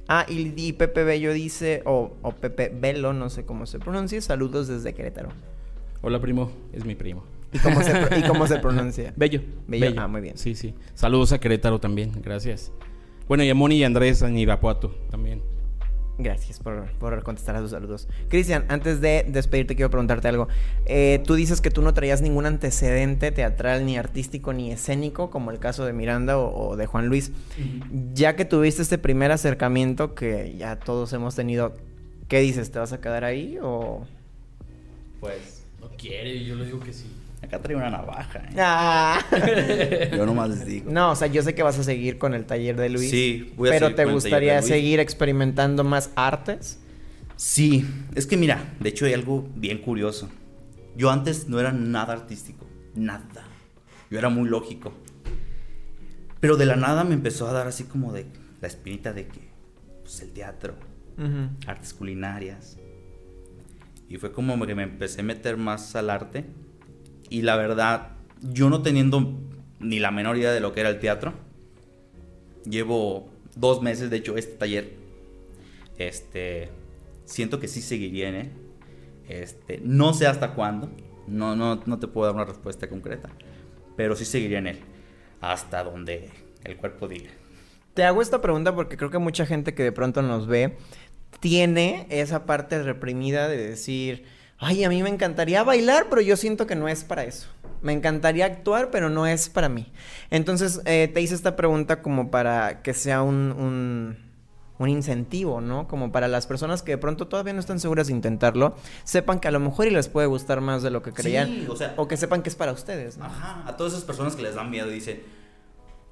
ah, 0.09 0.27
y, 0.29 0.53
y 0.57 0.73
Pepe 0.73 1.05
Bello 1.05 1.33
dice, 1.33 1.83
o, 1.85 2.17
o 2.23 2.33
Pepe 2.33 2.71
Velo, 2.75 3.13
no 3.13 3.29
sé 3.31 3.45
cómo 3.45 3.67
se 3.67 3.79
pronuncia, 3.79 4.21
saludos 4.21 4.69
desde 4.69 4.95
Querétaro. 4.95 5.31
Hola 6.03 6.21
primo, 6.21 6.51
es 6.73 6.85
mi 6.85 6.95
primo. 6.95 7.25
¿Y 7.53 7.59
cómo 7.59 7.83
se, 7.83 7.93
y 8.19 8.23
cómo 8.29 8.47
se 8.47 8.59
pronuncia? 8.59 9.13
Bello. 9.17 9.41
Bello, 9.67 10.01
ah, 10.01 10.09
muy 10.09 10.21
bien. 10.21 10.37
Sí, 10.39 10.55
sí. 10.55 10.75
Saludos 10.95 11.33
a 11.33 11.39
Querétaro 11.41 11.79
también, 11.81 12.13
gracias. 12.23 12.73
Bueno, 13.29 13.45
y 13.45 13.51
a 13.51 13.55
Moni 13.55 13.77
y 13.77 13.85
Andrés 13.85 14.23
en 14.23 14.37
Irapuato 14.39 14.95
también. 15.11 15.43
Gracias 16.23 16.61
por, 16.61 16.91
por 16.93 17.23
contestar 17.23 17.57
a 17.57 17.61
tus 17.61 17.73
saludos. 17.73 18.09
Cristian, 18.29 18.65
antes 18.69 19.01
de 19.01 19.25
despedirte 19.29 19.75
quiero 19.75 19.91
preguntarte 19.91 20.29
algo. 20.29 20.49
Eh, 20.87 21.23
tú 21.27 21.35
dices 21.35 21.61
que 21.61 21.71
tú 21.71 21.83
no 21.83 21.95
traías 21.95 22.23
ningún 22.23 22.47
antecedente 22.47 23.33
teatral, 23.33 23.85
ni 23.85 23.97
artístico, 23.97 24.53
ni 24.53 24.71
escénico, 24.71 25.31
como 25.31 25.51
el 25.51 25.59
caso 25.59 25.85
de 25.85 25.93
Miranda 25.93 26.39
o, 26.39 26.69
o 26.71 26.77
de 26.77 26.87
Juan 26.87 27.09
Luis. 27.09 27.33
Ya 28.15 28.37
que 28.37 28.45
tuviste 28.45 28.83
este 28.83 28.99
primer 28.99 29.33
acercamiento 29.33 30.15
que 30.15 30.55
ya 30.57 30.77
todos 30.77 31.13
hemos 31.13 31.35
tenido, 31.35 31.75
¿qué 32.29 32.41
dices? 32.41 32.71
¿Te 32.71 32.79
vas 32.79 32.93
a 32.93 33.01
quedar 33.01 33.25
ahí 33.25 33.59
o...? 33.61 34.07
Pues, 35.21 35.65
No 35.81 35.89
quiere, 35.97 36.45
yo 36.45 36.57
le 36.57 36.67
digo 36.67 36.81
que 36.81 36.93
sí. 36.93 37.07
Acá 37.43 37.61
traigo 37.61 37.81
una 37.81 37.91
navaja. 37.91 38.39
¿eh? 38.41 38.55
Ah. 38.59 39.19
Yo 40.17 40.25
nomás 40.27 40.51
les 40.51 40.65
digo. 40.67 40.91
No, 40.91 41.11
o 41.13 41.17
sea, 41.17 41.27
yo 41.29 41.43
sé 41.43 41.55
que 41.55 41.63
vas 41.63 41.79
a 41.79 41.85
seguir 41.85 42.19
con 42.19 42.35
el 42.35 42.45
taller 42.45 42.77
de 42.77 42.89
Luis. 42.89 43.11
Sí, 43.11 43.53
voy 43.57 43.69
a 43.69 43.73
Pero 43.73 43.87
seguir 43.87 43.97
¿te 43.97 44.05
con 44.05 44.15
el 44.15 44.23
taller 44.23 44.23
de 44.23 44.31
gustaría 44.31 44.55
Luis. 44.61 44.67
seguir 44.67 45.01
experimentando 45.01 45.85
más 45.85 46.11
artes? 46.15 46.79
Sí, 47.37 47.85
es 48.15 48.27
que 48.27 48.37
mira, 48.37 48.75
de 48.81 48.89
hecho 48.89 49.05
hay 49.07 49.15
algo 49.15 49.49
bien 49.57 49.79
curioso. 49.79 50.29
Yo 50.97 51.11
antes 51.11 51.49
no 51.49 51.59
era 51.59 51.73
nada 51.73 52.13
artístico, 52.13 52.67
nada. 52.95 53.45
Yo 54.11 54.19
era 54.19 54.29
muy 54.29 54.49
lógico. 54.49 54.93
Pero 56.41 56.57
de 56.57 56.67
la 56.67 56.77
nada 56.77 57.05
me 57.05 57.15
empezó 57.15 57.49
a 57.49 57.53
dar 57.53 57.67
así 57.67 57.85
como 57.85 58.13
de 58.13 58.27
la 58.61 58.69
espinita 58.69 59.13
de 59.13 59.27
que, 59.27 59.41
pues 60.03 60.21
el 60.21 60.33
teatro, 60.33 60.75
artes 61.67 61.95
culinarias. 61.95 62.79
Y 64.09 64.19
fue 64.19 64.33
como 64.33 64.67
que 64.67 64.75
me 64.75 64.83
empecé 64.83 65.23
a 65.23 65.25
meter 65.25 65.57
más 65.57 65.97
al 65.97 66.11
arte. 66.11 66.45
Y 67.33 67.41
la 67.41 67.57
verdad, 67.57 68.09
yo 68.43 68.69
no 68.69 68.83
teniendo 68.83 69.41
ni 69.81 69.99
la 70.01 70.11
menor 70.11 70.37
idea 70.37 70.53
de 70.53 70.61
lo 70.61 70.75
que 70.75 70.81
era 70.81 70.91
el 70.91 70.99
teatro, 70.99 71.33
llevo 72.67 73.31
dos 73.57 73.81
meses, 73.81 74.11
de 74.11 74.19
hecho, 74.19 74.37
este 74.37 74.59
taller. 74.59 74.93
Este, 75.97 76.69
siento 77.25 77.59
que 77.59 77.69
sí 77.69 77.81
seguiría 77.81 78.29
en 78.29 78.35
él. 78.35 78.53
Este, 79.31 79.81
no 79.83 80.13
sé 80.13 80.27
hasta 80.27 80.53
cuándo. 80.53 80.91
No, 81.27 81.57
no, 81.57 81.81
no 81.87 81.99
te 81.99 82.07
puedo 82.07 82.27
dar 82.27 82.35
una 82.35 82.45
respuesta 82.45 82.87
concreta. 82.87 83.31
Pero 83.97 84.15
sí 84.15 84.27
seguiría 84.27 84.59
en 84.59 84.67
él. 84.67 84.81
Hasta 85.41 85.85
donde 85.85 86.29
el 86.65 86.77
cuerpo 86.77 87.09
diga. 87.09 87.31
Te 87.95 88.05
hago 88.05 88.21
esta 88.21 88.43
pregunta 88.43 88.75
porque 88.75 88.99
creo 88.99 89.11
que 89.11 89.17
mucha 89.17 89.47
gente 89.47 89.73
que 89.73 89.85
de 89.85 89.93
pronto 89.93 90.21
nos 90.21 90.47
ve 90.47 90.77
tiene 91.41 92.07
esa 92.11 92.45
parte 92.45 92.83
reprimida 92.83 93.49
de 93.49 93.57
decir, 93.57 94.27
ay, 94.63 94.85
a 94.85 94.89
mí 94.89 95.03
me 95.03 95.09
encantaría 95.11 95.63
bailar, 95.63 96.07
pero 96.09 96.23
yo 96.23 96.37
siento 96.37 96.67
que 96.67 96.75
no 96.75 96.89
es 96.89 97.05
para 97.05 97.25
eso. 97.25 97.49
Me 97.83 97.93
encantaría 97.93 98.47
actuar, 98.47 98.91
pero 98.91 99.11
no 99.11 99.27
es 99.27 99.49
para 99.49 99.69
mí. 99.69 99.93
Entonces, 100.31 100.81
eh, 100.85 101.11
te 101.13 101.21
hice 101.21 101.35
esta 101.35 101.57
pregunta 101.57 102.01
como 102.01 102.31
para 102.31 102.81
que 102.83 102.95
sea 102.95 103.23
un, 103.23 103.51
un, 103.53 104.17
un 104.79 104.89
incentivo, 104.89 105.61
¿no? 105.61 105.89
Como 105.89 106.13
para 106.13 106.29
las 106.29 106.47
personas 106.47 106.83
que 106.83 106.93
de 106.93 106.99
pronto 106.99 107.27
todavía 107.27 107.53
no 107.53 107.59
están 107.61 107.81
seguras 107.81 108.07
de 108.07 108.13
intentarlo, 108.13 108.77
sepan 109.03 109.41
que 109.41 109.49
a 109.49 109.51
lo 109.51 109.59
mejor 109.59 109.89
y 109.89 109.91
les 109.91 110.09
puede 110.09 110.29
gustar 110.29 110.61
más 110.61 110.83
de 110.85 110.91
lo 110.91 111.03
que 111.03 111.13
creían. 111.13 111.49
Sí, 111.49 111.67
o 111.69 111.75
sea- 111.77 111.95
o 111.97 112.07
que 112.07 112.17
sepan 112.17 112.43
que 112.43 112.51
es 112.51 112.55
para 112.55 112.71
ustedes, 112.73 113.19
¿no? 113.19 113.25
Ajá, 113.25 113.65
a 113.67 113.77
todas 113.77 113.95
esas 113.95 114.05
personas 114.05 114.37
que 114.37 114.43
les 114.43 114.55
dan 114.55 114.71
miedo 114.71 114.89
y 114.91 114.95
dicen. 114.95 115.21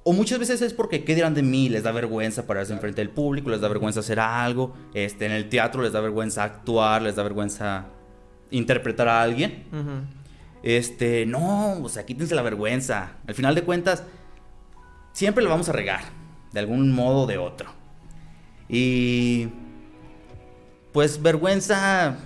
O 0.03 0.13
muchas 0.13 0.39
veces 0.39 0.61
es 0.63 0.73
porque 0.73 1.03
qué 1.05 1.13
dirán 1.15 1.35
de 1.35 1.43
mí, 1.43 1.69
les 1.69 1.83
da 1.83 1.91
vergüenza 1.91 2.47
pararse 2.47 2.73
enfrente 2.73 2.99
del 3.01 3.11
público, 3.11 3.49
les 3.51 3.61
da 3.61 3.67
vergüenza 3.67 3.99
hacer 3.99 4.19
algo, 4.19 4.73
este, 4.95 5.27
en 5.27 5.31
el 5.31 5.47
teatro 5.47 5.83
les 5.83 5.93
da 5.93 6.01
vergüenza 6.01 6.43
actuar, 6.43 7.03
les 7.03 7.15
da 7.15 7.21
vergüenza 7.23 7.85
interpretar 8.51 9.07
a 9.07 9.21
alguien. 9.21 9.63
Este, 10.63 11.25
no, 11.25 11.81
o 11.81 11.89
sea, 11.89 12.05
quítense 12.05 12.35
la 12.35 12.41
vergüenza. 12.43 13.13
Al 13.27 13.33
final 13.33 13.55
de 13.55 13.63
cuentas, 13.63 14.03
siempre 15.13 15.43
lo 15.43 15.49
vamos 15.49 15.69
a 15.69 15.71
regar, 15.71 16.01
de 16.53 16.59
algún 16.59 16.91
modo 16.93 17.21
o 17.21 17.27
de 17.27 17.37
otro. 17.37 17.69
Y. 18.69 19.47
Pues 20.93 21.21
vergüenza. 21.21 22.17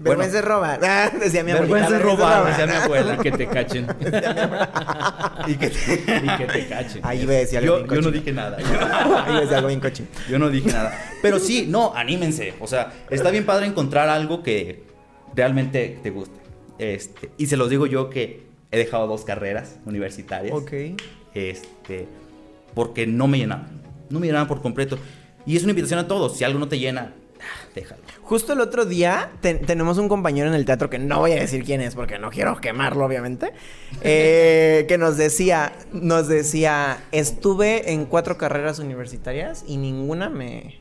Vergüenza 0.00 0.38
es 0.38 0.44
bueno, 0.44 0.56
robar. 0.56 0.80
Ah, 0.84 1.10
decía 1.20 1.42
mi 1.44 1.50
abuelita. 1.50 1.74
Vergüenza 1.78 1.96
es 1.96 2.02
robar, 2.02 2.46
decía 2.46 2.66
mi 2.66 2.72
Y 2.72 2.76
abuela. 2.76 3.18
que 3.22 3.30
te 3.32 3.46
cachen. 3.46 3.86
Y 5.46 5.54
que 5.54 5.70
te- 5.70 6.20
y 6.24 6.36
que 6.36 6.46
te 6.46 6.66
cachen. 6.68 7.00
Ahí 7.04 7.22
iba 7.22 7.32
a 7.32 7.36
decir 7.36 7.58
algo 7.58 7.78
yo, 7.78 7.82
bien 7.84 7.94
yo 7.94 8.00
no 8.02 8.10
dije 8.10 8.32
nada. 8.32 8.56
Ahí 8.58 8.64
iba 8.66 9.36
a 9.36 9.40
decir 9.40 9.54
algo 9.56 9.68
bien 9.68 9.80
cochino. 9.80 10.08
Yo 10.28 10.38
no 10.38 10.50
dije 10.50 10.70
nada. 10.72 10.92
Pero 11.22 11.38
sí, 11.38 11.66
no, 11.68 11.94
anímense. 11.94 12.54
O 12.60 12.66
sea, 12.66 12.92
está 13.10 13.30
bien 13.30 13.46
padre 13.46 13.66
encontrar 13.66 14.08
algo 14.08 14.42
que 14.42 14.82
realmente 15.38 15.98
te 16.02 16.10
guste. 16.10 16.36
Este, 16.78 17.30
y 17.38 17.46
se 17.46 17.56
los 17.56 17.70
digo 17.70 17.86
yo 17.86 18.10
que 18.10 18.42
he 18.72 18.76
dejado 18.76 19.06
dos 19.06 19.22
carreras 19.24 19.76
universitarias. 19.86 20.54
Ok. 20.54 20.72
Este, 21.34 22.06
porque 22.74 23.06
no 23.06 23.28
me 23.28 23.38
llenaban. 23.38 23.80
No 24.10 24.18
me 24.20 24.26
llenaban 24.26 24.48
por 24.48 24.60
completo. 24.60 24.98
Y 25.46 25.56
es 25.56 25.62
una 25.62 25.70
invitación 25.70 26.00
a 26.00 26.08
todos. 26.08 26.36
Si 26.36 26.44
algo 26.44 26.58
no 26.58 26.68
te 26.68 26.78
llena, 26.78 27.14
ah, 27.40 27.68
déjalo. 27.74 28.02
Justo 28.22 28.52
el 28.52 28.60
otro 28.60 28.84
día 28.84 29.30
te- 29.40 29.54
tenemos 29.54 29.96
un 29.98 30.08
compañero 30.08 30.48
en 30.48 30.54
el 30.54 30.64
teatro 30.64 30.90
que 30.90 30.98
no 30.98 31.20
voy 31.20 31.32
a 31.32 31.36
decir 31.36 31.64
quién 31.64 31.80
es 31.80 31.94
porque 31.94 32.18
no 32.18 32.30
quiero 32.30 32.60
quemarlo, 32.60 33.04
obviamente. 33.06 33.52
eh, 34.02 34.84
que 34.88 34.98
nos 34.98 35.16
decía, 35.16 35.72
nos 35.92 36.26
decía, 36.28 36.98
estuve 37.12 37.92
en 37.92 38.04
cuatro 38.06 38.36
carreras 38.38 38.78
universitarias 38.80 39.64
y 39.66 39.76
ninguna 39.78 40.28
me, 40.28 40.80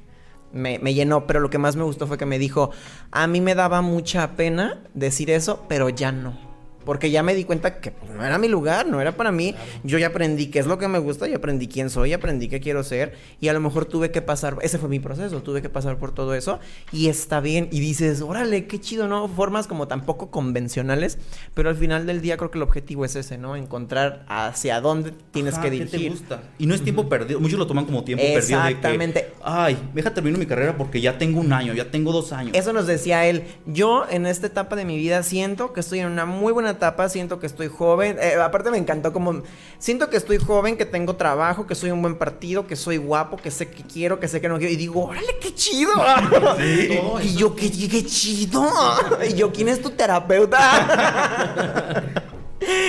me, 0.54 0.78
llenó. 0.94 1.28
Pero 1.28 1.40
lo 1.40 1.50
que 1.50 1.58
más 1.58 1.76
me 1.76 1.84
gustó 1.84 2.08
fue 2.08 2.18
que 2.18 2.26
me 2.26 2.40
dijo, 2.40 2.72
a 3.12 3.28
mí 3.28 3.42
me 3.42 3.56
daba 3.56 3.82
mucha 3.82 4.36
pena 4.36 4.82
decir 4.94 5.30
eso, 5.30 5.66
pero 5.68 5.90
ya 5.90 6.12
no. 6.12 6.47
Porque 6.88 7.12
ya 7.12 7.22
me 7.22 7.36
di 7.36 7.44
cuenta 7.44 7.82
que 7.82 7.92
pues, 7.92 8.10
no 8.12 8.24
era 8.24 8.38
mi 8.38 8.48
lugar, 8.48 8.88
no 8.88 9.02
era 9.02 9.12
para 9.18 9.34
mí. 9.34 9.54
Yo 9.84 9.98
ya 9.98 10.08
aprendí 10.08 10.48
qué 10.48 10.60
es 10.60 10.68
lo 10.68 10.78
que 10.78 10.88
me 10.88 11.00
gusta, 11.00 11.28
ya 11.28 11.36
aprendí 11.36 11.68
quién 11.68 11.90
soy, 11.90 12.14
aprendí 12.14 12.48
qué 12.48 12.62
quiero 12.62 12.82
ser 12.82 13.14
y 13.42 13.50
a 13.50 13.54
lo 13.54 13.60
mejor 13.60 13.84
tuve 13.84 14.10
que 14.10 14.22
pasar, 14.22 14.56
ese 14.62 14.78
fue 14.78 14.88
mi 14.88 15.02
proceso, 15.02 15.44
tuve 15.44 15.62
que 15.62 15.68
pasar 15.68 15.98
por 15.98 16.14
todo 16.14 16.34
eso 16.34 16.62
y 16.94 17.10
está 17.10 17.42
bien 17.42 17.68
y 17.74 17.82
dices, 17.82 18.22
órale, 18.22 18.68
qué 18.68 18.80
chido, 18.80 19.10
¿no? 19.10 19.28
Formas 19.28 19.68
como 19.68 19.90
tan 19.90 20.06
poco 20.06 20.32
convencionales, 20.32 21.18
pero 21.54 21.70
al 21.70 21.76
final 21.76 22.06
del 22.06 22.22
día 22.22 22.38
creo 22.38 22.52
que 22.52 22.58
el 22.58 22.64
objetivo 22.64 23.04
es 23.04 23.18
ese, 23.18 23.38
¿no? 23.38 23.58
Encontrar 23.58 24.24
hacia 24.30 24.80
dónde 24.80 25.12
tienes 25.32 25.56
Ajá, 25.56 25.64
que 25.64 25.72
¿qué 25.72 25.78
te 25.80 25.98
dirigir. 25.98 26.12
gusta? 26.12 26.42
Y 26.58 26.68
no 26.68 26.74
es 26.74 26.82
tiempo 26.82 27.10
perdido. 27.10 27.42
Muchos 27.42 27.60
lo 27.60 27.68
toman 27.68 27.84
como 27.86 28.06
tiempo 28.06 28.24
perdido. 28.24 28.60
de 28.60 28.66
que, 28.70 28.72
Exactamente. 28.72 29.34
Ay, 29.44 29.78
deja 29.94 30.14
termino 30.14 30.38
mi 30.38 30.46
carrera 30.46 30.78
porque 30.78 31.02
ya 31.02 31.18
tengo 31.18 31.42
un 31.42 31.52
año, 31.52 31.74
ya 31.74 31.92
tengo 31.92 32.14
dos 32.14 32.32
años. 32.32 32.56
Eso 32.56 32.72
nos 32.72 32.88
decía 32.88 33.26
él. 33.26 33.44
Yo 33.66 34.06
en 34.10 34.26
esta 34.26 34.48
etapa 34.48 34.78
de 34.78 34.86
mi 34.86 34.96
vida 34.96 35.22
siento 35.24 35.74
que 35.74 35.82
estoy 35.82 36.00
en 36.00 36.08
una 36.08 36.26
muy 36.26 36.54
buena 36.54 36.77
etapa, 36.78 37.10
siento 37.10 37.40
que 37.40 37.46
estoy 37.46 37.68
joven. 37.68 38.18
Eh, 38.20 38.36
aparte 38.36 38.72
me 38.72 38.78
encantó 38.78 39.12
como... 39.12 39.44
Siento 39.80 40.10
que 40.10 40.18
estoy 40.18 40.38
joven, 40.38 40.78
que 40.78 40.86
tengo 40.86 41.16
trabajo, 41.16 41.68
que 41.68 41.76
soy 41.76 41.92
un 41.92 42.02
buen 42.02 42.16
partido, 42.16 42.66
que 42.66 42.76
soy 42.76 42.98
guapo, 42.98 43.38
que 43.38 43.52
sé 43.52 43.70
que 43.70 43.84
quiero, 43.84 44.20
que 44.20 44.28
sé 44.28 44.40
que 44.40 44.50
no 44.50 44.58
quiero. 44.58 44.74
Y 44.74 44.78
digo, 44.78 45.06
órale, 45.06 45.36
qué 45.42 45.54
chido. 45.54 45.92
y 47.22 47.36
yo, 47.36 47.56
qué, 47.56 47.70
qué 47.70 48.06
chido. 48.06 48.68
y 49.30 49.34
yo, 49.34 49.52
¿quién 49.52 49.68
es 49.68 49.82
tu 49.82 49.90
terapeuta? 49.90 50.58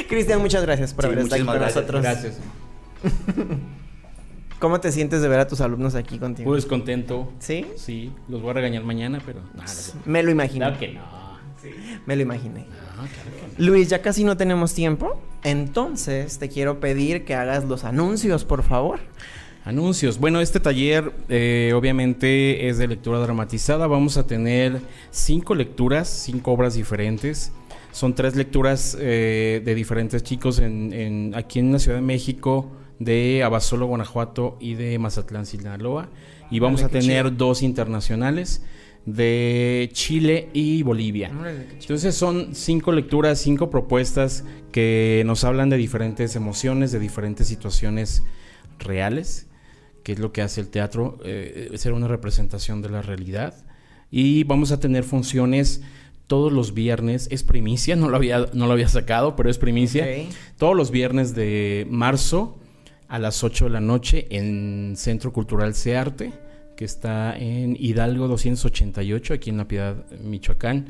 Cristian, 0.09 0.41
muchas 0.41 0.63
gracias 0.63 0.95
por 0.95 1.05
Sí, 1.05 1.07
haber 1.07 1.19
estado 1.21 1.43
aquí 1.43 1.51
con 1.51 1.61
nosotros. 1.61 2.03
Gracias. 2.03 2.39
¿Cómo 4.59 4.81
te 4.81 4.91
sientes 4.91 5.23
de 5.23 5.29
ver 5.29 5.39
a 5.39 5.47
tus 5.47 5.61
alumnos 5.61 5.95
aquí 5.95 6.19
contigo? 6.19 6.51
Pues 6.51 6.67
contento. 6.67 7.33
¿Sí? 7.39 7.67
Sí, 7.77 8.13
los 8.29 8.43
voy 8.43 8.51
a 8.51 8.55
regañar 8.55 8.83
mañana, 8.83 9.23
pero 9.25 9.41
nada. 9.55 9.73
Me 10.05 10.23
lo 10.23 10.31
imaginé. 10.31 10.65
Claro 10.65 10.79
que 10.81 10.89
no. 10.89 11.28
Me 12.07 12.17
lo 12.17 12.23
imaginé. 12.23 12.61
No, 12.61 13.03
claro 13.03 13.09
que 13.57 13.63
no. 13.63 13.67
Luis, 13.71 13.89
ya 13.89 14.01
casi 14.03 14.25
no 14.25 14.37
tenemos 14.37 14.75
tiempo. 14.75 15.21
Entonces 15.45 16.39
te 16.39 16.49
quiero 16.49 16.81
pedir 16.81 17.25
que 17.25 17.35
hagas 17.35 17.65
los 17.65 17.85
anuncios, 17.85 18.45
por 18.45 18.63
favor. 18.63 19.01
Anuncios. 19.65 20.19
Bueno, 20.19 20.41
este 20.41 20.61
taller 20.61 21.13
eh, 21.29 21.73
obviamente 21.75 22.69
es 22.69 22.79
de 22.79 22.89
lectura 22.89 23.19
dramatizada. 23.19 23.87
Vamos 23.87 24.17
a 24.17 24.27
tener 24.27 24.81
cinco 25.11 25.55
lecturas, 25.55 26.09
cinco 26.09 26.53
obras 26.53 26.75
diferentes. 26.75 27.53
Son 27.93 28.15
tres 28.15 28.35
lecturas 28.37 28.97
eh, 29.01 29.61
de 29.65 29.75
diferentes 29.75 30.23
chicos 30.23 30.59
en, 30.59 30.93
en- 30.93 31.35
aquí 31.35 31.59
en 31.59 31.73
la 31.73 31.79
Ciudad 31.79 31.99
de 31.99 32.03
México, 32.03 32.71
de 32.99 33.43
Abasolo, 33.43 33.87
Guanajuato 33.87 34.57
y 34.61 34.75
de 34.75 34.99
Mazatlán, 34.99 35.45
Sinaloa. 35.47 36.09
Y 36.51 36.61
vamos 36.61 36.83
a 36.83 36.89
tener 36.89 37.37
dos 37.37 37.63
internacionales 37.63 38.63
de 39.15 39.89
Chile 39.93 40.49
y 40.53 40.83
Bolivia. 40.83 41.31
Entonces 41.81 42.15
son 42.15 42.55
cinco 42.55 42.93
lecturas, 42.93 43.39
cinco 43.39 43.71
propuestas 43.71 44.45
que 44.73 45.23
nos 45.25 45.45
hablan 45.45 45.71
de 45.71 45.77
diferentes 45.77 46.37
emociones, 46.37 46.93
de 46.93 46.99
diferentes 46.99 47.47
situaciones 47.47 48.23
reales, 48.79 49.47
que 50.03 50.13
es 50.13 50.19
lo 50.19 50.33
que 50.33 50.43
hace 50.43 50.61
el 50.61 50.69
teatro, 50.69 51.19
eh, 51.25 51.71
ser 51.77 51.93
una 51.93 52.09
representación 52.09 52.83
de 52.83 52.91
la 52.91 53.03
realidad. 53.03 53.55
Y 54.11 54.45
vamos 54.45 54.73
a 54.73 54.81
tener 54.81 55.05
funciones 55.05 55.83
todos 56.27 56.53
los 56.53 56.75
viernes, 56.75 57.29
es 57.31 57.43
primicia, 57.43 57.97
no 57.97 58.09
lo 58.09 58.17
había, 58.17 58.47
no 58.53 58.67
lo 58.67 58.73
había 58.73 58.89
sacado, 58.89 59.35
pero 59.35 59.49
es 59.49 59.59
primicia. 59.59 60.07
Todos 60.59 60.77
los 60.77 60.91
viernes 60.91 61.35
de 61.35 61.87
marzo 61.91 62.59
a 63.09 63.19
las 63.19 63.43
8 63.43 63.65
de 63.65 63.71
la 63.71 63.81
noche 63.81 64.27
en 64.31 64.95
Centro 64.97 65.33
Cultural 65.33 65.75
Searte, 65.75 66.33
que 66.79 66.85
está 66.85 67.37
en 67.37 67.77
Hidalgo 67.77 68.29
288, 68.29 69.35
aquí 69.35 69.51
en 69.51 69.57
La 69.57 69.67
Piedad, 69.67 69.97
Michoacán. 70.23 70.87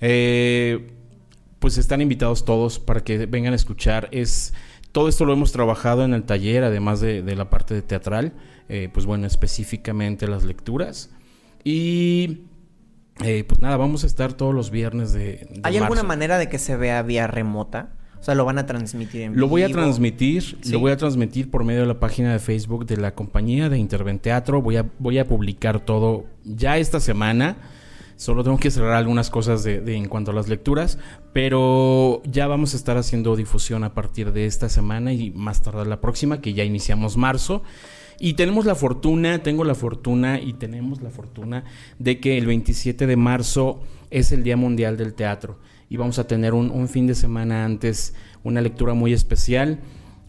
Eh, 0.00 0.92
pues 1.58 1.76
están 1.76 2.00
invitados 2.00 2.46
todos 2.46 2.78
para 2.78 3.04
que 3.04 3.26
vengan 3.26 3.52
a 3.52 3.56
escuchar. 3.56 4.08
Es 4.12 4.54
todo 4.92 5.10
esto 5.10 5.26
lo 5.26 5.34
hemos 5.34 5.52
trabajado 5.52 6.06
en 6.06 6.14
el 6.14 6.22
taller, 6.22 6.64
además 6.64 7.02
de, 7.02 7.20
de 7.20 7.36
la 7.36 7.50
parte 7.50 7.74
de 7.74 7.82
teatral. 7.82 8.32
eh, 8.70 8.88
pues 8.90 9.04
bueno, 9.04 9.26
específicamente 9.26 10.26
las 10.26 10.42
lecturas. 10.42 11.10
Y 11.64 12.44
eh, 13.22 13.44
pues 13.44 13.60
nada, 13.60 13.76
vamos 13.76 14.04
a 14.04 14.06
estar 14.06 14.32
todos 14.32 14.54
los 14.54 14.70
viernes 14.70 15.12
de. 15.12 15.48
de 15.50 15.60
¿Hay 15.64 15.76
alguna 15.76 16.02
manera 16.02 16.38
de 16.38 16.48
que 16.48 16.58
se 16.58 16.78
vea 16.78 17.02
vía 17.02 17.26
remota? 17.26 17.90
O 18.26 18.28
sea, 18.28 18.34
lo 18.34 18.44
van 18.44 18.58
a 18.58 18.66
transmitir 18.66 19.20
en 19.22 19.38
Lo 19.38 19.46
voy 19.46 19.62
a 19.62 19.68
transmitir, 19.68 20.58
Sí. 20.60 20.72
lo 20.72 20.80
voy 20.80 20.90
a 20.90 20.96
transmitir 20.96 21.48
por 21.48 21.62
medio 21.62 21.82
de 21.82 21.86
la 21.86 22.00
página 22.00 22.32
de 22.32 22.40
Facebook 22.40 22.84
de 22.84 22.96
la 22.96 23.14
compañía 23.14 23.68
de 23.68 23.78
Interventeatro. 23.78 24.60
Voy 24.60 24.78
a, 24.78 24.86
voy 24.98 25.18
a 25.18 25.28
publicar 25.28 25.84
todo 25.84 26.24
ya 26.44 26.76
esta 26.76 26.98
semana. 26.98 27.56
Solo 28.16 28.42
tengo 28.42 28.58
que 28.58 28.72
cerrar 28.72 28.94
algunas 28.94 29.30
cosas 29.30 29.62
de, 29.62 29.80
de- 29.80 29.94
en 29.94 30.08
cuanto 30.08 30.32
a 30.32 30.34
las 30.34 30.48
lecturas, 30.48 30.98
pero 31.32 32.20
ya 32.24 32.48
vamos 32.48 32.74
a 32.74 32.78
estar 32.78 32.96
haciendo 32.96 33.36
difusión 33.36 33.84
a 33.84 33.94
partir 33.94 34.32
de 34.32 34.46
esta 34.46 34.68
semana 34.68 35.12
y 35.12 35.30
más 35.30 35.62
tarde 35.62 35.84
la 35.86 36.00
próxima, 36.00 36.40
que 36.40 36.52
ya 36.52 36.64
iniciamos 36.64 37.16
marzo. 37.16 37.62
Y 38.18 38.34
tenemos 38.34 38.64
la 38.64 38.74
fortuna, 38.74 39.40
tengo 39.44 39.62
la 39.62 39.76
fortuna 39.76 40.40
y 40.40 40.54
tenemos 40.54 41.00
la 41.00 41.10
fortuna 41.10 41.62
de 42.00 42.18
que 42.18 42.38
el 42.38 42.46
27 42.46 43.06
de 43.06 43.16
marzo 43.16 43.82
es 44.10 44.32
el 44.32 44.42
Día 44.42 44.56
Mundial 44.56 44.96
del 44.96 45.14
Teatro 45.14 45.58
y 45.88 45.96
vamos 45.96 46.18
a 46.18 46.26
tener 46.26 46.54
un, 46.54 46.70
un 46.70 46.88
fin 46.88 47.06
de 47.06 47.14
semana 47.14 47.64
antes 47.64 48.14
una 48.44 48.60
lectura 48.60 48.94
muy 48.94 49.12
especial. 49.12 49.80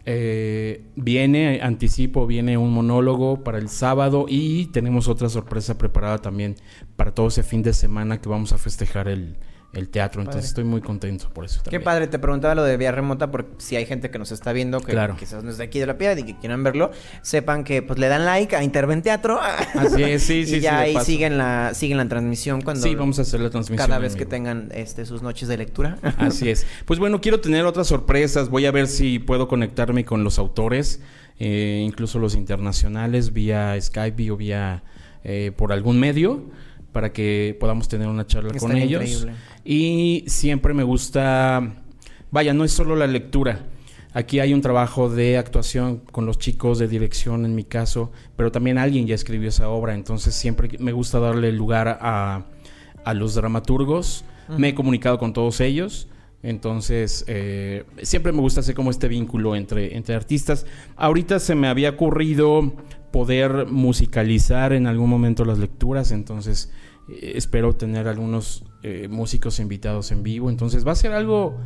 Eh, 0.10 0.86
viene, 0.96 1.60
anticipo, 1.62 2.28
viene 2.28 2.58
un 2.58 2.72
monólogo 2.72 3.44
para 3.44 3.58
el 3.58 3.68
sábado 3.68 4.26
y 4.30 4.68
tenemos 4.68 5.10
otra 5.10 5.28
sorpresa 5.28 5.78
preparada 5.78 6.20
también 6.20 6.56
para 6.96 7.14
todo 7.14 7.28
ese 7.28 7.44
fin 7.44 7.62
de 7.62 7.74
semana 7.74 8.22
que 8.22 8.30
vamos 8.30 8.54
a 8.54 8.58
festejar 8.58 9.10
el, 9.10 9.36
el 9.78 9.90
teatro. 9.90 10.22
Entonces 10.22 10.46
estoy 10.46 10.64
muy 10.64 10.82
contento 10.82 11.30
por 11.34 11.46
eso 11.46 11.60
Qué 11.60 11.66
también. 11.66 11.84
padre, 11.84 12.08
te 12.08 12.20
preguntaba 12.20 12.56
lo 12.56 12.64
de 12.64 12.78
vía 12.78 12.92
remota 12.92 13.30
porque 13.32 13.52
si 13.60 13.76
hay 13.76 13.86
gente 13.86 14.10
que 14.10 14.18
nos 14.20 14.32
está 14.32 14.52
viendo 14.54 14.80
que 14.82 14.92
Claro. 14.92 15.16
quizás 15.18 15.44
no 15.44 15.50
es 15.50 15.58
de 15.58 15.64
aquí 15.64 15.80
de 15.80 15.86
la 15.86 15.98
piedra 15.98 16.20
y 16.20 16.24
que 16.24 16.38
quieran 16.38 16.64
verlo, 16.64 16.92
sepan 17.22 17.64
que 17.64 17.82
pues 17.82 18.00
le 18.00 18.08
dan 18.08 18.26
like 18.26 18.56
a 18.56 18.64
Interven 18.64 19.02
Teatro. 19.02 19.40
Así 19.76 20.04
es, 20.04 20.24
sí, 20.24 20.46
sí, 20.48 20.56
y 20.58 20.60
ya 20.60 20.80
ahí 20.80 20.96
siguen 21.04 21.38
la 21.38 21.74
siguen 21.74 21.98
la 21.98 22.08
transmisión 22.08 22.62
cuando 22.62 22.82
Sí, 22.84 22.96
vamos 22.96 23.20
a 23.20 23.22
hacer 23.22 23.40
la 23.40 23.50
transmisión. 23.50 23.88
cada 23.88 24.00
vez 24.00 24.16
que 24.16 24.26
tengan 24.26 24.70
este 24.74 25.06
sus 25.06 25.22
noches 25.22 25.48
de 25.48 25.58
lectura. 25.58 25.98
Así 26.18 26.50
es. 26.50 26.66
Pues 26.86 27.00
bueno, 27.00 27.22
quiero 27.22 27.40
tener 27.40 27.66
otras 27.66 27.88
sorpresas. 27.88 28.50
Voy 28.50 28.66
a 28.66 28.72
ver 28.72 28.88
si 28.88 29.20
puedo 29.20 29.48
conectarme 29.48 30.06
con 30.06 30.24
los 30.24 30.40
autores, 30.40 31.02
eh, 31.40 31.84
incluso 31.86 32.18
los 32.20 32.34
internacionales, 32.36 33.34
vía 33.34 33.76
Skype 33.80 34.32
o 34.32 34.38
vía 34.38 34.84
eh, 35.24 35.52
por 35.56 35.72
algún 35.72 36.00
medio, 36.00 36.44
para 36.98 37.14
que 37.14 37.56
podamos 37.60 37.88
tener 37.88 38.08
una 38.08 38.26
charla 38.26 38.58
con 38.58 38.76
ellos. 38.76 39.04
increíble. 39.04 39.34
Y 39.64 40.24
siempre 40.26 40.74
me 40.74 40.82
gusta, 40.82 41.76
vaya, 42.32 42.56
no 42.56 42.64
es 42.64 42.72
solo 42.72 42.96
la 42.96 43.06
lectura. 43.06 43.68
Aquí 44.14 44.40
hay 44.40 44.52
un 44.52 44.62
trabajo 44.62 45.08
de 45.08 45.38
actuación 45.38 45.98
con 46.12 46.26
los 46.26 46.40
chicos, 46.40 46.80
de 46.80 46.88
dirección 46.88 47.46
en 47.46 47.54
mi 47.54 47.66
caso, 47.66 48.12
pero 48.36 48.52
también 48.52 48.80
alguien 48.80 49.06
ya 49.06 49.14
escribió 49.14 49.50
esa 49.50 49.70
obra, 49.70 49.94
entonces 49.94 50.34
siempre 50.34 50.72
me 50.80 50.92
gusta 50.92 51.20
darle 51.20 51.52
lugar 51.52 52.00
a, 52.02 52.48
a 53.06 53.14
los 53.14 53.36
dramaturgos. 53.36 54.26
Me 54.58 54.70
he 54.70 54.74
comunicado 54.74 55.20
con 55.20 55.34
todos 55.34 55.62
ellos, 55.62 56.08
entonces 56.42 57.26
eh, 57.28 57.84
siempre 58.02 58.32
me 58.32 58.42
gusta 58.42 58.62
hacer 58.62 58.74
como 58.74 58.90
este 58.90 59.08
vínculo 59.08 59.56
entre, 59.56 59.96
entre 59.96 60.16
artistas. 60.16 60.66
Ahorita 60.96 61.40
se 61.40 61.54
me 61.54 61.68
había 61.68 61.92
ocurrido 61.92 62.74
poder 63.12 63.68
musicalizar 63.68 64.74
en 64.74 64.86
algún 64.88 65.10
momento 65.10 65.46
las 65.46 65.58
lecturas, 65.58 66.12
entonces 66.12 66.72
eh, 67.10 67.34
espero 67.36 67.76
tener 67.76 68.08
algunos 68.08 68.64
eh, 68.84 69.08
músicos 69.10 69.60
invitados 69.60 70.12
en 70.12 70.24
vivo, 70.24 70.50
entonces 70.50 70.86
va 70.86 70.92
a 70.92 70.96
ser 70.96 71.12
algo 71.14 71.60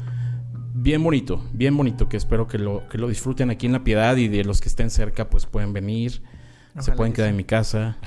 bien 0.73 1.03
bonito, 1.03 1.43
bien 1.53 1.75
bonito, 1.75 2.07
que 2.09 2.17
espero 2.17 2.47
que 2.47 2.57
lo, 2.57 2.87
que 2.89 2.97
lo 2.97 3.07
disfruten 3.07 3.49
aquí 3.49 3.65
en 3.65 3.73
La 3.73 3.83
Piedad 3.83 4.15
y 4.17 4.27
de 4.27 4.43
los 4.43 4.61
que 4.61 4.69
estén 4.69 4.89
cerca 4.89 5.29
pues 5.29 5.45
pueden 5.45 5.73
venir, 5.73 6.21
se 6.79 6.91
pueden 6.93 7.11
que 7.13 7.17
quedar 7.17 7.27
sí. 7.29 7.31
en 7.31 7.37
mi 7.37 7.43
casa. 7.43 7.97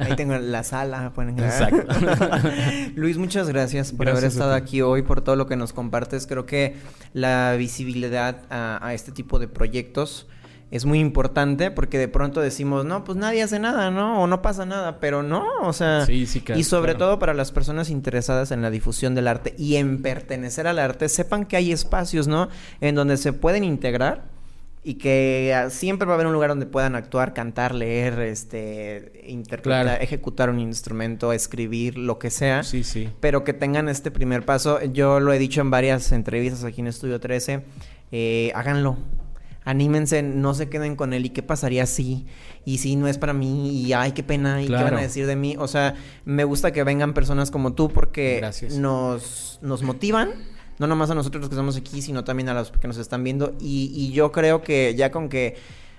Ahí 0.00 0.14
tengo 0.16 0.36
la 0.38 0.62
sala. 0.62 1.12
pueden- 1.14 1.38
Exacto. 1.38 1.86
Luis, 2.96 3.16
muchas 3.16 3.48
gracias 3.48 3.92
por 3.92 4.06
Gracias 4.06 4.18
haber 4.24 4.30
estado 4.30 4.54
aquí 4.54 4.82
hoy, 4.82 5.02
por 5.02 5.22
todo 5.22 5.36
lo 5.36 5.46
que 5.46 5.56
nos 5.56 5.72
compartes. 5.72 6.26
Creo 6.26 6.46
que 6.46 6.76
la 7.12 7.54
visibilidad 7.58 8.42
a, 8.50 8.84
a 8.86 8.94
este 8.94 9.12
tipo 9.12 9.38
de 9.38 9.48
proyectos 9.48 10.26
es 10.70 10.84
muy 10.84 10.98
importante 10.98 11.70
porque 11.70 11.96
de 11.98 12.08
pronto 12.08 12.40
decimos, 12.40 12.84
no, 12.84 13.04
pues 13.04 13.16
nadie 13.16 13.42
hace 13.42 13.58
nada, 13.58 13.90
¿no? 13.90 14.20
O 14.22 14.26
no 14.26 14.42
pasa 14.42 14.66
nada, 14.66 14.98
pero 14.98 15.22
no, 15.22 15.44
o 15.62 15.72
sea... 15.72 16.04
Sí, 16.06 16.26
sí, 16.26 16.40
claro, 16.40 16.60
y 16.60 16.64
sobre 16.64 16.92
claro. 16.94 17.06
todo 17.06 17.18
para 17.20 17.34
las 17.34 17.52
personas 17.52 17.88
interesadas 17.88 18.50
en 18.50 18.62
la 18.62 18.70
difusión 18.70 19.14
del 19.14 19.28
arte 19.28 19.54
y 19.56 19.76
en 19.76 20.02
pertenecer 20.02 20.66
al 20.66 20.78
arte, 20.80 21.08
sepan 21.08 21.44
que 21.46 21.56
hay 21.56 21.70
espacios, 21.72 22.26
¿no? 22.26 22.48
En 22.80 22.94
donde 22.96 23.16
se 23.16 23.32
pueden 23.32 23.62
integrar 23.62 24.24
y 24.82 24.94
que 24.94 25.52
ah, 25.52 25.68
siempre 25.70 26.06
va 26.06 26.12
a 26.12 26.14
haber 26.14 26.28
un 26.28 26.32
lugar 26.32 26.50
donde 26.50 26.66
puedan 26.66 26.94
actuar, 26.94 27.34
cantar, 27.34 27.74
leer, 27.74 28.20
este, 28.20 29.24
interpretar, 29.26 29.84
Claro. 29.84 30.02
ejecutar 30.02 30.48
un 30.48 30.60
instrumento, 30.60 31.32
escribir, 31.32 31.98
lo 31.98 32.20
que 32.20 32.30
sea. 32.30 32.62
Sí, 32.62 32.84
sí. 32.84 33.08
Pero 33.18 33.42
que 33.42 33.52
tengan 33.52 33.88
este 33.88 34.12
primer 34.12 34.44
paso. 34.44 34.80
Yo 34.84 35.18
lo 35.18 35.32
he 35.32 35.38
dicho 35.40 35.60
en 35.60 35.70
varias 35.70 36.12
entrevistas 36.12 36.62
aquí 36.62 36.82
en 36.82 36.86
Estudio 36.86 37.18
13. 37.18 37.64
eh, 38.12 38.52
háganlo. 38.54 38.96
Anímense, 39.66 40.22
no 40.22 40.54
se 40.54 40.68
queden 40.68 40.94
con 40.94 41.12
él. 41.12 41.26
¿Y 41.26 41.30
qué 41.30 41.42
pasaría 41.42 41.86
si? 41.86 42.24
Y 42.64 42.78
si 42.78 42.94
no 42.94 43.08
es 43.08 43.18
para 43.18 43.32
mí. 43.32 43.68
Y 43.70 43.92
ay, 43.92 44.12
qué 44.12 44.22
pena. 44.22 44.62
¿Y 44.62 44.68
qué 44.68 44.72
van 44.72 44.94
a 44.94 45.00
decir 45.00 45.26
de 45.26 45.34
mí? 45.34 45.56
O 45.58 45.66
sea, 45.66 45.94
me 46.24 46.44
gusta 46.44 46.72
que 46.72 46.84
vengan 46.84 47.14
personas 47.14 47.50
como 47.50 47.74
tú 47.74 47.88
porque 47.88 48.36
Gracias. 48.38 48.74
nos, 48.78 49.58
nos 49.62 49.82
motivan, 49.82 50.30
no 50.78 50.86
nomás 50.86 51.10
a 51.10 51.16
nosotros 51.16 51.40
los 51.40 51.48
que 51.50 51.56
estamos 51.56 51.76
aquí, 51.76 52.00
sino 52.00 52.22
también 52.22 52.48
a 52.48 52.54
los 52.54 52.70
que 52.70 52.86
nos 52.86 52.96
están 52.96 53.24
viendo. 53.24 53.56
Y, 53.60 53.90
y 53.92 54.12
yo 54.12 54.30
creo 54.30 54.62
que 54.62 54.94
ya 54.94 55.10
con 55.10 55.28
que 55.28 55.56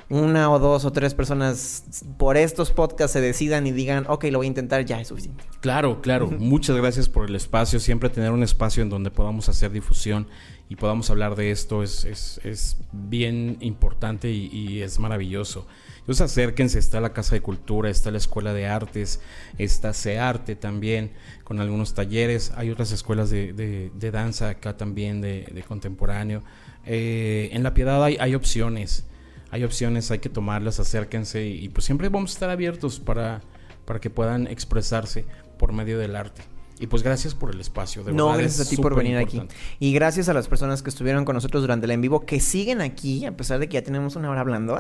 una 0.10 0.50
o 0.50 0.60
dos 0.60 0.86
o 0.86 0.92
tres 0.94 1.14
personas 1.14 1.84
por 2.18 2.38
estos 2.38 2.72
podcasts 2.72 3.12
se 3.12 3.22
decidan 3.22 3.68
y 3.68 3.72
digan, 3.72 4.06
ok, 4.08 4.26
lo 4.32 4.40
voy 4.40 4.48
a 4.48 4.50
intentar, 4.50 4.86
ya 4.86 5.02
es 5.02 5.10
suficiente. 5.10 5.44
Claro, 5.60 6.02
claro. 6.02 6.28
Muchas 6.28 6.78
gracias 6.78 7.10
por 7.10 7.28
el 7.28 7.36
espacio. 7.36 7.80
Siempre 7.80 8.10
tener 8.10 8.32
un 8.32 8.44
espacio 8.44 8.82
en 8.84 8.90
donde 8.90 9.12
podamos 9.12 9.50
hacer 9.50 9.72
difusión 9.72 10.28
y 10.70 10.76
podamos 10.76 11.10
hablar 11.10 11.36
de 11.36 11.52
esto 11.52 11.82
es, 11.82 12.04
es, 12.06 12.42
es 12.44 12.78
bien 12.92 13.58
importante 13.62 14.30
y, 14.30 14.82
es 14.82 15.00
maravilloso. 15.00 15.66
Entonces 16.00 16.22
acérquense, 16.22 16.80
está 16.80 17.00
la 17.00 17.14
Casa 17.14 17.36
de 17.36 17.42
Cultura, 17.42 17.90
está 17.90 18.12
la 18.12 18.18
Escuela 18.18 18.54
de 18.54 18.68
Artes, 18.68 19.22
está 19.58 19.94
CEARTE 19.94 20.56
también, 20.56 21.12
con 21.44 21.62
algunos 21.62 21.94
talleres. 21.94 22.52
Hay 22.56 22.70
otras 22.70 22.92
escuelas 22.92 23.30
de, 23.30 23.54
de, 23.54 23.92
de 23.94 24.12
danza 24.12 24.50
acá 24.50 24.76
también, 24.76 25.22
de, 25.22 25.48
de 25.52 25.64
contemporáneo. 25.64 26.44
Eh, 26.86 27.50
en 27.54 27.64
La 27.64 27.74
Piedad 27.74 28.04
hay, 28.04 28.18
hay 28.20 28.36
opciones 28.36 29.06
hay 29.50 29.64
opciones, 29.64 30.12
hay 30.12 30.20
que 30.20 30.28
tomarlas, 30.28 30.82
acérquense 30.82 31.48
y, 31.48 31.64
y, 31.64 31.70
pues 31.70 31.86
siempre 31.86 32.10
vamos 32.10 32.32
a 32.32 32.34
estar 32.34 32.50
abiertos 32.50 33.00
para, 33.00 33.42
para 33.86 34.02
que 34.02 34.10
puedan 34.10 34.46
expresarse 34.48 35.24
por 35.58 35.72
medio 35.72 35.98
del 35.98 36.18
arte. 36.18 36.42
Y 36.80 36.88
pues 36.88 37.02
gracias 37.02 37.34
por 37.34 37.52
el 37.52 37.60
espacio. 37.60 38.04
De 38.04 38.14
no, 38.14 38.28
verdad, 38.28 38.42
gracias 38.42 38.68
a 38.68 38.70
ti 38.70 38.78
por 38.78 38.96
venir 38.96 39.20
importante. 39.20 39.54
aquí. 39.54 39.78
Y 39.80 39.94
gracias 39.94 40.30
a 40.30 40.34
las 40.34 40.48
personas 40.48 40.84
que 40.84 40.90
estuvieron 40.90 41.26
con 41.26 41.34
nosotros 41.34 41.64
durante 41.64 41.86
el 41.86 41.92
en 41.92 42.02
vivo, 42.02 42.26
que 42.26 42.40
siguen 42.40 42.82
aquí, 42.82 43.26
a 43.26 43.36
pesar 43.36 43.60
de 43.60 43.68
que 43.68 43.76
ya 43.76 43.82
tenemos 43.82 44.16
una 44.16 44.30
hora 44.30 44.42
hablando. 44.42 44.78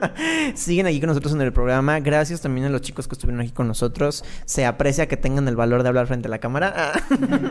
siguen 0.54 0.86
aquí 0.86 0.98
con 0.98 1.08
nosotros 1.08 1.34
en 1.34 1.40
el 1.42 1.52
programa. 1.52 2.00
Gracias 2.00 2.40
también 2.40 2.66
a 2.66 2.70
los 2.70 2.80
chicos 2.80 3.06
que 3.06 3.14
estuvieron 3.14 3.40
aquí 3.40 3.52
con 3.52 3.68
nosotros. 3.68 4.24
Se 4.44 4.64
aprecia 4.64 5.06
que 5.06 5.16
tengan 5.16 5.46
el 5.46 5.56
valor 5.56 5.82
de 5.82 5.88
hablar 5.88 6.06
frente 6.06 6.26
a 6.26 6.30
la 6.30 6.38
cámara. 6.38 6.92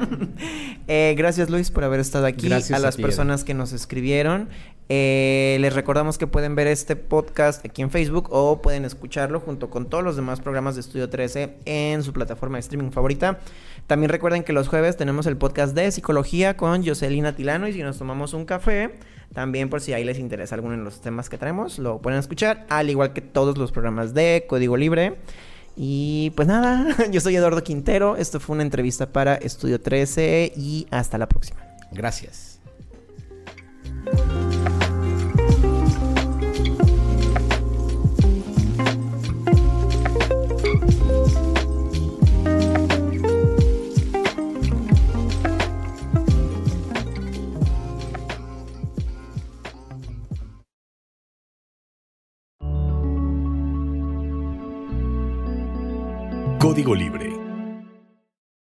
eh, 0.87 1.15
gracias 1.17 1.49
Luis 1.49 1.71
por 1.71 1.83
haber 1.83 2.01
estado 2.01 2.25
aquí. 2.25 2.49
Gracias 2.49 2.77
a 2.77 2.81
las 2.81 2.95
a 2.95 2.97
ti, 2.97 3.03
personas 3.03 3.43
que 3.43 3.53
nos 3.53 3.71
escribieron. 3.71 4.49
Eh, 4.87 5.57
les 5.61 5.73
recordamos 5.73 6.19
que 6.19 6.27
pueden 6.27 6.53
ver 6.53 6.67
este 6.67 6.95
podcast 6.95 7.65
aquí 7.65 7.81
en 7.81 7.89
Facebook 7.89 8.27
o 8.29 8.61
pueden 8.61 8.85
escucharlo 8.85 9.39
junto 9.39 9.71
con 9.71 9.89
todos 9.89 10.03
los 10.03 10.15
demás 10.15 10.41
programas 10.41 10.75
de 10.75 10.81
Estudio 10.81 11.09
13 11.09 11.55
en 11.65 12.03
su 12.03 12.13
plataforma 12.13 12.57
de 12.57 12.61
streaming 12.61 12.91
favorita. 12.91 13.39
También 13.87 14.09
recuerden 14.09 14.43
que 14.43 14.53
los 14.53 14.67
jueves 14.67 14.97
tenemos 14.97 15.27
el 15.27 15.37
podcast 15.37 15.75
de 15.75 15.91
psicología 15.91 16.57
con 16.57 16.85
Jocelyn 16.85 17.31
Tilano 17.35 17.67
y 17.67 17.73
si 17.73 17.83
nos 17.83 17.97
tomamos 17.99 18.33
un 18.33 18.45
café, 18.45 18.95
también 19.33 19.69
por 19.69 19.79
si 19.79 19.93
ahí 19.93 20.03
les 20.03 20.17
interesa 20.17 20.55
alguno 20.55 20.75
de 20.75 20.83
los 20.83 21.01
temas 21.01 21.29
que 21.29 21.37
traemos, 21.37 21.77
lo 21.77 22.01
pueden 22.01 22.19
escuchar, 22.19 22.65
al 22.69 22.89
igual 22.89 23.13
que 23.13 23.21
todos 23.21 23.57
los 23.57 23.71
programas 23.71 24.13
de 24.13 24.45
Código 24.47 24.75
Libre. 24.75 25.17
Y 25.75 26.31
pues 26.35 26.47
nada, 26.47 26.87
yo 27.11 27.21
soy 27.21 27.35
Eduardo 27.35 27.61
Quintero, 27.63 28.15
esto 28.15 28.39
fue 28.39 28.55
una 28.55 28.63
entrevista 28.63 29.11
para 29.11 29.35
Estudio 29.35 29.79
13 29.79 30.53
y 30.55 30.87
hasta 30.89 31.17
la 31.17 31.27
próxima. 31.27 31.61
Gracias. 31.91 32.59
Código 56.75 56.93
Libre 56.93 57.34